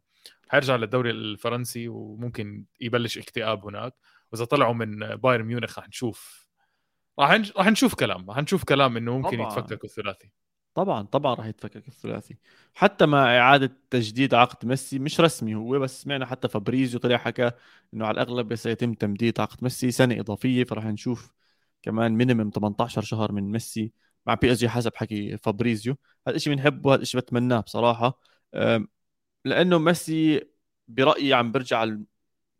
حيرجع 0.50 0.76
للدوري 0.76 1.10
الفرنسي 1.12 1.88
وممكن 1.88 2.66
يبلش 2.82 3.18
اكتئاب 3.18 3.66
هناك. 3.66 3.94
وإذا 4.32 4.46
طلعوا 4.46 4.74
من 4.74 5.00
بايرن 5.16 5.46
ميونخ 5.46 5.80
راح 5.80 5.88
نشوف 5.88 6.43
راح 7.20 7.42
راح 7.58 7.68
نشوف 7.68 7.96
كلام 7.96 8.30
راح 8.30 8.38
نشوف 8.38 8.64
كلام 8.64 8.98
إنه 8.98 9.18
ممكن 9.18 9.38
طبعا. 9.38 9.58
يتفككوا 9.58 9.90
الثلاثي. 9.90 10.32
طبعا 10.74 11.02
طبعا 11.04 11.34
راح 11.34 11.46
يتفكك 11.46 11.88
الثلاثي. 11.88 12.38
حتى 12.74 13.06
مع 13.06 13.38
إعادة 13.38 13.78
تجديد 13.90 14.34
عقد 14.34 14.66
ميسي 14.68 15.00
مش 15.00 15.20
رسمي 15.20 15.56
هو 15.56 15.80
بس 15.80 16.02
سمعنا 16.02 16.26
حتى 16.26 16.48
فابريزيو 16.48 17.00
طلع 17.00 17.18
حكى 17.18 17.52
إنه 17.94 18.06
على 18.06 18.22
الأغلب 18.22 18.56
سيتم 18.56 18.94
تمديد 18.94 19.40
عقد 19.40 19.64
ميسي 19.64 19.92
سنة 19.92 20.20
إضافية 20.20 20.64
فراح 20.64 20.86
نشوف 20.86 21.32
كمان 21.82 22.12
minimum 22.12 22.50
18 22.50 23.02
شهر 23.02 23.32
من 23.32 23.52
ميسي. 23.52 23.92
مع 24.26 24.34
بي 24.34 24.52
اس 24.52 24.58
جي 24.58 24.70
حسب 24.70 24.92
حكي 24.96 25.38
فابريزيو. 25.38 25.98
هذا 26.28 26.36
الشيء 26.36 26.54
بنحبه 26.54 26.94
هذا 26.94 27.02
الشيء 27.02 27.22
بتمناه 27.22 27.60
بصراحة. 27.60 28.20
لأنه 29.46 29.78
ميسي 29.80 30.42
برأيي 30.88 31.34
عم 31.34 31.52
برجع 31.52 31.86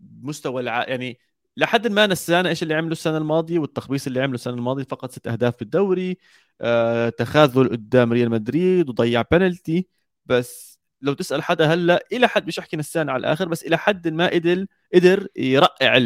المستوى 0.02 0.62
الع... 0.62 0.84
يعني 0.84 1.20
لحد 1.58 1.88
ما 1.88 2.08
نسانا 2.08 2.50
إيش 2.50 2.64
اللي 2.64 2.74
عمله 2.74 2.92
السنة 2.92 3.18
الماضية 3.18 3.60
والتخبيص 3.60 4.08
اللي 4.08 4.22
عمله 4.22 4.36
السنة 4.36 4.54
الماضية 4.54 4.84
فقط 4.84 5.12
ست 5.12 5.28
أهداف 5.28 5.56
في 5.56 5.62
الدوري 5.62 6.18
آه، 6.62 7.10
تخاذل 7.10 7.70
قدام 7.70 8.14
ريال 8.14 8.30
مدريد 8.30 8.90
وضيع 8.90 9.24
بنالتي 9.32 9.88
بس 10.26 10.80
لو 11.02 11.14
تسأل 11.14 11.44
حدا 11.44 11.66
هلأ 11.74 12.06
إلى 12.12 12.28
حد 12.28 12.48
مش 12.48 12.60
احكي 12.60 12.78
نسان 12.78 13.10
على 13.10 13.20
الآخر 13.20 13.48
بس 13.48 13.64
إلى 13.64 13.78
حد 13.78 14.08
ما 14.08 14.28
قدر 14.28 14.66
قدر 14.94 15.28
يرقع 15.36 15.98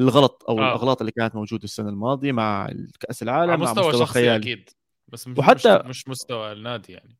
الغلط 0.00 0.44
أو 0.48 0.58
آه. 0.58 0.62
الأغلاط 0.62 1.00
اللي 1.00 1.12
كانت 1.12 1.34
موجودة 1.34 1.64
السنة 1.64 1.88
الماضية 1.88 2.32
مع 2.32 2.70
كأس 3.00 3.22
العالم 3.22 3.50
على 3.50 3.60
مستوى, 3.60 3.84
مع 3.84 3.88
مستوى 3.88 4.06
شخصي 4.06 4.36
أكيد. 4.36 4.70
بس 5.08 5.28
مش 5.28 5.38
وحتى 5.38 5.82
مش 5.84 6.08
مستوى 6.08 6.52
النادي 6.52 6.92
يعني. 6.92 7.16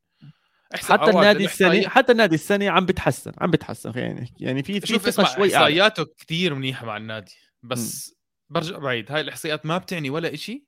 حتى 0.74 1.10
النادي 1.10 1.44
السنة 1.44 1.88
حتى 1.88 2.12
النادي 2.12 2.34
السنة 2.34 2.70
عم 2.70 2.86
بتحسن 2.86 3.32
عم 3.38 3.50
بتحسن. 3.50 3.92
خلينا 3.92 4.20
نحكي 4.20 4.44
يعني 4.44 4.62
في 4.62 4.80
في 4.80 4.98
ثقه 4.98 5.24
شوي 5.24 5.56
إحصائياته 5.56 6.04
كثير 6.18 6.54
منيحة 6.54 6.86
مع 6.86 6.96
النادي. 6.96 7.49
بس 7.62 8.10
م. 8.10 8.54
برجع 8.54 8.78
بعيد. 8.78 9.12
هاي 9.12 9.20
الإحصائيات 9.20 9.66
ما 9.66 9.78
بتعني 9.78 10.10
ولا 10.10 10.36
شيء 10.36 10.64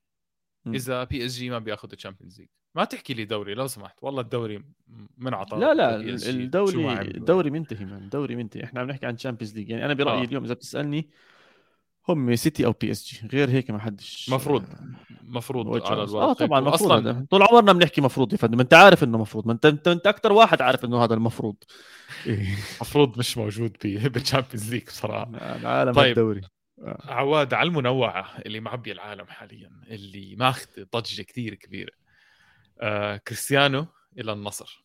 إذا 0.66 1.04
بي 1.04 1.26
اس 1.26 1.36
جي 1.38 1.50
ما 1.50 1.58
بياخذ 1.58 1.88
ال 1.92 1.97
Champions 1.97 2.40
League 2.40 2.48
ما 2.74 2.84
تحكي 2.84 3.14
لي 3.14 3.24
دوري 3.24 3.54
لو 3.54 3.66
سمحت. 3.66 3.98
والله 4.02 4.20
الدوري 4.20 4.64
منعطى 5.18 5.56
لا 5.56 5.74
لا 5.74 5.96
الدوري 5.96 7.00
الدوري 7.00 7.50
منتهي 7.50 7.84
من 7.84 7.92
الدوري 7.92 8.36
منتهي. 8.36 8.64
إحنا 8.64 8.80
عم 8.80 8.86
نحكي 8.86 9.06
عن 9.06 9.14
ال 9.14 9.18
Champions 9.18 9.54
League 9.54 9.70
يعني 9.70 9.84
أنا 9.84 9.94
برأيي 9.94 10.20
آه. 10.20 10.24
اليوم 10.24 10.44
إذا 10.44 10.54
بتسألني 10.54 11.10
هم 12.08 12.36
سيتي 12.36 12.66
أو 12.66 12.72
بي 12.72 12.90
اس 12.90 13.04
جي 13.14 13.28
غير 13.28 13.50
هيك 13.50 13.70
ما 13.70 13.78
حدش 13.78 14.30
مفروض. 14.30 14.64
مفروض 15.22 15.86
على 15.86 16.02
الورق 16.02 16.22
آه 16.22 16.32
طبعا 16.32 16.60
مفروض. 16.60 16.92
أصلاً... 16.92 17.26
طول 17.30 17.42
عمرنا 17.42 17.72
بنحكي 17.72 18.00
مفروض 18.00 18.32
يا 18.32 18.38
فندم. 18.38 18.60
أنت 18.60 18.74
عارف 18.74 19.04
إنه 19.04 19.18
مفروض. 19.18 19.46
ما 19.46 19.52
انت 19.52 19.66
انت, 19.66 19.88
أنت 19.88 20.06
أكثر 20.06 20.32
واحد 20.32 20.62
عارف 20.62 20.84
إنه 20.84 21.04
هذا 21.04 21.14
المفروض. 21.14 21.56
مفروض 22.80 23.18
مش 23.18 23.38
موجود 23.38 23.76
بال 24.14 24.24
Champions 24.24 24.70
League 24.70 24.84
بصراحة. 24.86 25.30
العالم 25.34 25.92
طيب. 25.92 26.08
الدوري 26.18 26.40
عواد 26.84 27.54
على 27.54 27.68
الموضوع 27.68 28.38
اللي 28.38 28.60
معبي 28.60 28.92
العالم 28.92 29.26
حاليا 29.26 29.70
اللي 29.86 30.36
ماخذ 30.36 30.84
ضجة 30.94 31.22
كثير 31.22 31.54
كبيرة. 31.54 31.92
آه 32.80 33.16
كريستيانو 33.16 33.86
إلى 34.18 34.32
النصر. 34.32 34.84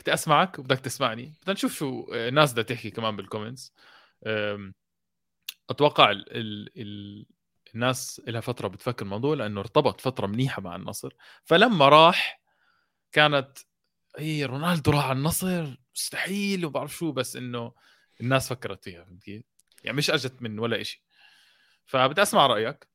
بدي 0.00 0.14
أسمعك 0.14 0.58
وبدك 0.58 0.80
تسمعني. 0.80 1.34
بدنا 1.42 1.52
نشوف 1.54 1.74
شو 1.74 2.06
الناس 2.12 2.52
بدها 2.52 2.64
تحكي 2.64 2.90
كمان 2.90 3.16
بال 3.16 3.27
comments 3.27 3.72
أتوقع 5.70 6.10
ال 6.10 6.36
ال 6.36 6.70
ال 6.76 7.26
الناس 7.74 8.22
لها 8.26 8.40
فترة 8.40 8.68
بتفكر 8.68 9.04
الموضوع 9.04 9.34
لأنه 9.34 9.60
ارتبط 9.60 10.00
فترة 10.00 10.26
منيحة 10.26 10.62
مع 10.62 10.76
النصر. 10.76 11.12
فلما 11.44 11.88
راح 11.88 12.40
كانت 13.12 13.58
هي 14.18 14.44
رونالدو 14.44 14.90
راح 14.90 15.04
على 15.04 15.18
النصر 15.18 15.76
مستحيل 15.94 16.64
وما 16.64 16.72
بعرف 16.72 16.96
شو 16.96 17.12
بس 17.12 17.36
إنه 17.36 17.72
الناس 18.20 18.48
فكرت 18.48 18.84
فيها 18.84 19.04
فهمت 19.04 19.22
كيف؟ 19.22 19.42
يعني 19.86 19.98
مش 19.98 20.10
أجت 20.10 20.42
من 20.42 20.58
ولا 20.58 20.82
شيء 20.82 21.00
فبدي 21.84 22.22
أسمع 22.22 22.46
رأيك 22.46 22.88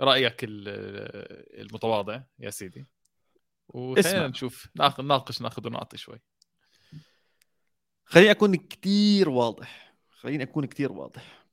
رأيك 0.00 0.36
المتواضع 0.44 2.22
يا 2.38 2.50
سيدي. 2.50 2.86
وخلينا 3.68 4.28
نشوف 4.28 4.68
ناخذ 4.74 5.02
ناقش 5.02 5.42
ناخذ 5.42 5.66
ونعطي 5.66 5.96
شوي. 5.96 6.20
خليني 8.04 8.30
أكون 8.30 8.56
كثير 8.56 9.28
واضح 9.28 9.94
خليني 10.10 10.42
أكون 10.42 10.66
كثير 10.66 10.92
واضح. 10.92 11.46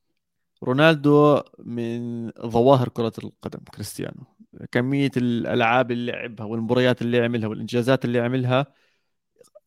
رونالدو 0.63 1.41
من 1.59 2.31
ظواهر 2.31 2.89
كرة 2.89 3.13
القدم 3.23 3.59
كريستيانو. 3.59 4.23
كمية 4.71 5.11
الألعاب 5.17 5.91
اللي 5.91 6.11
لعبها 6.11 6.45
والمباريات 6.45 7.01
اللي 7.01 7.19
عملها 7.19 7.47
والإنجازات 7.47 8.05
اللي 8.05 8.19
عملها 8.19 8.73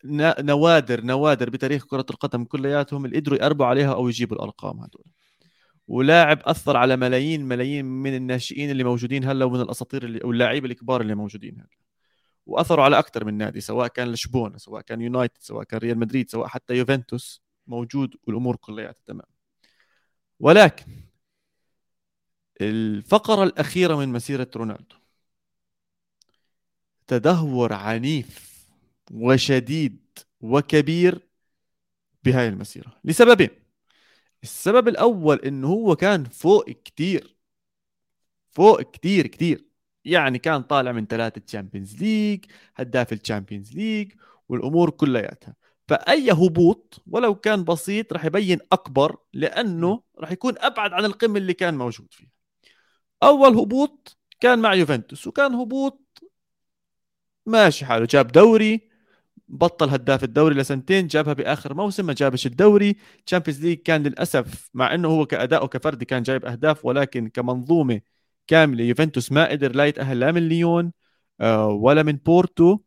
نوادر 0.05 1.05
نوادر 1.05 1.51
بتاريخ 1.51 1.85
كرة 1.87 2.07
القدم 2.11 2.45
كلياتهم 2.45 3.05
اللي 3.05 3.17
قدروا 3.17 3.39
يقربوا 3.39 3.67
عليها 3.67 3.95
أو 3.95 4.09
يجيبوا 4.09 4.37
الأرقام 4.37 4.81
هدول. 4.81 5.05
ولاعب 5.89 6.39
أثر 6.45 6.77
على 6.77 6.97
ملايين 6.97 7.45
ملايين 7.45 7.85
من 7.85 8.17
الناشئين 8.17 8.71
اللي 8.71 8.85
موجودين 8.85 9.25
هلا 9.25 9.45
ومن 9.45 9.61
الأساطير 9.61 10.05
اللي 10.05 10.21
واللاعبين 10.25 10.71
الكبار 10.71 11.01
اللي 11.01 11.15
موجودين 11.15 11.55
هلا. 11.61 11.69
وأثروا 12.47 12.85
على 12.85 12.99
أكثر 12.99 13.25
من 13.25 13.35
نادي 13.39 13.61
سواء 13.61 13.89
كان 13.89 14.13
لشبونة 14.13 14.59
سواء 14.59 14.83
كان 14.83 15.01
يونايتد 15.01 15.39
سواء 15.41 15.65
كان 15.65 15.81
ريال 15.81 15.99
مدريد 15.99 16.31
سواء 16.31 16.49
حتى 16.49 16.75
يوفنتوس 16.75 17.43
موجود 17.67 18.17
والأمور 18.27 18.57
كلياتها 18.57 19.03
تمام. 19.07 19.27
ولكن 20.41 20.87
الفقرة 22.61 23.45
الأخيرة 23.45 23.97
من 23.97 24.09
مسيرة 24.09 24.51
رونالدو. 24.57 24.97
تدهور 27.07 27.73
عنيف. 27.73 28.48
وشديد 29.11 30.19
وكبير 30.41 31.29
بهاي 32.25 32.49
المسيرة. 32.49 33.01
لسببين 33.05 33.51
السبب 34.43 34.89
الأول 34.89 35.39
إنه 35.39 35.69
هو 35.69 35.97
كان 35.97 36.25
فوق 36.25 36.71
كتير 36.71 37.37
فوق 38.51 38.83
كتير 38.83 39.27
كتير. 39.27 39.65
يعني 40.05 40.39
كان 40.39 40.63
طالع 40.63 40.93
من 40.93 41.07
ثلاثة 41.07 41.41
Champions 41.41 42.03
League 42.03 42.45
هداف 42.77 43.13
ال 43.12 43.19
Champions 43.19 43.73
League 43.77 44.12
والأمور 44.49 44.91
كلياتها. 44.91 45.55
فأي 45.89 46.31
هبوط 46.33 47.03
ولو 47.07 47.35
كان 47.35 47.65
بسيط 47.65 48.13
راح 48.13 48.25
يبين 48.25 48.59
أكبر 48.73 49.17
لأنه 49.33 50.03
راح 50.19 50.33
يكون 50.33 50.55
أبعد 50.59 50.93
عن 50.93 51.05
القمة 51.05 51.39
اللي 51.39 51.55
كان 51.55 51.79
موجود 51.79 52.09
فيها. 52.15 52.31
أول 53.23 53.57
هبوط 53.59 54.19
كان 54.41 54.59
مع 54.59 54.75
يوفنتوس 54.75 55.27
وكان 55.27 55.55
هبوط 55.55 56.23
ماشي 57.47 57.87
حاله. 57.87 58.07
جاب 58.07 58.33
دوري 58.33 58.88
بطل 59.49 59.89
هداف 59.91 60.25
الدوري 60.25 60.55
لسنتين 60.55 61.07
جابها 61.07 61.33
بآخر 61.33 61.75
موسم 61.75 62.07
ما 62.07 62.13
جابش 62.13 62.47
الدوري. 62.47 62.97
Champions 63.27 63.64
League 63.66 63.79
كان 63.79 64.03
للأسف 64.03 64.71
مع 64.75 64.95
إنه 64.95 65.09
هو 65.09 65.27
كأداء 65.27 65.65
وكفردي 65.65 66.05
كان 66.05 66.23
جايب 66.23 66.45
أهداف 66.45 66.85
ولكن 66.85 67.29
كمنظومة 67.29 68.01
كاملة 68.47 68.85
يوفنتوس 68.85 69.33
ما 69.33 69.49
قدر 69.51 69.73
لا 69.77 69.87
يتأهل 69.87 70.21
لا 70.21 70.33
من 70.33 70.49
ليون 70.49 70.93
آه، 71.41 71.69
ولا 71.69 72.03
من 72.03 72.13
بورتو. 72.17 72.79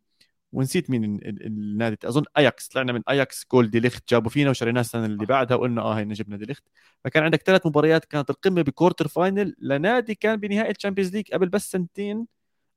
ونسيت 0.54 0.90
مين 0.90 1.20
النادي 1.26 1.98
أظن 2.08 2.24
اياكس 2.38 2.68
طلعنا 2.68 2.94
من 2.94 3.02
اياكس 3.10 3.46
جول 3.52 3.70
دي 3.70 3.80
ليخت 3.80 4.10
جابوا 4.10 4.30
فينا 4.30 4.50
وشريناه 4.50 4.82
السنة 4.82 5.06
اللي 5.06 5.26
بعدها 5.26 5.58
وقلنا 5.58 5.82
آه 5.82 5.94
هينا 5.94 6.14
جبنا 6.14 6.38
دي 6.38 6.46
ليخت. 6.46 6.64
فكان 7.04 7.24
عندك 7.24 7.42
ثلاث 7.44 7.66
مباريات 7.66 8.06
كانت 8.06 8.30
القمة 8.30 8.62
ب 8.62 8.67
quarter 8.67 9.08
final 9.08 9.56
لنادي 9.60 10.16
كان 10.16 10.36
بنهائي 10.40 10.72
ال 10.72 10.76
Champions 10.76 11.14
League 11.16 11.32
قبل 11.34 11.50
بس 11.50 11.72
سنتين 11.72 12.28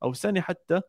أو 0.02 0.12
سنة 0.12 0.40
حتى. 0.40 0.80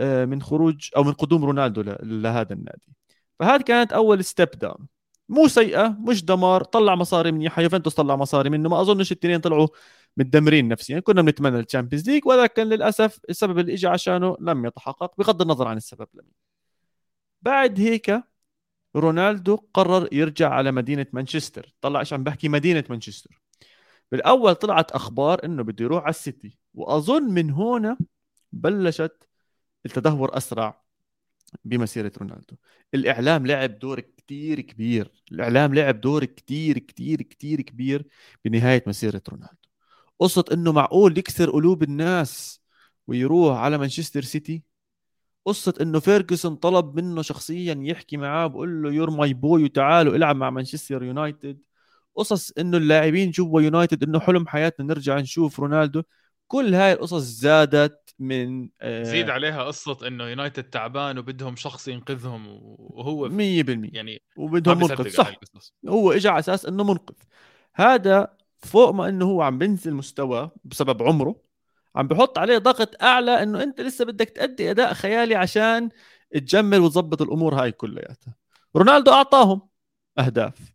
من 0.00 0.42
خروج 0.42 0.88
أو 0.96 1.04
من 1.04 1.12
قدوم 1.12 1.44
رونالدو 1.44 1.82
لهذا 2.02 2.52
النادي. 2.52 2.92
فهذه 3.38 3.62
كانت 3.62 3.92
أول 3.92 4.24
step 4.24 4.50
down 4.50 4.86
مو 5.28 5.48
سيئة 5.48 5.88
مش 5.88 6.24
دمار 6.24 6.64
طلع 6.64 6.94
مصاري 6.94 7.32
منيحة. 7.32 7.62
يوفنتوس 7.62 7.94
طلع 7.94 8.16
مصاري 8.16 8.50
منه. 8.50 8.68
ما 8.68 8.80
أظنش 8.80 9.12
الاثنين 9.12 9.40
طلعوا 9.40 9.68
متدمرين 10.16 10.68
نفسيا. 10.68 11.00
كنا 11.00 11.22
بنتمنى 11.22 11.60
ال 11.60 11.65
Champions 11.65 12.10
League 12.10 12.26
ولكن 12.26 12.62
للأسف 12.62 13.20
السبب 13.30 13.58
اللي 13.58 13.74
اجى 13.74 13.86
عشانه 13.86 14.36
لم 14.40 14.66
يتحقق 14.66 15.14
بغض 15.18 15.42
النظر 15.42 15.68
عن 15.68 15.76
السبب 15.76 16.06
لمين 16.14 16.32
بعد 17.42 17.80
هيك 17.80 18.22
رونالدو 18.96 19.58
قرر 19.74 20.08
يرجع 20.12 20.48
على 20.50 20.72
مدينة 20.72 21.06
مانشستر. 21.12 21.74
طلع 21.80 22.00
إيش 22.00 22.12
عم 22.12 22.24
بحكي 22.24 22.48
مدينة 22.48 22.84
مانشستر. 22.90 23.40
بالأول 24.12 24.54
طلعت 24.54 24.92
أخبار 24.92 25.44
إنه 25.44 25.62
بده 25.62 25.84
يروح 25.84 26.02
على 26.02 26.10
السيتي 26.10 26.58
وأظن 26.74 27.22
من 27.22 27.50
هنا 27.50 27.96
بلشت 28.52 29.28
التدهور 29.86 30.36
أسرع 30.36 30.82
بمسيرة 31.64 32.12
رونالدو. 32.18 32.56
الإعلام 32.94 33.46
لعب 33.46 33.78
دور 33.78 34.00
كتير 34.00 34.60
كبير. 34.60 35.12
الإعلام 35.32 35.74
لعب 35.74 36.00
دور 36.00 36.24
كتير 36.24 36.78
كتير 36.78 37.22
كتير 37.22 37.60
كبير 37.60 38.06
بنهاية 38.44 38.84
مسيرة 38.86 39.22
رونالدو. 39.28 39.68
قصة 40.20 40.44
إنه 40.52 40.72
معقول 40.72 41.18
يكسر 41.18 41.50
قلوب 41.50 41.82
الناس 41.82 42.60
ويروح 43.06 43.58
على 43.58 43.78
مانشستر 43.78 44.22
سيتي؟ 44.22 44.62
قصة 45.46 45.74
إنه 45.80 46.00
فيرجسون 46.00 46.56
طلب 46.56 46.96
منه 46.96 47.22
شخصيا 47.22 47.74
يحكي 47.80 48.16
معاه 48.16 48.46
بقول 48.46 48.82
له 48.82 48.92
you're 48.92 49.10
my 49.10 49.34
boy 49.34 49.64
وتعال 49.64 50.16
إلعب 50.16 50.36
مع 50.36 50.50
مانشستر 50.50 51.02
يونايتد. 51.02 51.58
قصص 52.16 52.50
إنه 52.50 52.76
اللاعبين 52.76 53.30
جوا 53.30 53.60
يونايتد 53.62 54.02
إنه 54.02 54.20
حلم 54.20 54.46
حياتنا 54.48 54.86
نرجع 54.86 55.18
نشوف 55.18 55.60
رونالدو. 55.60 56.02
كل 56.48 56.74
هاي 56.74 56.92
القصص 56.92 57.22
زادت 57.22 58.01
من 58.18 58.68
آه 58.80 59.02
زيد 59.02 59.30
عليها 59.30 59.62
قصة 59.62 60.06
إنه 60.06 60.24
يونايتد 60.24 60.64
تعبان 60.64 61.18
وبدهم 61.18 61.56
شخص 61.56 61.88
ينقذهم 61.88 62.46
وهو 62.48 63.28
100% 63.28 63.32
يعني 63.92 64.22
وبدهم 64.36 64.78
منقذ. 64.78 65.08
صح. 65.08 65.34
هو 65.88 66.12
اجى 66.12 66.28
على 66.28 66.38
أساس 66.38 66.66
إنه 66.66 66.84
منقذ. 66.84 67.14
هذا 67.74 68.36
فوق 68.58 68.90
ما 68.90 69.08
إنه 69.08 69.24
هو 69.24 69.42
عم 69.42 69.58
بينزل 69.58 69.94
مستوى 69.94 70.50
بسبب 70.64 71.02
عمره 71.02 71.42
عم 71.96 72.08
بحط 72.08 72.38
عليه 72.38 72.58
ضغط 72.58 73.02
أعلى 73.02 73.42
إنه 73.42 73.62
أنت 73.62 73.80
لسه 73.80 74.04
بدك 74.04 74.30
تأدي 74.30 74.70
أداء 74.70 74.94
خيالي 74.94 75.34
عشان 75.34 75.88
تجمل 76.34 76.80
وتظبط 76.80 77.22
الأمور 77.22 77.54
هاي 77.54 77.72
كلياتها. 77.72 78.34
رونالدو 78.76 79.12
أعطاهم 79.12 79.68
أهداف 80.18 80.72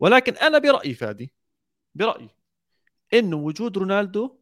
ولكن 0.00 0.32
أنا 0.32 0.58
برأيي 0.58 0.94
فادي 0.94 1.32
برأيي 1.94 2.28
إنه 3.14 3.36
وجود 3.36 3.78
رونالدو 3.78 4.38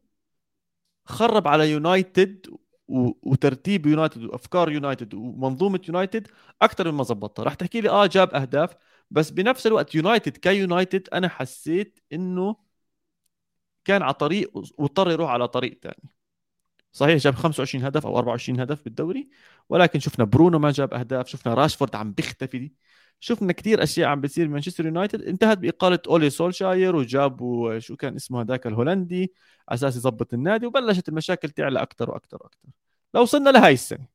خرب 1.05 1.47
على 1.47 1.71
يونايتد 1.71 2.47
وترتيب 2.87 3.85
يونايتد 3.85 4.23
وأفكار 4.23 4.71
يونايتد 4.71 5.13
ومنظومة 5.13 5.81
يونايتد 5.87 6.27
أكثر 6.61 6.91
مما 6.91 7.03
ظبطها 7.03 7.43
راح 7.43 7.53
تحكي 7.53 7.81
لي 7.81 7.89
آه 7.89 8.05
جاب 8.05 8.33
أهداف 8.33 8.75
بس 9.11 9.29
بنفس 9.31 9.67
الوقت 9.67 9.95
يونايتد 9.95 10.37
كيونايتد 10.37 11.09
أنا 11.13 11.27
حسيت 11.29 11.99
إنه 12.13 12.55
كان 13.85 14.01
على 14.01 14.13
طريق 14.13 14.51
واضطر 14.77 15.11
يروح 15.11 15.29
على 15.31 15.47
طريق 15.47 15.79
ثاني 15.83 16.09
صحيح 16.93 17.17
جاب 17.17 17.35
25 17.35 17.85
هدف 17.85 18.05
أو 18.07 18.17
24 18.17 18.59
هدف 18.59 18.83
بالدوري 18.85 19.29
ولكن 19.69 19.99
شفنا 19.99 20.25
برونو 20.25 20.59
ما 20.59 20.71
جاب 20.71 20.93
أهداف 20.93 21.27
شفنا 21.27 21.53
راشفورد 21.53 21.95
عم 21.95 22.13
بيختفي. 22.13 22.71
شفنا 23.19 23.53
كثير 23.53 23.83
أشياء 23.83 24.09
عم 24.09 24.21
بتصير 24.21 24.47
بمانشستر 24.47 24.85
يونايتد. 24.85 25.21
انتهت 25.21 25.57
بإقالة 25.57 25.99
أولي 26.07 26.29
سولشاير 26.29 26.95
وجابوا 26.95 27.79
شو 27.79 27.95
كان 27.95 28.15
اسمه 28.15 28.41
هذاك 28.41 28.67
الهولندي 28.67 29.33
على 29.69 29.75
أساس 29.75 29.95
يظبط 29.95 30.33
النادي 30.33 30.65
وبلشت 30.65 31.09
المشاكل 31.09 31.49
تعلى 31.49 31.81
أكثر 31.81 32.11
وأكثر 32.11 32.37
وأكثر 32.43 32.69
لو 33.13 33.21
وصلنا 33.21 33.49
لهاي 33.49 33.73
السنة. 33.73 34.07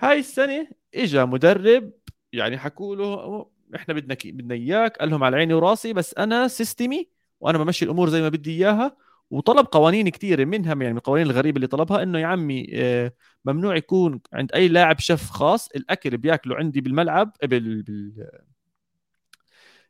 هاي 0.00 0.18
السنة 0.18 0.68
اجى 0.94 1.24
مدرب 1.24 1.92
يعني 2.32 2.58
حكوا 2.58 2.96
له 2.96 3.46
إحنا 3.76 3.94
بدنا 3.94 4.16
بدنا 4.24 4.54
إياك. 4.54 4.96
قال 4.96 5.10
لهم 5.10 5.24
على 5.24 5.36
عيني 5.36 5.54
وراسي 5.54 5.92
بس 5.92 6.14
أنا 6.14 6.48
system 6.48 6.99
ي 6.99 7.08
وأنا 7.40 7.58
بمشي 7.58 7.84
الأمور 7.84 8.08
زي 8.08 8.20
ما 8.22 8.28
بدي 8.28 8.50
إياها 8.50 8.96
وطلب 9.30 9.66
قوانين 9.66 10.08
كثيره 10.08 10.44
منها 10.44 10.68
يعني 10.68 10.90
من 10.90 10.96
القوانين 10.96 11.26
الغريبة 11.26 11.56
اللي 11.56 11.66
طلبها 11.66 12.02
إنه 12.02 12.18
يا 12.18 12.26
عمي 12.26 12.66
آه، 12.74 13.12
ممنوع 13.44 13.76
يكون 13.76 14.20
عند 14.32 14.52
أي 14.52 14.68
لاعب 14.68 14.98
شيف 15.00 15.30
خاص 15.30 15.68
الأكل 15.76 16.16
بيأكله 16.18 16.56
عندي 16.56 16.80
بالملعب 16.80 17.32
بال, 17.42 17.82
بال... 17.82 18.30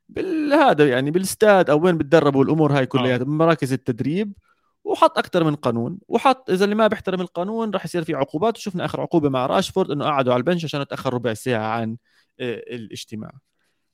بالهذا 0.09 0.89
يعني 0.89 1.11
بالاستاد 1.11 1.71
أو 1.71 1.85
وين 1.85 1.99
بتدربوا 1.99 2.45
الأمور 2.45 2.73
هاي 2.79 2.87
كلها 2.87 3.15
آه. 3.15 3.19
بمراكز 3.19 3.73
التدريب 3.73 4.33
وحط 4.85 5.19
أكثر 5.19 5.45
من 5.45 5.55
قانون 5.55 5.99
وحط 6.09 6.51
إذا 6.51 6.65
اللي 6.65 6.75
ما 6.75 6.87
بيحترم 6.87 7.21
القانون 7.21 7.71
راح 7.71 7.85
يصير 7.85 8.05
في 8.05 8.15
عقوبات 8.15 8.57
وشفنا 8.59 8.85
آخر 8.85 9.01
عقوبة 9.01 9.29
مع 9.29 9.47
راشفورد 9.47 9.91
إنه 9.91 10.05
قعدوا 10.05 10.33
على 10.33 10.41
البنش 10.41 10.65
عشان 10.65 10.87
تاخر 10.87 11.15
ربع 11.15 11.35
ساعة 11.35 11.67
عن 11.69 11.97
آه، 12.41 12.55
الاجتماع 12.55 13.33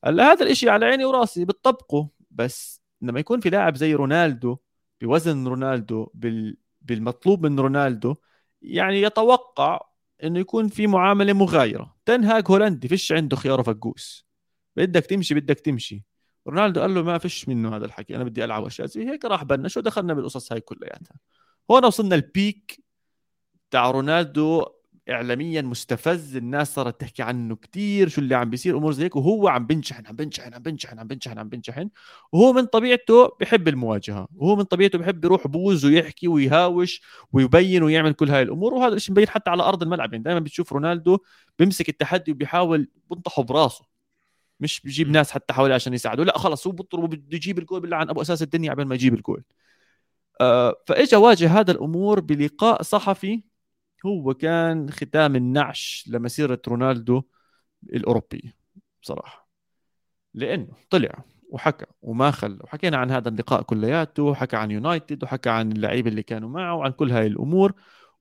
هلأ 0.04 0.32
هذا 0.32 0.44
الإشي 0.44 0.70
على 0.70 0.86
عيني 0.86 1.04
وراسي 1.04 1.44
بتطبقه 1.44 2.08
بس 2.30 2.82
لما 3.02 3.20
يكون 3.20 3.40
في 3.40 3.50
لاعب 3.50 3.76
زي 3.76 3.94
رونالدو 3.94 4.58
بوزن 5.00 5.46
رونالدو 5.46 6.10
بال... 6.14 6.56
بالمطلوب 6.82 7.46
من 7.46 7.60
رونالدو 7.60 8.16
يعني 8.62 9.02
يتوقع 9.02 9.80
إنه 10.24 10.38
يكون 10.38 10.68
في 10.68 10.86
معاملة 10.86 11.32
مغايرة. 11.32 11.96
تنهاج 12.06 12.44
هولندي 12.50 12.88
فيش 12.88 13.12
عنده 13.12 13.36
خيار 13.36 13.62
فقوس 13.62 14.26
بدك 14.76 15.06
تمشي 15.06 15.34
بدك 15.34 15.60
تمشي. 15.60 16.04
رونالدو 16.48 16.80
قال 16.80 16.94
له 16.94 17.02
ما 17.02 17.18
فيش 17.18 17.48
منه 17.48 17.76
هذا 17.76 17.84
الحكي 17.84 18.16
أنا 18.16 18.24
بدي 18.24 18.44
ألعب 18.44 18.64
اشياء 18.64 18.86
زي 18.88 19.08
هيك 19.08 19.24
راح 19.24 19.44
بلش 19.44 19.76
ودخلنا 19.76 20.14
بالقصص 20.14 20.52
هاي 20.52 20.60
كلياتها؟ 20.60 21.16
هون 21.70 21.84
وصلنا 21.84 22.14
ال 22.14 22.28
peak 22.28 22.84
تاع 23.70 23.90
رونالدو 23.90 24.66
اعلاميا 25.10 25.62
مستفز 25.62 26.36
الناس 26.36 26.74
صارت 26.74 27.00
تحكي 27.00 27.22
عنه 27.22 27.56
كثير 27.56 28.08
شو 28.08 28.20
اللي 28.20 28.34
عم 28.34 28.50
بيصير 28.50 28.76
أمور 28.78 28.92
زي 28.92 29.04
هيك 29.04 29.16
وهو 29.16 29.48
عم 29.48 29.66
بنشحن 29.66 30.06
عم 30.06 30.16
بنشحن 30.16 30.54
عم 30.54 30.62
بنشحن 30.62 30.98
عم 30.98 31.06
بنشحن 31.06 31.38
عم 31.38 31.48
بنشحن 31.48 31.88
وهو 32.32 32.52
من 32.52 32.64
طبيعته 32.66 33.28
بحب 33.40 33.68
المواجهة 33.68 34.28
وهو 34.36 34.56
من 34.56 34.62
طبيعته 34.62 34.98
بحب 34.98 35.24
يروح 35.24 35.46
بوز 35.46 35.84
ويحكي 35.84 36.28
ويهاوش 36.28 37.02
ويبين 37.32 37.82
ويعمل 37.82 38.12
كل 38.12 38.30
هاي 38.30 38.42
الأمور 38.42 38.74
وهذا 38.74 38.94
الشيء 38.94 39.12
مبين 39.12 39.28
حتى 39.28 39.50
على 39.50 39.62
أرض 39.62 39.82
الملعب 39.82 40.12
يعني 40.12 40.24
دائما 40.24 40.40
بتشوف 40.40 40.72
رونالدو 40.72 41.18
بيمسك 41.58 41.88
التحدي 41.88 42.32
وبيحاول 42.32 42.88
بنطحه 43.10 43.42
براسه 43.42 43.84
مش 44.60 44.80
بيجيب 44.80 45.10
ناس 45.10 45.30
حتى 45.30 45.52
حواليه 45.54 45.74
عشان 45.74 45.94
يساعده 45.94 46.24
لا 46.24 46.38
خلص 46.38 46.66
هو 46.66 46.72
بطل 46.72 46.98
وبده 46.98 47.36
يجيب 47.36 47.58
الجول 47.58 47.80
بالله 47.80 47.96
عن 47.96 48.08
أبو 48.10 48.22
أساس 48.22 48.42
الدنيا 48.42 48.70
قبل 48.72 48.84
ما 48.84 48.94
يجيب 48.94 49.14
الجول. 49.14 49.44
آه 50.40 50.74
فإجا 50.86 51.16
واجه 51.16 51.60
هذا 51.60 51.72
الأمور 51.72 52.20
بلقاء 52.20 52.82
صحفي 52.82 53.42
هو 54.06 54.34
كان 54.34 54.90
ختام 54.90 55.36
النعش 55.36 56.04
لمسيرة 56.12 56.62
رونالدو 56.68 57.22
الاوروبيه 57.92 58.56
بصراحه 59.02 59.48
لأنه 60.34 60.68
طلع 60.90 61.24
وحكى 61.50 61.86
وما 62.02 62.30
خل 62.30 62.58
وحكينا 62.64 62.96
عن 62.96 63.10
هذا 63.10 63.28
اللقاء 63.28 63.62
كلياته 63.62 64.22
وحكى 64.22 64.56
عن 64.56 64.70
يونايتد 64.70 65.24
وحكى 65.24 65.50
عن 65.50 65.72
اللعيبة 65.72 66.10
اللي 66.10 66.22
كانوا 66.22 66.48
معه 66.48 66.74
وعن 66.74 66.90
كل 66.92 67.10
هاي 67.10 67.26
الأمور. 67.26 67.72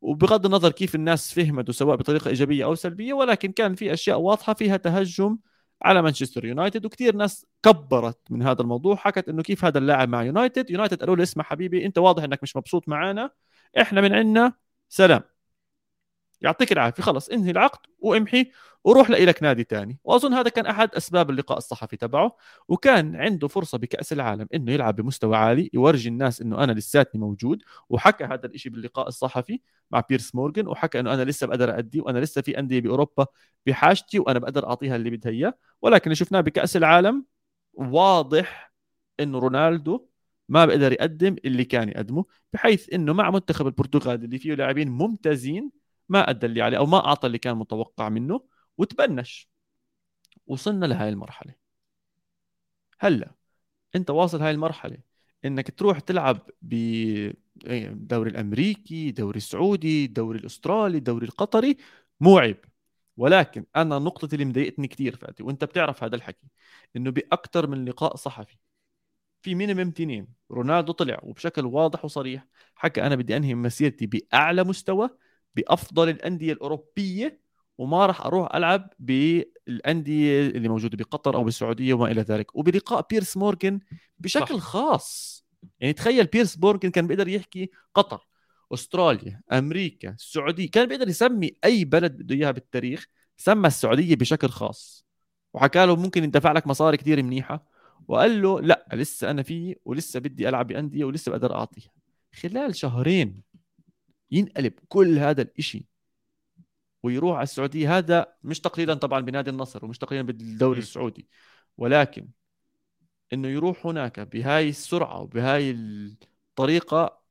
وبغض 0.01 0.45
النظر 0.45 0.71
كيف 0.71 0.95
الناس 0.95 1.33
فهمته 1.33 1.73
سواء 1.73 1.95
بطريقة 1.95 2.29
إيجابية 2.29 2.65
أو 2.65 2.75
سلبية 2.75 3.13
ولكن 3.13 3.51
كان 3.51 3.75
في 3.75 3.93
أشياء 3.93 4.19
واضحة 4.19 4.53
فيها 4.53 4.77
تهجم 4.77 5.37
على 5.81 6.01
مانشستر 6.01 6.45
يونايتد. 6.45 6.85
وكثير 6.85 7.15
ناس 7.15 7.45
كبرت 7.63 8.19
من 8.29 8.41
هذا 8.43 8.61
الموضوع 8.61 8.95
حكت 8.95 9.29
إنه 9.29 9.43
كيف 9.43 9.65
هذا 9.65 9.77
اللاعب 9.77 10.09
مع 10.09 10.23
يونايتد. 10.23 10.69
يونايتد 10.71 10.99
قالوا 10.99 11.15
له 11.15 11.23
اسمع 11.23 11.43
حبيبي 11.43 11.85
أنت 11.85 11.97
واضح 11.97 12.23
إنك 12.23 12.43
مش 12.43 12.55
مبسوط 12.57 12.89
معانا. 12.89 13.31
إحنا 13.81 14.01
من 14.01 14.13
عندنا 14.13 14.53
سلام. 14.89 15.34
يعطيك 16.41 16.71
العافية. 16.71 17.03
خلص 17.03 17.29
انهي 17.29 17.51
العقد 17.51 17.79
وامحي 17.99 18.51
وروح 18.83 19.09
لك 19.09 19.43
نادي 19.43 19.63
تاني. 19.63 19.99
وأظن 20.03 20.33
هذا 20.33 20.49
كان 20.49 20.65
أحد 20.65 20.95
أسباب 20.95 21.29
اللقاء 21.29 21.57
الصحفي 21.57 21.97
تبعه. 21.97 22.37
وكان 22.67 23.15
عنده 23.15 23.47
فرصة 23.47 23.77
بكأس 23.77 24.13
العالم 24.13 24.47
إنه 24.53 24.71
يلعب 24.71 24.95
بمستوى 24.95 25.37
عالي 25.37 25.69
يورجي 25.73 26.09
الناس 26.09 26.41
إنه 26.41 26.63
أنا 26.63 26.71
لساتني 26.71 27.21
موجود. 27.21 27.63
وحكى 27.89 28.23
هذا 28.23 28.45
الشيء 28.45 28.71
باللقاء 28.71 29.07
الصحفي 29.07 29.61
مع 29.91 30.03
بيرس 30.09 30.35
مورجن 30.35 30.67
وحكى 30.67 30.99
إنه 30.99 31.13
أنا 31.13 31.23
لسه 31.23 31.47
بقدر 31.47 31.77
ادي 31.79 32.01
وأنا 32.01 32.19
لسه 32.19 32.41
في 32.41 32.59
أندية 32.59 32.81
بأوروبا 32.81 33.25
بحاجتي 33.65 34.19
وأنا 34.19 34.39
بقدر 34.39 34.67
أعطيها 34.67 34.95
اللي 34.95 35.09
بدها 35.09 35.31
إياه. 35.31 35.53
ولكن 35.81 36.13
شفناه 36.13 36.41
بكأس 36.41 36.77
العالم 36.77 37.25
واضح 37.73 38.73
إنه 39.19 39.39
رونالدو 39.39 40.07
ما 40.49 40.65
بقدر 40.65 40.91
يقدم 40.91 41.35
اللي 41.45 41.65
كان 41.65 41.89
يقدمه 41.89 42.25
بحيث 42.53 42.93
إنه 42.93 43.13
مع 43.13 43.29
منتخب 43.31 43.67
البرتغال 43.67 44.23
اللي 44.23 44.39
فيه 44.39 44.53
لاعبين 44.53 44.89
ممتازين 44.89 45.71
ما 46.09 46.29
أدى 46.29 46.45
اللي 46.45 46.61
عليه 46.61 46.77
أو 46.77 46.85
ما 46.85 47.05
أعطى 47.07 47.27
اللي 47.27 47.37
كان 47.37 47.57
متوقع 47.57 48.09
منه 48.09 48.41
وتبنش. 48.77 49.49
وصلنا 50.47 50.85
لهي 50.85 51.09
المرحلة. 51.09 51.55
هلأ 52.99 53.35
أنت 53.95 54.09
واصل 54.09 54.41
هاي 54.41 54.51
المرحلة. 54.51 54.97
إنك 55.45 55.71
تروح 55.79 55.99
تلعب 55.99 56.49
بالدوري 56.61 58.29
الأمريكي 58.29 59.11
دوري 59.11 59.37
السعودي 59.37 60.07
دوري 60.07 60.39
الأسترالي 60.39 60.99
دوري 60.99 61.25
القطري 61.27 61.77
مو 62.19 62.37
عيب. 62.39 62.65
ولكن 63.17 63.65
أنا 63.75 63.99
نقطة 63.99 64.29
اللي 64.33 64.45
مضايقتني 64.45 64.87
كثير 64.87 65.15
فاتي 65.15 65.43
وأنت 65.43 65.63
بتعرف 65.63 66.03
هذا 66.03 66.15
الحكي 66.15 66.47
إنه 66.95 67.11
باكثر 67.11 67.67
من 67.67 67.85
لقاء 67.85 68.15
صحفي. 68.15 68.57
في 69.41 69.55
minimum 69.55 69.91
تنين 69.91 70.27
رونالدو 70.51 70.91
طلع 70.93 71.19
وبشكل 71.23 71.65
واضح 71.65 72.05
وصريح 72.05 72.47
حكى 72.75 73.03
أنا 73.03 73.15
بدي 73.15 73.37
أنهي 73.37 73.55
مسيرتي 73.55 74.05
بأعلى 74.07 74.63
مستوى 74.63 75.09
بأفضل 75.55 76.09
الأندية 76.09 76.53
الأوروبية 76.53 77.39
وما 77.77 78.05
راح 78.05 78.25
أروح 78.25 78.55
ألعب 78.55 78.93
بالأندية 78.99 80.47
اللي 80.47 80.69
موجودة 80.69 80.97
بقطر 80.97 81.35
أو 81.35 81.43
بالسعودية 81.43 81.93
وما 81.93 82.11
إلى 82.11 82.21
ذلك. 82.21 82.55
وبلقاء 82.55 83.07
بيرس 83.09 83.37
مورجن 83.37 83.79
بشكل 84.19 84.55
صح. 84.55 84.63
خاص. 84.63 85.45
يعني 85.79 85.93
تخيل 85.93 86.25
بيرس 86.25 86.59
مورجن 86.59 86.89
كان 86.89 87.07
بيقدر 87.07 87.27
يحكي 87.27 87.69
قطر 87.95 88.27
أستراليا 88.73 89.41
أمريكا 89.51 90.09
السعودية 90.09 90.69
كان 90.71 90.87
بيقدر 90.87 91.07
يسمي 91.07 91.51
أي 91.65 91.85
بلد 91.85 92.11
بده 92.11 92.35
إياها 92.35 92.51
بالتاريخ 92.51 93.05
سمى 93.37 93.67
السعودية 93.67 94.15
بشكل 94.15 94.49
خاص. 94.49 95.05
وحكى 95.53 95.85
له 95.85 95.95
ممكن 95.95 96.23
يدفع 96.23 96.51
لك 96.51 96.67
مصاري 96.67 96.97
كثير 96.97 97.23
منيحة. 97.23 97.65
وقال 98.07 98.41
له 98.41 98.61
لا 98.61 98.87
لسه 98.93 99.31
أنا 99.31 99.43
في 99.43 99.75
ولسه 99.85 100.19
بدي 100.19 100.49
ألعب 100.49 100.67
بأندية 100.67 101.05
ولسه 101.05 101.31
بقدر 101.31 101.55
أعطيها. 101.55 101.91
خلال 102.41 102.75
شهرين 102.75 103.41
ينقلب 104.31 104.73
كل 104.89 105.19
هذا 105.19 105.41
الإشي 105.41 105.87
ويروح 107.03 107.35
على 107.35 107.43
السعودية. 107.43 107.97
هذا 107.97 108.35
مش 108.43 108.59
تقليلا 108.59 108.93
طبعا 108.93 109.19
بنادي 109.19 109.49
النصر 109.49 109.85
ومش 109.85 109.97
تقليلا 109.97 110.23
بالدوري 110.27 110.79
السعودي 110.79 111.27
ولكن 111.77 112.29
إنه 113.33 113.47
يروح 113.47 113.85
هناك 113.85 114.19
بهاي 114.19 114.69
السرعة 114.69 115.21
وبهاي 115.21 115.71
الطريقة 115.71 117.21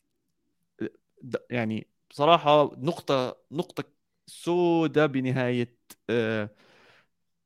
يعني 1.51 1.88
بصراحة 2.11 2.70
نقطة 2.76 3.36
نقطة 3.51 3.84
سوداء 4.26 5.07
بنهاية 5.07 5.76
آه 6.11 6.51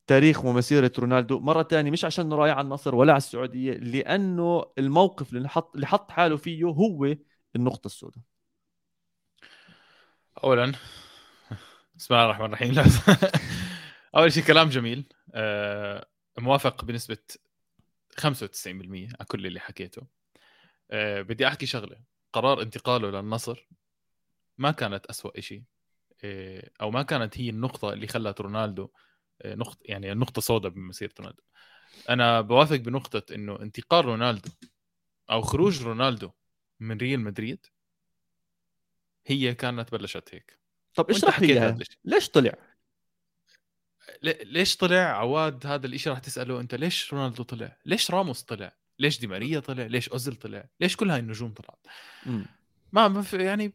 تاريخ 0.06 0.44
ومسيره 0.44 0.92
رونالدو. 0.98 1.40
مرة 1.40 1.62
ثانية 1.62 1.90
مش 1.90 2.04
عشان 2.04 2.32
رايح 2.32 2.56
على 2.56 2.64
النصر 2.64 2.94
ولا 2.94 3.12
على 3.12 3.18
السعودية 3.18 3.72
لأنه 3.72 4.64
الموقف 4.78 5.32
اللي 5.32 5.48
حط 5.48 5.74
اللي 5.74 5.86
حط 5.86 6.10
حاله 6.10 6.36
فيه 6.36 6.64
هو 6.64 7.16
النقطة 7.56 7.86
السوداء 7.86 8.22
اولا 10.44 10.72
بسم 11.96 12.14
الله 12.14 12.24
الرحمن 12.24 12.46
الرحيم. 12.46 12.74
أول 14.16 14.32
شيء 14.32 14.44
كلام 14.44 14.68
جميل. 14.68 15.04
أه 15.34 16.06
موافق 16.38 16.84
بنسبة 16.84 17.18
95% 18.20 18.66
على 18.66 19.26
كل 19.28 19.46
اللي 19.46 19.60
حكيته. 19.60 20.06
أه 20.90 21.22
بدي 21.22 21.46
أحكي 21.46 21.66
شغلة. 21.66 22.00
قرار 22.32 22.62
انتقاله 22.62 23.10
للنصر 23.10 23.68
ما 24.58 24.70
كانت 24.70 25.06
أسوأ 25.06 25.40
شيء 25.40 25.62
أه 26.24 26.70
أو 26.80 26.90
ما 26.90 27.02
كانت 27.02 27.38
هي 27.38 27.50
النقطة 27.50 27.92
اللي 27.92 28.06
خلت 28.06 28.40
رونالدو 28.40 28.88
نقطه 29.44 29.78
يعني 29.84 30.12
النقطة 30.12 30.40
سوداء 30.40 30.72
بمسيرة 30.72 31.12
رونالدو. 31.20 31.42
أنا 32.10 32.40
بوافق 32.40 32.76
بنقطة 32.76 33.34
إنه 33.34 33.60
انتقال 33.62 34.04
رونالدو 34.04 34.50
أو 35.30 35.42
خروج 35.42 35.82
رونالدو 35.82 36.30
من 36.80 36.96
ريال 36.96 37.20
مدريد 37.20 37.66
هي 39.30 39.54
كانت 39.54 39.92
بلشت 39.92 40.34
هيك 40.34 40.58
طب 40.94 41.10
اشرح 41.10 41.40
لي 41.40 41.78
ليش 42.04 42.28
طلع؟ 42.28 42.52
ليش 44.22 44.76
طلع 44.76 45.00
عواد 45.00 45.66
هذا 45.66 45.86
الشيء 45.86 46.12
راح 46.12 46.20
تسأله 46.20 46.60
أنت 46.60 46.74
ليش 46.74 47.14
رونالدو 47.14 47.42
طلع؟ 47.42 47.76
ليش 47.86 48.10
راموس 48.10 48.42
طلع؟ 48.42 48.76
ليش 48.98 49.20
دي 49.20 49.26
ماريا 49.26 49.60
طلع؟ 49.60 49.86
ليش 49.86 50.08
اوزل 50.08 50.36
طلع؟ 50.36 50.68
ليش 50.80 50.96
كل 50.96 51.10
هاي 51.10 51.20
النجوم 51.20 51.52
طلعت؟ 51.52 51.86
ما 52.92 53.08
ما 53.08 53.22
في 53.22 53.44
يعني 53.44 53.72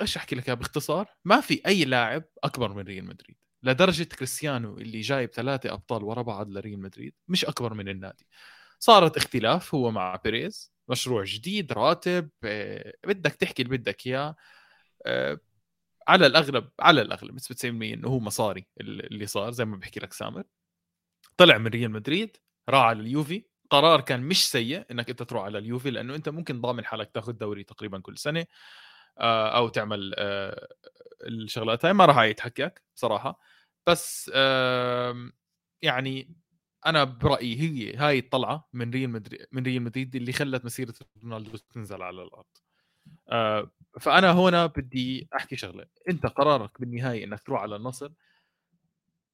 إيش 0.00 0.16
أحكي 0.16 0.36
لك 0.36 0.50
باختصار 0.50 1.06
ما 1.24 1.40
في 1.40 1.62
أي 1.66 1.84
لاعب 1.84 2.24
أكبر 2.44 2.72
من 2.72 2.82
ريال 2.82 3.04
مدريد 3.04 3.36
لدرجة 3.62 4.02
كريستيانو 4.04 4.78
اللي 4.78 5.00
جايب 5.00 5.30
ثلاثة 5.30 5.72
أبطال 5.72 6.04
ورا 6.04 6.22
بعض 6.22 6.50
لريال 6.50 6.80
مدريد 6.80 7.14
مش 7.28 7.44
أكبر 7.44 7.74
من 7.74 7.88
النادي 7.88 8.26
صارت 8.78 9.16
اختلاف 9.16 9.74
هو 9.74 9.90
مع 9.90 10.16
بيريز 10.24 10.72
مشروع 10.88 11.24
جديد 11.24 11.72
راتب 11.72 12.30
آه، 12.44 12.94
بدك 13.06 13.34
تحكي 13.34 13.62
اللي 13.62 13.78
بدك 13.78 14.06
إياه 14.06 14.36
على 16.08 16.26
الأغلب 16.26 16.68
على 16.80 17.02
الأغلب 17.02 17.32
بنسبه 17.32 17.54
90% 17.54 17.64
إنه 17.94 18.08
هو 18.08 18.20
مصاري 18.20 18.66
اللي 18.80 19.26
صار 19.26 19.50
زي 19.50 19.64
ما 19.64 19.76
بحكي 19.76 20.00
لك 20.00 20.12
سامر. 20.12 20.44
طلع 21.36 21.58
من 21.58 21.66
ريال 21.66 21.90
مدريد 21.90 22.36
راح 22.68 22.82
على 22.82 23.00
اليوفي. 23.00 23.44
قرار 23.70 24.00
كان 24.00 24.22
مش 24.22 24.50
سيء 24.50 24.84
إنك 24.90 25.10
أنت 25.10 25.22
تروح 25.22 25.44
على 25.44 25.58
اليوفي 25.58 25.90
لأنه 25.90 26.14
أنت 26.14 26.28
ممكن 26.28 26.60
ضامن 26.60 26.84
حالك 26.84 27.10
تاخذ 27.14 27.32
دوري 27.32 27.64
تقريبا 27.64 27.98
كل 28.00 28.18
سنة 28.18 28.46
آه، 29.18 29.56
أو 29.56 29.68
تعمل 29.68 30.14
آه، 30.18 30.68
الشغلات 31.22 31.84
هاي. 31.84 31.92
ما 31.92 32.04
راح 32.04 32.18
يتحكك 32.22 32.82
بصراحة. 32.96 33.40
بس 33.86 34.30
يعني 35.82 36.36
أنا 36.86 37.04
برأيي 37.04 37.60
هي 37.60 37.96
هاي 37.96 38.18
الطلعة 38.18 38.68
من 38.72 38.90
ريال 38.90 39.10
مدريد 39.10 39.46
من 39.52 39.62
ريال 39.62 39.82
مدريد 39.82 40.16
اللي 40.16 40.32
خلت 40.32 40.64
مسيرة 40.64 40.94
رونالدو 41.22 41.56
تنزل 41.56 42.02
على 42.02 42.22
الأرض. 42.22 42.46
فأنا 44.00 44.32
هنا 44.32 44.66
بدي 44.66 45.28
أحكي 45.36 45.56
شغلة. 45.56 45.86
أنت 46.08 46.26
قرارك 46.26 46.80
بالنهاية 46.80 47.24
إنك 47.24 47.40
تروح 47.40 47.60
على 47.62 47.76
النصر 47.76 48.10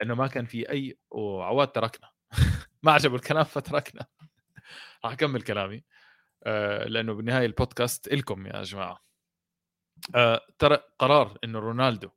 إنه 0.02 0.14
ما 0.14 0.26
كان 0.26 0.46
في 0.46 0.70
أي 0.70 0.98
وعواد 1.10 1.68
تركنا. 1.72 2.10
ما 2.82 2.92
عجبه 2.92 3.14
الكلام 3.16 3.44
فتركنا. 3.44 4.06
راح 5.04 5.12
أكمل 5.12 5.42
كلامي. 5.42 5.84
آه 6.44 6.84
لأنه 6.84 7.14
بالنهاية 7.14 7.46
البودكاست 7.46 8.08
لكم 8.14 8.46
يا 8.46 8.62
جماعة. 8.62 9.04
آه 10.14 10.40
ترى 10.58 10.78
قرار 10.98 11.38
إنه 11.44 11.58
رونالدو 11.58 12.10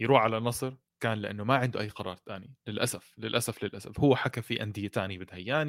يروح 0.00 0.22
على 0.22 0.38
النصر 0.38 0.74
كان 1.00 1.18
لأنه 1.18 1.44
ما 1.44 1.56
عنده 1.56 1.80
أي 1.80 1.88
قرار 1.88 2.16
ثاني 2.16 2.54
للأسف 2.66 3.14
للأسف 3.18 3.64
للأسف. 3.64 4.00
هو 4.00 4.16
حكى 4.16 4.42
في 4.42 4.62
أندية 4.62 4.88
ثانية 4.88 5.18
بدها 5.18 5.62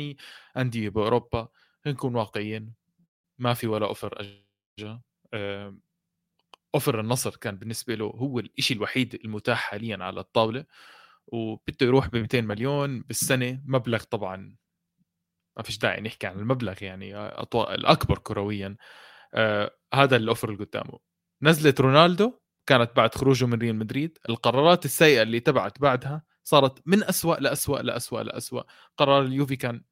أندية 0.57 0.89
بأوروبا. 0.89 1.47
نكون 1.87 2.15
واقعيين. 2.15 2.73
ما 3.39 3.53
في 3.53 3.67
ولا 3.67 3.85
أوفر 3.87 4.19
اجى 4.79 4.99
أوفر 6.75 6.99
النصر 6.99 7.35
كان 7.35 7.55
بالنسبة 7.55 7.95
له 7.95 8.05
هو 8.05 8.39
الشيء 8.39 8.77
الوحيد 8.77 9.19
المتاح 9.25 9.59
حاليا 9.59 9.97
على 10.03 10.19
الطاولة 10.19 10.65
وبده 11.27 11.85
يروح 11.85 12.07
ب 12.07 12.15
200 12.17 12.41
مليون 12.41 13.01
بالسنة 13.01 13.61
مبلغ 13.65 14.03
طبعا 14.03 14.55
ما 15.57 15.63
فيش 15.63 15.77
داعي 15.77 16.01
نحكي 16.01 16.27
عن 16.27 16.39
المبلغ 16.39 16.83
يعني. 16.83 17.29
الأكبر 17.55 18.17
كرويا 18.17 18.75
آه 19.33 19.71
هذا 19.93 20.15
الاوفر 20.15 20.49
اللي 20.49 20.65
قدامه 20.65 20.99
نزلت 21.41 21.81
رونالدو 21.81 22.33
كانت 22.65 22.91
بعد 22.95 23.15
خروجه 23.15 23.45
من 23.45 23.59
ريال 23.59 23.75
مدريد 23.75 24.17
القرارات 24.29 24.85
السيئة 24.85 25.21
اللي 25.21 25.39
تبعت 25.39 25.79
بعدها 25.81 26.23
صارت 26.43 26.81
من 26.85 27.03
أسوأ 27.03 27.35
لأسوأ 27.35 27.79
لأسوأ 27.79 28.23
لأسوأ 28.23 28.61
قرار 28.97 29.21
اليوفي 29.23 29.55
كان 29.55 29.83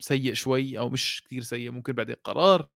سيء 0.00 0.34
شوي 0.34 0.78
أو 0.78 0.88
مش 0.88 1.22
كثير 1.26 1.42
سيء 1.42 1.70
ممكن 1.70 1.92
بعدين 1.92 2.16
قرار 2.24 2.68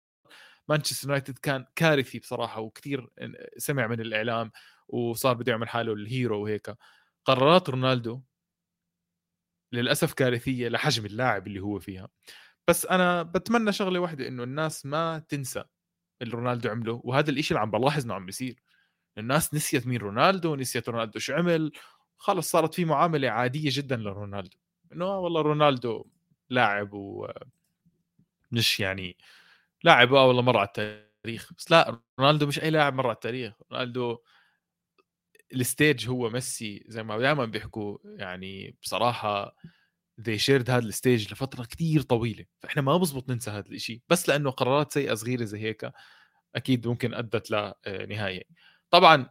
مانشستر 0.68 1.08
يونايتد 1.08 1.38
كان 1.38 1.64
كارثي 1.76 2.18
بصراحة 2.18 2.60
وكثير 2.60 3.08
سمع 3.56 3.86
من 3.86 4.00
الإعلام 4.00 4.50
وصار 4.88 5.34
بده 5.34 5.52
يعمل 5.52 5.68
حاله 5.68 5.92
ال 5.92 6.03
hero 6.03 6.42
وهيك. 6.42 6.74
قرارات 7.24 7.70
رونالدو 7.70 8.22
للأسف 9.72 10.12
كارثية 10.12 10.68
لحجم 10.68 11.06
اللاعب 11.06 11.46
اللي 11.46 11.60
هو 11.60 11.78
فيها. 11.78 12.08
بس 12.68 12.86
أنا 12.86 13.22
بتمنى 13.22 13.72
شغلة 13.72 14.00
واحدة 14.00 14.28
إنه 14.28 14.42
الناس 14.42 14.86
ما 14.86 15.18
تنسى 15.18 15.64
اللي 16.22 16.34
رونالدو 16.34 16.68
عمله 16.70 17.00
وهذا 17.04 17.30
الإشي 17.30 17.50
اللي 17.50 17.60
عم 17.60 17.70
بلاحظ 17.70 18.04
إنه 18.04 18.14
عم 18.14 18.26
بيصير. 18.26 18.56
الناس 19.18 19.54
نسيت 19.54 19.86
مين 19.86 19.98
رونالدو 20.00 20.56
نسيت 20.56 20.88
رونالدو 20.88 21.18
شو 21.18 21.34
عمل. 21.34 21.72
خلص 22.18 22.50
صارت 22.50 22.74
في 22.74 22.84
معاملة 22.84 23.30
عادية 23.30 23.70
جدا 23.72 23.96
لرونالدو. 23.96 24.56
إنه 24.92 25.18
والله 25.18 25.40
رونالدو 25.40 26.04
لاعب 26.50 26.92
و 26.92 27.28
مش 28.52 28.80
يعني 28.80 29.16
لاعب 29.85 30.14
آه 30.14 30.26
والله 30.26 30.43
مر 30.43 30.57
على 30.59 30.68
التاريخ. 30.68 31.53
بس 31.59 31.70
لا 31.70 32.01
رونالدو 32.20 32.47
مش 32.47 32.62
أي 32.62 32.70
لاعب 32.70 32.95
مر 32.95 33.07
على 33.07 33.14
التاريخ. 33.14 33.55
رونالدو 33.72 34.18
ال 35.55 35.63
stage 35.63 36.09
هو 36.09 36.30
وميسي 36.30 36.84
زي 36.89 37.03
ما 37.03 37.18
دائما 37.18 37.45
بيحكوا. 37.45 37.99
يعني 38.05 38.76
بصراحة 38.83 39.57
they 40.20 40.38
shared 40.38 40.70
هذا 40.70 40.85
ال 40.86 40.94
stage 40.94 41.32
لفترة 41.33 41.64
كثير 41.64 42.03
طويلة. 42.03 42.45
فإحنا 42.62 42.83
ما 42.83 42.97
بزبط 42.97 43.30
ننسى 43.30 43.51
هذا 43.51 43.68
الشيء 43.68 44.01
بس 44.09 44.28
لأنه 44.28 44.51
قرارات 44.51 44.93
سيئة 44.93 45.14
صغيرة 45.14 45.45
زي 45.45 45.59
هيك 45.61 45.93
أكيد 46.57 46.89
ممكن 46.89 47.14
أدت 47.14 47.51
لنهايه 47.87 48.43
طبعا 48.91 49.30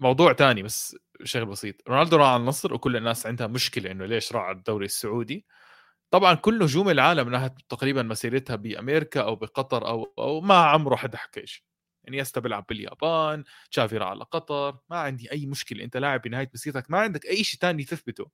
موضوع 0.00 0.32
تاني 0.32 0.62
بس 0.62 0.96
شغل 1.24 1.46
بسيط. 1.46 1.74
رونالدو 1.88 2.16
راح 2.16 2.28
على 2.28 2.40
النصر 2.40 2.74
وكل 2.74 2.96
الناس 2.96 3.26
عندها 3.26 3.46
مشكلة 3.46 3.90
إنه 3.90 4.06
ليش 4.06 4.32
راح 4.32 4.42
على 4.42 4.56
الدوري 4.56 4.84
السعودي. 4.86 5.46
طبعا 6.10 6.34
كل 6.34 6.62
نجوم 6.62 6.88
العالم 6.90 7.28
نهت 7.30 7.54
تقريبا 7.68 8.02
مسيرتها 8.02 8.56
بأمريكا 8.56 9.20
أو 9.20 9.36
بقطر 9.36 9.88
أو 9.88 10.12
أو 10.18 10.40
ما 10.40 10.54
عمره 10.54 10.96
حدا 10.96 11.16
حكيش 11.18 11.64
إنيستا 12.08 12.38
يعني 12.38 12.42
بيلعب 12.44 12.64
باليابان 12.68 13.44
تشافي 13.70 13.96
راح 13.98 14.08
على 14.08 14.24
قطر 14.24 14.78
ما 14.90 14.96
عندي 14.98 15.32
أي 15.32 15.46
مشكلة 15.46 15.84
أنت 15.84 15.96
لاعب 15.96 16.22
بنهاية 16.22 16.50
مسيرتك 16.54 16.90
ما 16.90 16.98
عندك 16.98 17.26
أي 17.26 17.44
شيء 17.44 17.60
ثاني 17.60 17.84
تثبته. 17.84 18.30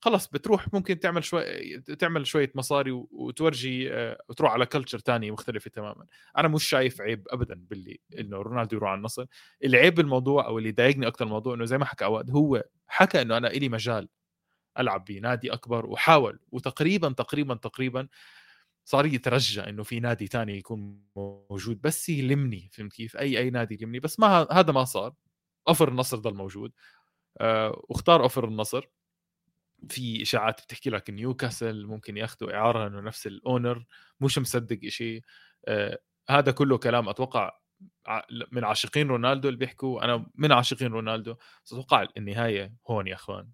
خلص 0.00 0.28
بتروح 0.28 0.74
ممكن 0.74 1.00
تعمل 1.00 1.24
شوي 1.24 1.44
تعمل 1.80 2.26
شوية 2.26 2.52
مصاري 2.54 2.90
وتورجي 2.92 3.92
آه، 3.94 4.18
وتروح 4.28 4.52
على 4.52 4.66
كلتشر 4.66 4.98
ثانية 5.00 5.30
مختلفة 5.30 5.70
تماما. 5.70 6.06
أنا 6.38 6.48
مش 6.48 6.64
شايف 6.64 7.00
عيب 7.00 7.28
ابدا 7.30 7.54
باللي 7.70 8.00
إنه 8.18 8.36
رونالدو 8.38 8.76
يروح 8.76 8.90
على 8.90 8.98
النصر. 8.98 9.26
العيب 9.64 9.94
بالموضوع 9.94 10.46
أو 10.46 10.58
اللي 10.58 10.72
ضايقني 10.72 11.06
أكثر 11.06 11.24
الموضوع 11.24 11.54
إنه 11.54 11.64
زي 11.64 11.78
ما 11.78 11.84
حكى 11.84 12.04
عواد 12.04 12.30
هو 12.30 12.64
حكى 12.86 13.22
إنه 13.22 13.36
أنا 13.36 13.48
إلي 13.50 13.68
مجال. 13.68 14.08
ألعب 14.78 15.04
بنادي 15.04 15.52
أكبر 15.52 15.86
وحاول 15.86 16.40
وتقريبا 16.52 17.12
تقريبا 17.12 17.54
تقريبا 17.54 18.08
صار 18.84 19.06
يترجى 19.06 19.60
إنه 19.60 19.82
في 19.82 20.00
نادي 20.00 20.26
ثاني 20.26 20.58
يكون 20.58 21.02
موجود 21.16 21.80
بس 21.82 22.08
يلمني 22.08 22.70
فهمت 22.72 22.92
كيف؟ 22.92 23.16
أي 23.16 23.38
أي 23.38 23.50
نادي 23.50 23.74
يلمني 23.80 24.00
بس 24.00 24.20
ما 24.20 24.46
هذا 24.52 24.72
ما 24.72 24.84
صار. 24.84 25.14
أوفر 25.68 25.88
النصر 25.88 26.16
ضل 26.18 26.34
موجود. 26.34 26.72
آه 27.40 27.82
واختار 27.88 28.22
أوفر 28.22 28.44
النصر. 28.48 28.86
في 29.90 30.22
إشاعات 30.22 30.62
بتحكي 30.62 30.90
لك 30.90 31.10
نيوكاسل 31.10 31.86
ممكن 31.86 32.16
ياخذوا 32.16 32.54
إعارة 32.54 32.86
إنه 32.88 33.00
نفس 33.00 33.26
الأونر 33.26 33.84
مش 34.20 34.38
مصدق 34.38 34.88
شيء 34.88 35.22
آه 35.68 35.98
هذا 36.30 36.52
كله 36.52 36.78
كلام 36.78 37.08
أتوقع 37.08 37.58
من 38.52 38.64
عاشقين 38.64 39.08
رونالدو 39.08 39.48
اللي 39.48 39.58
بيحكوا 39.58 40.04
أنا 40.04 40.26
من 40.34 40.52
عاشقين 40.52 40.92
رونالدو 40.92 41.34
بس 41.64 41.72
أتوقع 41.72 42.06
النهاية 42.16 42.74
هون 42.90 43.06
يا 43.06 43.14
أخوان. 43.14 43.48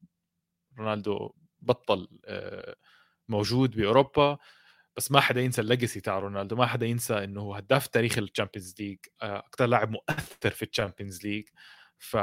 رونالدو 0.79 1.35
بطل 1.63 2.09
آه 2.25 2.77
موجود 3.29 3.77
بأوروبا 3.77 4.39
بس 4.97 5.13
ما 5.13 5.21
حدا 5.21 5.41
ينسى 5.41 5.61
ال 5.61 5.66
legacy 5.66 6.01
تاع 6.01 6.19
رونالدو 6.19 6.57
ما 6.57 6.67
حدا 6.67 6.87
ينسى 6.87 7.25
إنه 7.25 7.41
هو 7.41 7.55
هداف 7.55 7.87
تاريخ 7.87 8.19
ال 8.19 8.24
Champions 8.24 8.75
League 8.81 8.99
أكثر 9.23 9.67
لاعب 9.67 9.91
مؤثر 9.91 10.51
في 10.51 10.63
ال 10.63 10.69
Champions 10.69 11.25
League 11.27 11.45
ف 11.99 12.17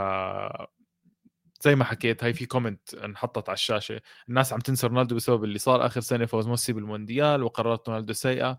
زي 1.62 1.76
ما 1.76 1.84
حكيت 1.84 2.24
هاي 2.24 2.34
في 2.34 2.46
comment 2.46 2.94
انحطت 2.94 3.50
على 3.50 3.54
الشاشة. 3.56 4.02
الناس 4.30 4.54
عم 4.54 4.60
تنسى 4.60 4.88
رونالدو 4.88 5.16
بسبب 5.16 5.44
اللي 5.44 5.60
صار 5.60 5.86
آخر 5.86 6.02
سنة 6.02 6.26
فوز 6.26 6.48
ميسي 6.48 6.74
بالمونديال 6.74 7.44
وقرارات 7.44 7.90
رونالدو 7.90 8.14
سيئه 8.14 8.58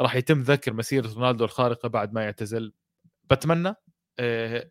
راح 0.00 0.14
يتم 0.14 0.40
ذكر 0.40 0.72
مسيرة 0.72 1.12
رونالدو 1.14 1.44
الخارقة 1.44 1.88
بعد 1.88 2.12
ما 2.12 2.24
يعتزل. 2.24 2.72
بتمنى 3.30 3.74
آه، 4.18 4.70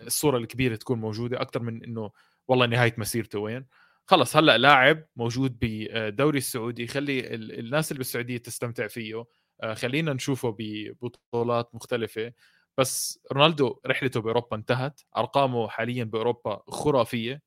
الصورة 0.00 0.38
الكبيرة 0.38 0.76
تكون 0.76 1.00
موجودة 1.00 1.40
أكثر 1.40 1.62
من 1.62 1.84
إنه 1.84 2.10
والله 2.48 2.66
نهاية 2.66 2.94
مسيرته 2.98 3.38
وين؟ 3.38 3.66
خلص 4.06 4.36
هلأ 4.36 4.58
لاعب 4.58 5.04
موجود 5.16 5.58
بالدوري 5.58 6.38
السعودي 6.38 6.86
خلي 6.86 7.34
الناس 7.34 7.90
اللي 7.92 7.98
بالسعودية 7.98 8.38
تستمتع 8.38 8.86
فيه 8.86 9.24
آه، 9.62 9.74
خلينا 9.74 10.12
نشوفه 10.12 10.56
ببطولات 10.58 11.74
مختلفة. 11.74 12.32
بس 12.78 13.20
رونالدو 13.32 13.80
رحلته 13.86 14.20
بأوروبا 14.20 14.56
انتهت 14.56 15.00
أرقامه 15.16 15.68
حاليا 15.68 16.04
بأوروبا 16.04 16.62
خرافية. 16.68 17.42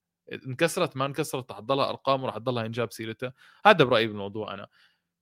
انكسرت 0.47 0.97
ما 0.97 1.05
انكسرت 1.05 1.51
رح 1.51 1.59
تضلها 1.59 1.89
أرقامه 1.89 2.27
رح 2.27 2.37
تضلها 2.37 2.63
ينجاب 2.65 2.91
سيرته. 2.91 3.31
هذا 3.65 3.83
برأيي 3.85 4.07
بالموضوع 4.07 4.53
أنا. 4.53 4.67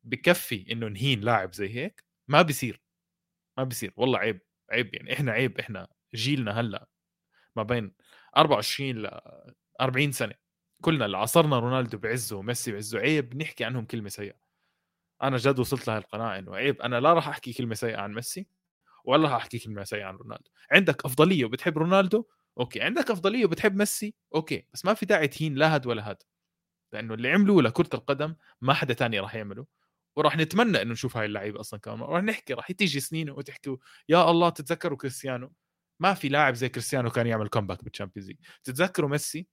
بكفي 0.04 0.72
إنه 0.72 0.88
نهين 0.88 1.22
لاعب 1.22 1.54
زي 1.56 1.76
هيك 1.76 2.04
ما 2.28 2.42
بيصير. 2.42 2.82
ما 3.58 3.64
بيصير. 3.64 3.94
والله 3.98 4.20
عيب 4.20 4.42
عيب 4.72 4.96
يعني. 4.96 5.14
إحنا 5.14 5.32
عيب 5.32 5.60
إحنا 5.60 5.88
جيلنا 6.16 6.60
هلأ 6.62 6.88
ما 7.56 7.64
بين 7.64 7.94
24 8.38 8.98
ل 9.04 9.22
40 9.80 10.12
سنة. 10.12 10.36
كلنا 10.82 11.06
اللي 11.06 11.18
عصرنا 11.18 11.60
رونالدو 11.60 11.98
بعزه 11.98 12.38
وميسي 12.38 12.72
بعزه 12.72 13.00
عيب 13.00 13.36
نحكي 13.38 13.64
عنهم 13.64 13.86
كلمة 13.86 14.10
سيئة. 14.10 14.36
أنا 15.24 15.38
جد 15.38 15.60
وصلت 15.60 15.88
لهالقناعه 15.88 16.40
إنه 16.40 16.56
عيب 16.56 16.82
أنا 16.82 17.00
لا 17.00 17.14
راح 17.14 17.28
أحكي 17.28 17.54
كلمة 17.54 17.76
سيئة 17.76 17.98
عن 17.98 18.14
ميسي 18.14 18.48
ولا 19.06 19.24
راح 19.24 19.34
أحكي 19.34 19.60
كلمة 19.60 19.84
سيئة 19.84 20.04
عن 20.04 20.16
رونالدو. 20.16 20.52
عندك 20.72 21.06
أفضلية 21.06 21.46
وبتحب 21.46 21.78
رونالدو؟ 21.78 22.26
Okay. 22.60 22.82
عندك 22.82 23.12
أفضلية 23.12 23.46
وبتحب 23.46 23.76
ميسي؟ 23.76 24.16
Okay. 24.36 24.66
بس 24.74 24.86
ما 24.86 24.94
في 24.94 25.06
داعي 25.06 25.28
تهين 25.28 25.56
لا 25.56 25.76
هاد 25.76 25.88
ولا 25.88 26.10
هاد. 26.10 26.24
لأنه 26.94 27.14
اللي 27.14 27.32
عملوه 27.32 27.64
لكرة 27.64 27.90
القدم 27.94 28.36
ما 28.62 28.74
حدا 28.74 28.94
تاني 28.94 29.20
راح 29.20 29.36
يعمله. 29.36 29.66
وراح 30.16 30.38
نتمنى 30.38 30.82
إنه 30.82 30.92
نشوف 30.92 31.18
هاي 31.18 31.26
اللعيبة 31.26 31.60
أصلا 31.60 31.80
كمان. 31.80 32.02
راح 32.02 32.24
نحكي 32.24 32.54
راح 32.54 32.72
تيجي 32.72 33.00
سنين 33.00 33.30
وتحكوا 33.30 33.78
يا 34.10 34.32
الله 34.32 34.50
تتذكروا 34.50 34.98
كريستيانو؟ 34.98 35.54
ما 36.00 36.14
في 36.14 36.30
لاعب 36.30 36.54
زي 36.54 36.70
كريستيانو 36.70 37.10
كان 37.10 37.28
يعمل 37.28 37.48
comeback 37.48 37.84
بال 37.84 37.92
Champions 37.92 38.28
League 38.28 38.38
تتذكروا 38.64 39.10
ميسي؟ 39.10 39.48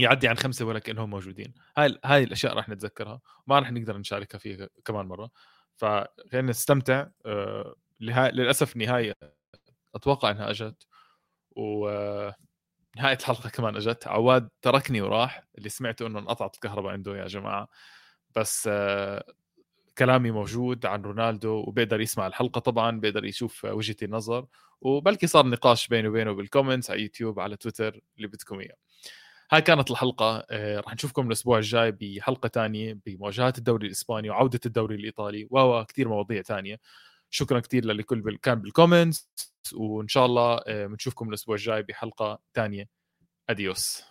يعدي 0.00 0.28
عن 0.28 0.36
خمسة 0.36 0.64
ولا 0.64 0.78
كانهم 0.78 1.10
موجودين. 1.10 1.54
هاي 1.76 1.98
هاي 2.04 2.24
الأشياء 2.24 2.54
راح 2.54 2.68
نتذكرها. 2.68 3.20
ما 3.46 3.58
راح 3.58 3.72
نقدر 3.72 3.98
نشاركها 3.98 4.38
فيها 4.38 4.68
كمان 4.84 5.06
مرة. 5.06 5.30
فخلينا 5.76 6.48
نستمتع 6.50 7.06
آه 7.26 7.74
للأسف 8.00 8.76
النهايه 8.76 9.14
أتوقع 9.94 10.30
إنها 10.30 10.50
أجت. 10.50 10.86
و 11.56 11.88
نهاية 12.96 13.16
الحلقة 13.16 13.50
كمان 13.50 13.76
أجت. 13.76 14.06
عواد 14.06 14.48
تركني 14.62 15.00
وراح. 15.00 15.44
اللي 15.58 15.68
سمعته 15.68 16.06
إنه 16.06 16.18
انقطعت 16.18 16.54
الكهرباء 16.54 16.92
عنده 16.92 17.16
يا 17.16 17.26
جماعة. 17.26 17.68
بس 18.36 18.68
آه، 18.72 19.24
كلامي 19.98 20.30
موجود 20.30 20.86
عن 20.86 21.02
رونالدو 21.02 21.64
وبيقدر 21.68 22.00
يسمع 22.00 22.26
الحلقة 22.26 22.58
طبعا 22.58 23.00
بيقدر 23.00 23.24
يشوف 23.24 23.64
وجهة 23.64 23.96
النظر. 24.02 24.46
وبلكي 24.80 25.26
صار 25.26 25.46
نقاش 25.46 25.88
بيني 25.88 26.08
وبينه 26.08 26.32
بال 26.32 26.44
comments 26.44 26.90
على 26.90 27.02
يوتيوب 27.02 27.40
على 27.40 27.56
تويتر 27.56 28.00
اللي 28.16 28.28
بدكم 28.28 28.60
إياه. 28.60 28.76
هاي 29.52 29.62
كانت 29.62 29.90
الحلقة. 29.90 30.46
آه، 30.50 30.80
راح 30.80 30.94
نشوفكم 30.94 31.26
الأسبوع 31.26 31.58
الجاي 31.58 31.92
بحلقة 31.92 32.48
تانية 32.48 32.98
بمواجهات 33.06 33.58
الدوري 33.58 33.86
الإسباني 33.86 34.30
وعودة 34.30 34.60
الدوري 34.66 34.94
الإيطالي. 34.94 35.48
وكثير 35.50 36.08
مواضيع 36.08 36.42
تانية. 36.42 36.78
شكرا 37.30 37.60
كثير 37.60 37.84
للكل 37.84 38.38
كان 38.42 38.60
بالكومنتس 38.60 39.28
وإن 39.74 40.08
شاء 40.08 40.26
الله 40.26 40.60
بنشوفكم 40.86 41.24
آه، 41.24 41.28
الأسبوع 41.28 41.54
الجاي 41.54 41.82
بحلقة 41.82 42.38
ثانية 42.54 42.88
اديوس 43.50 44.09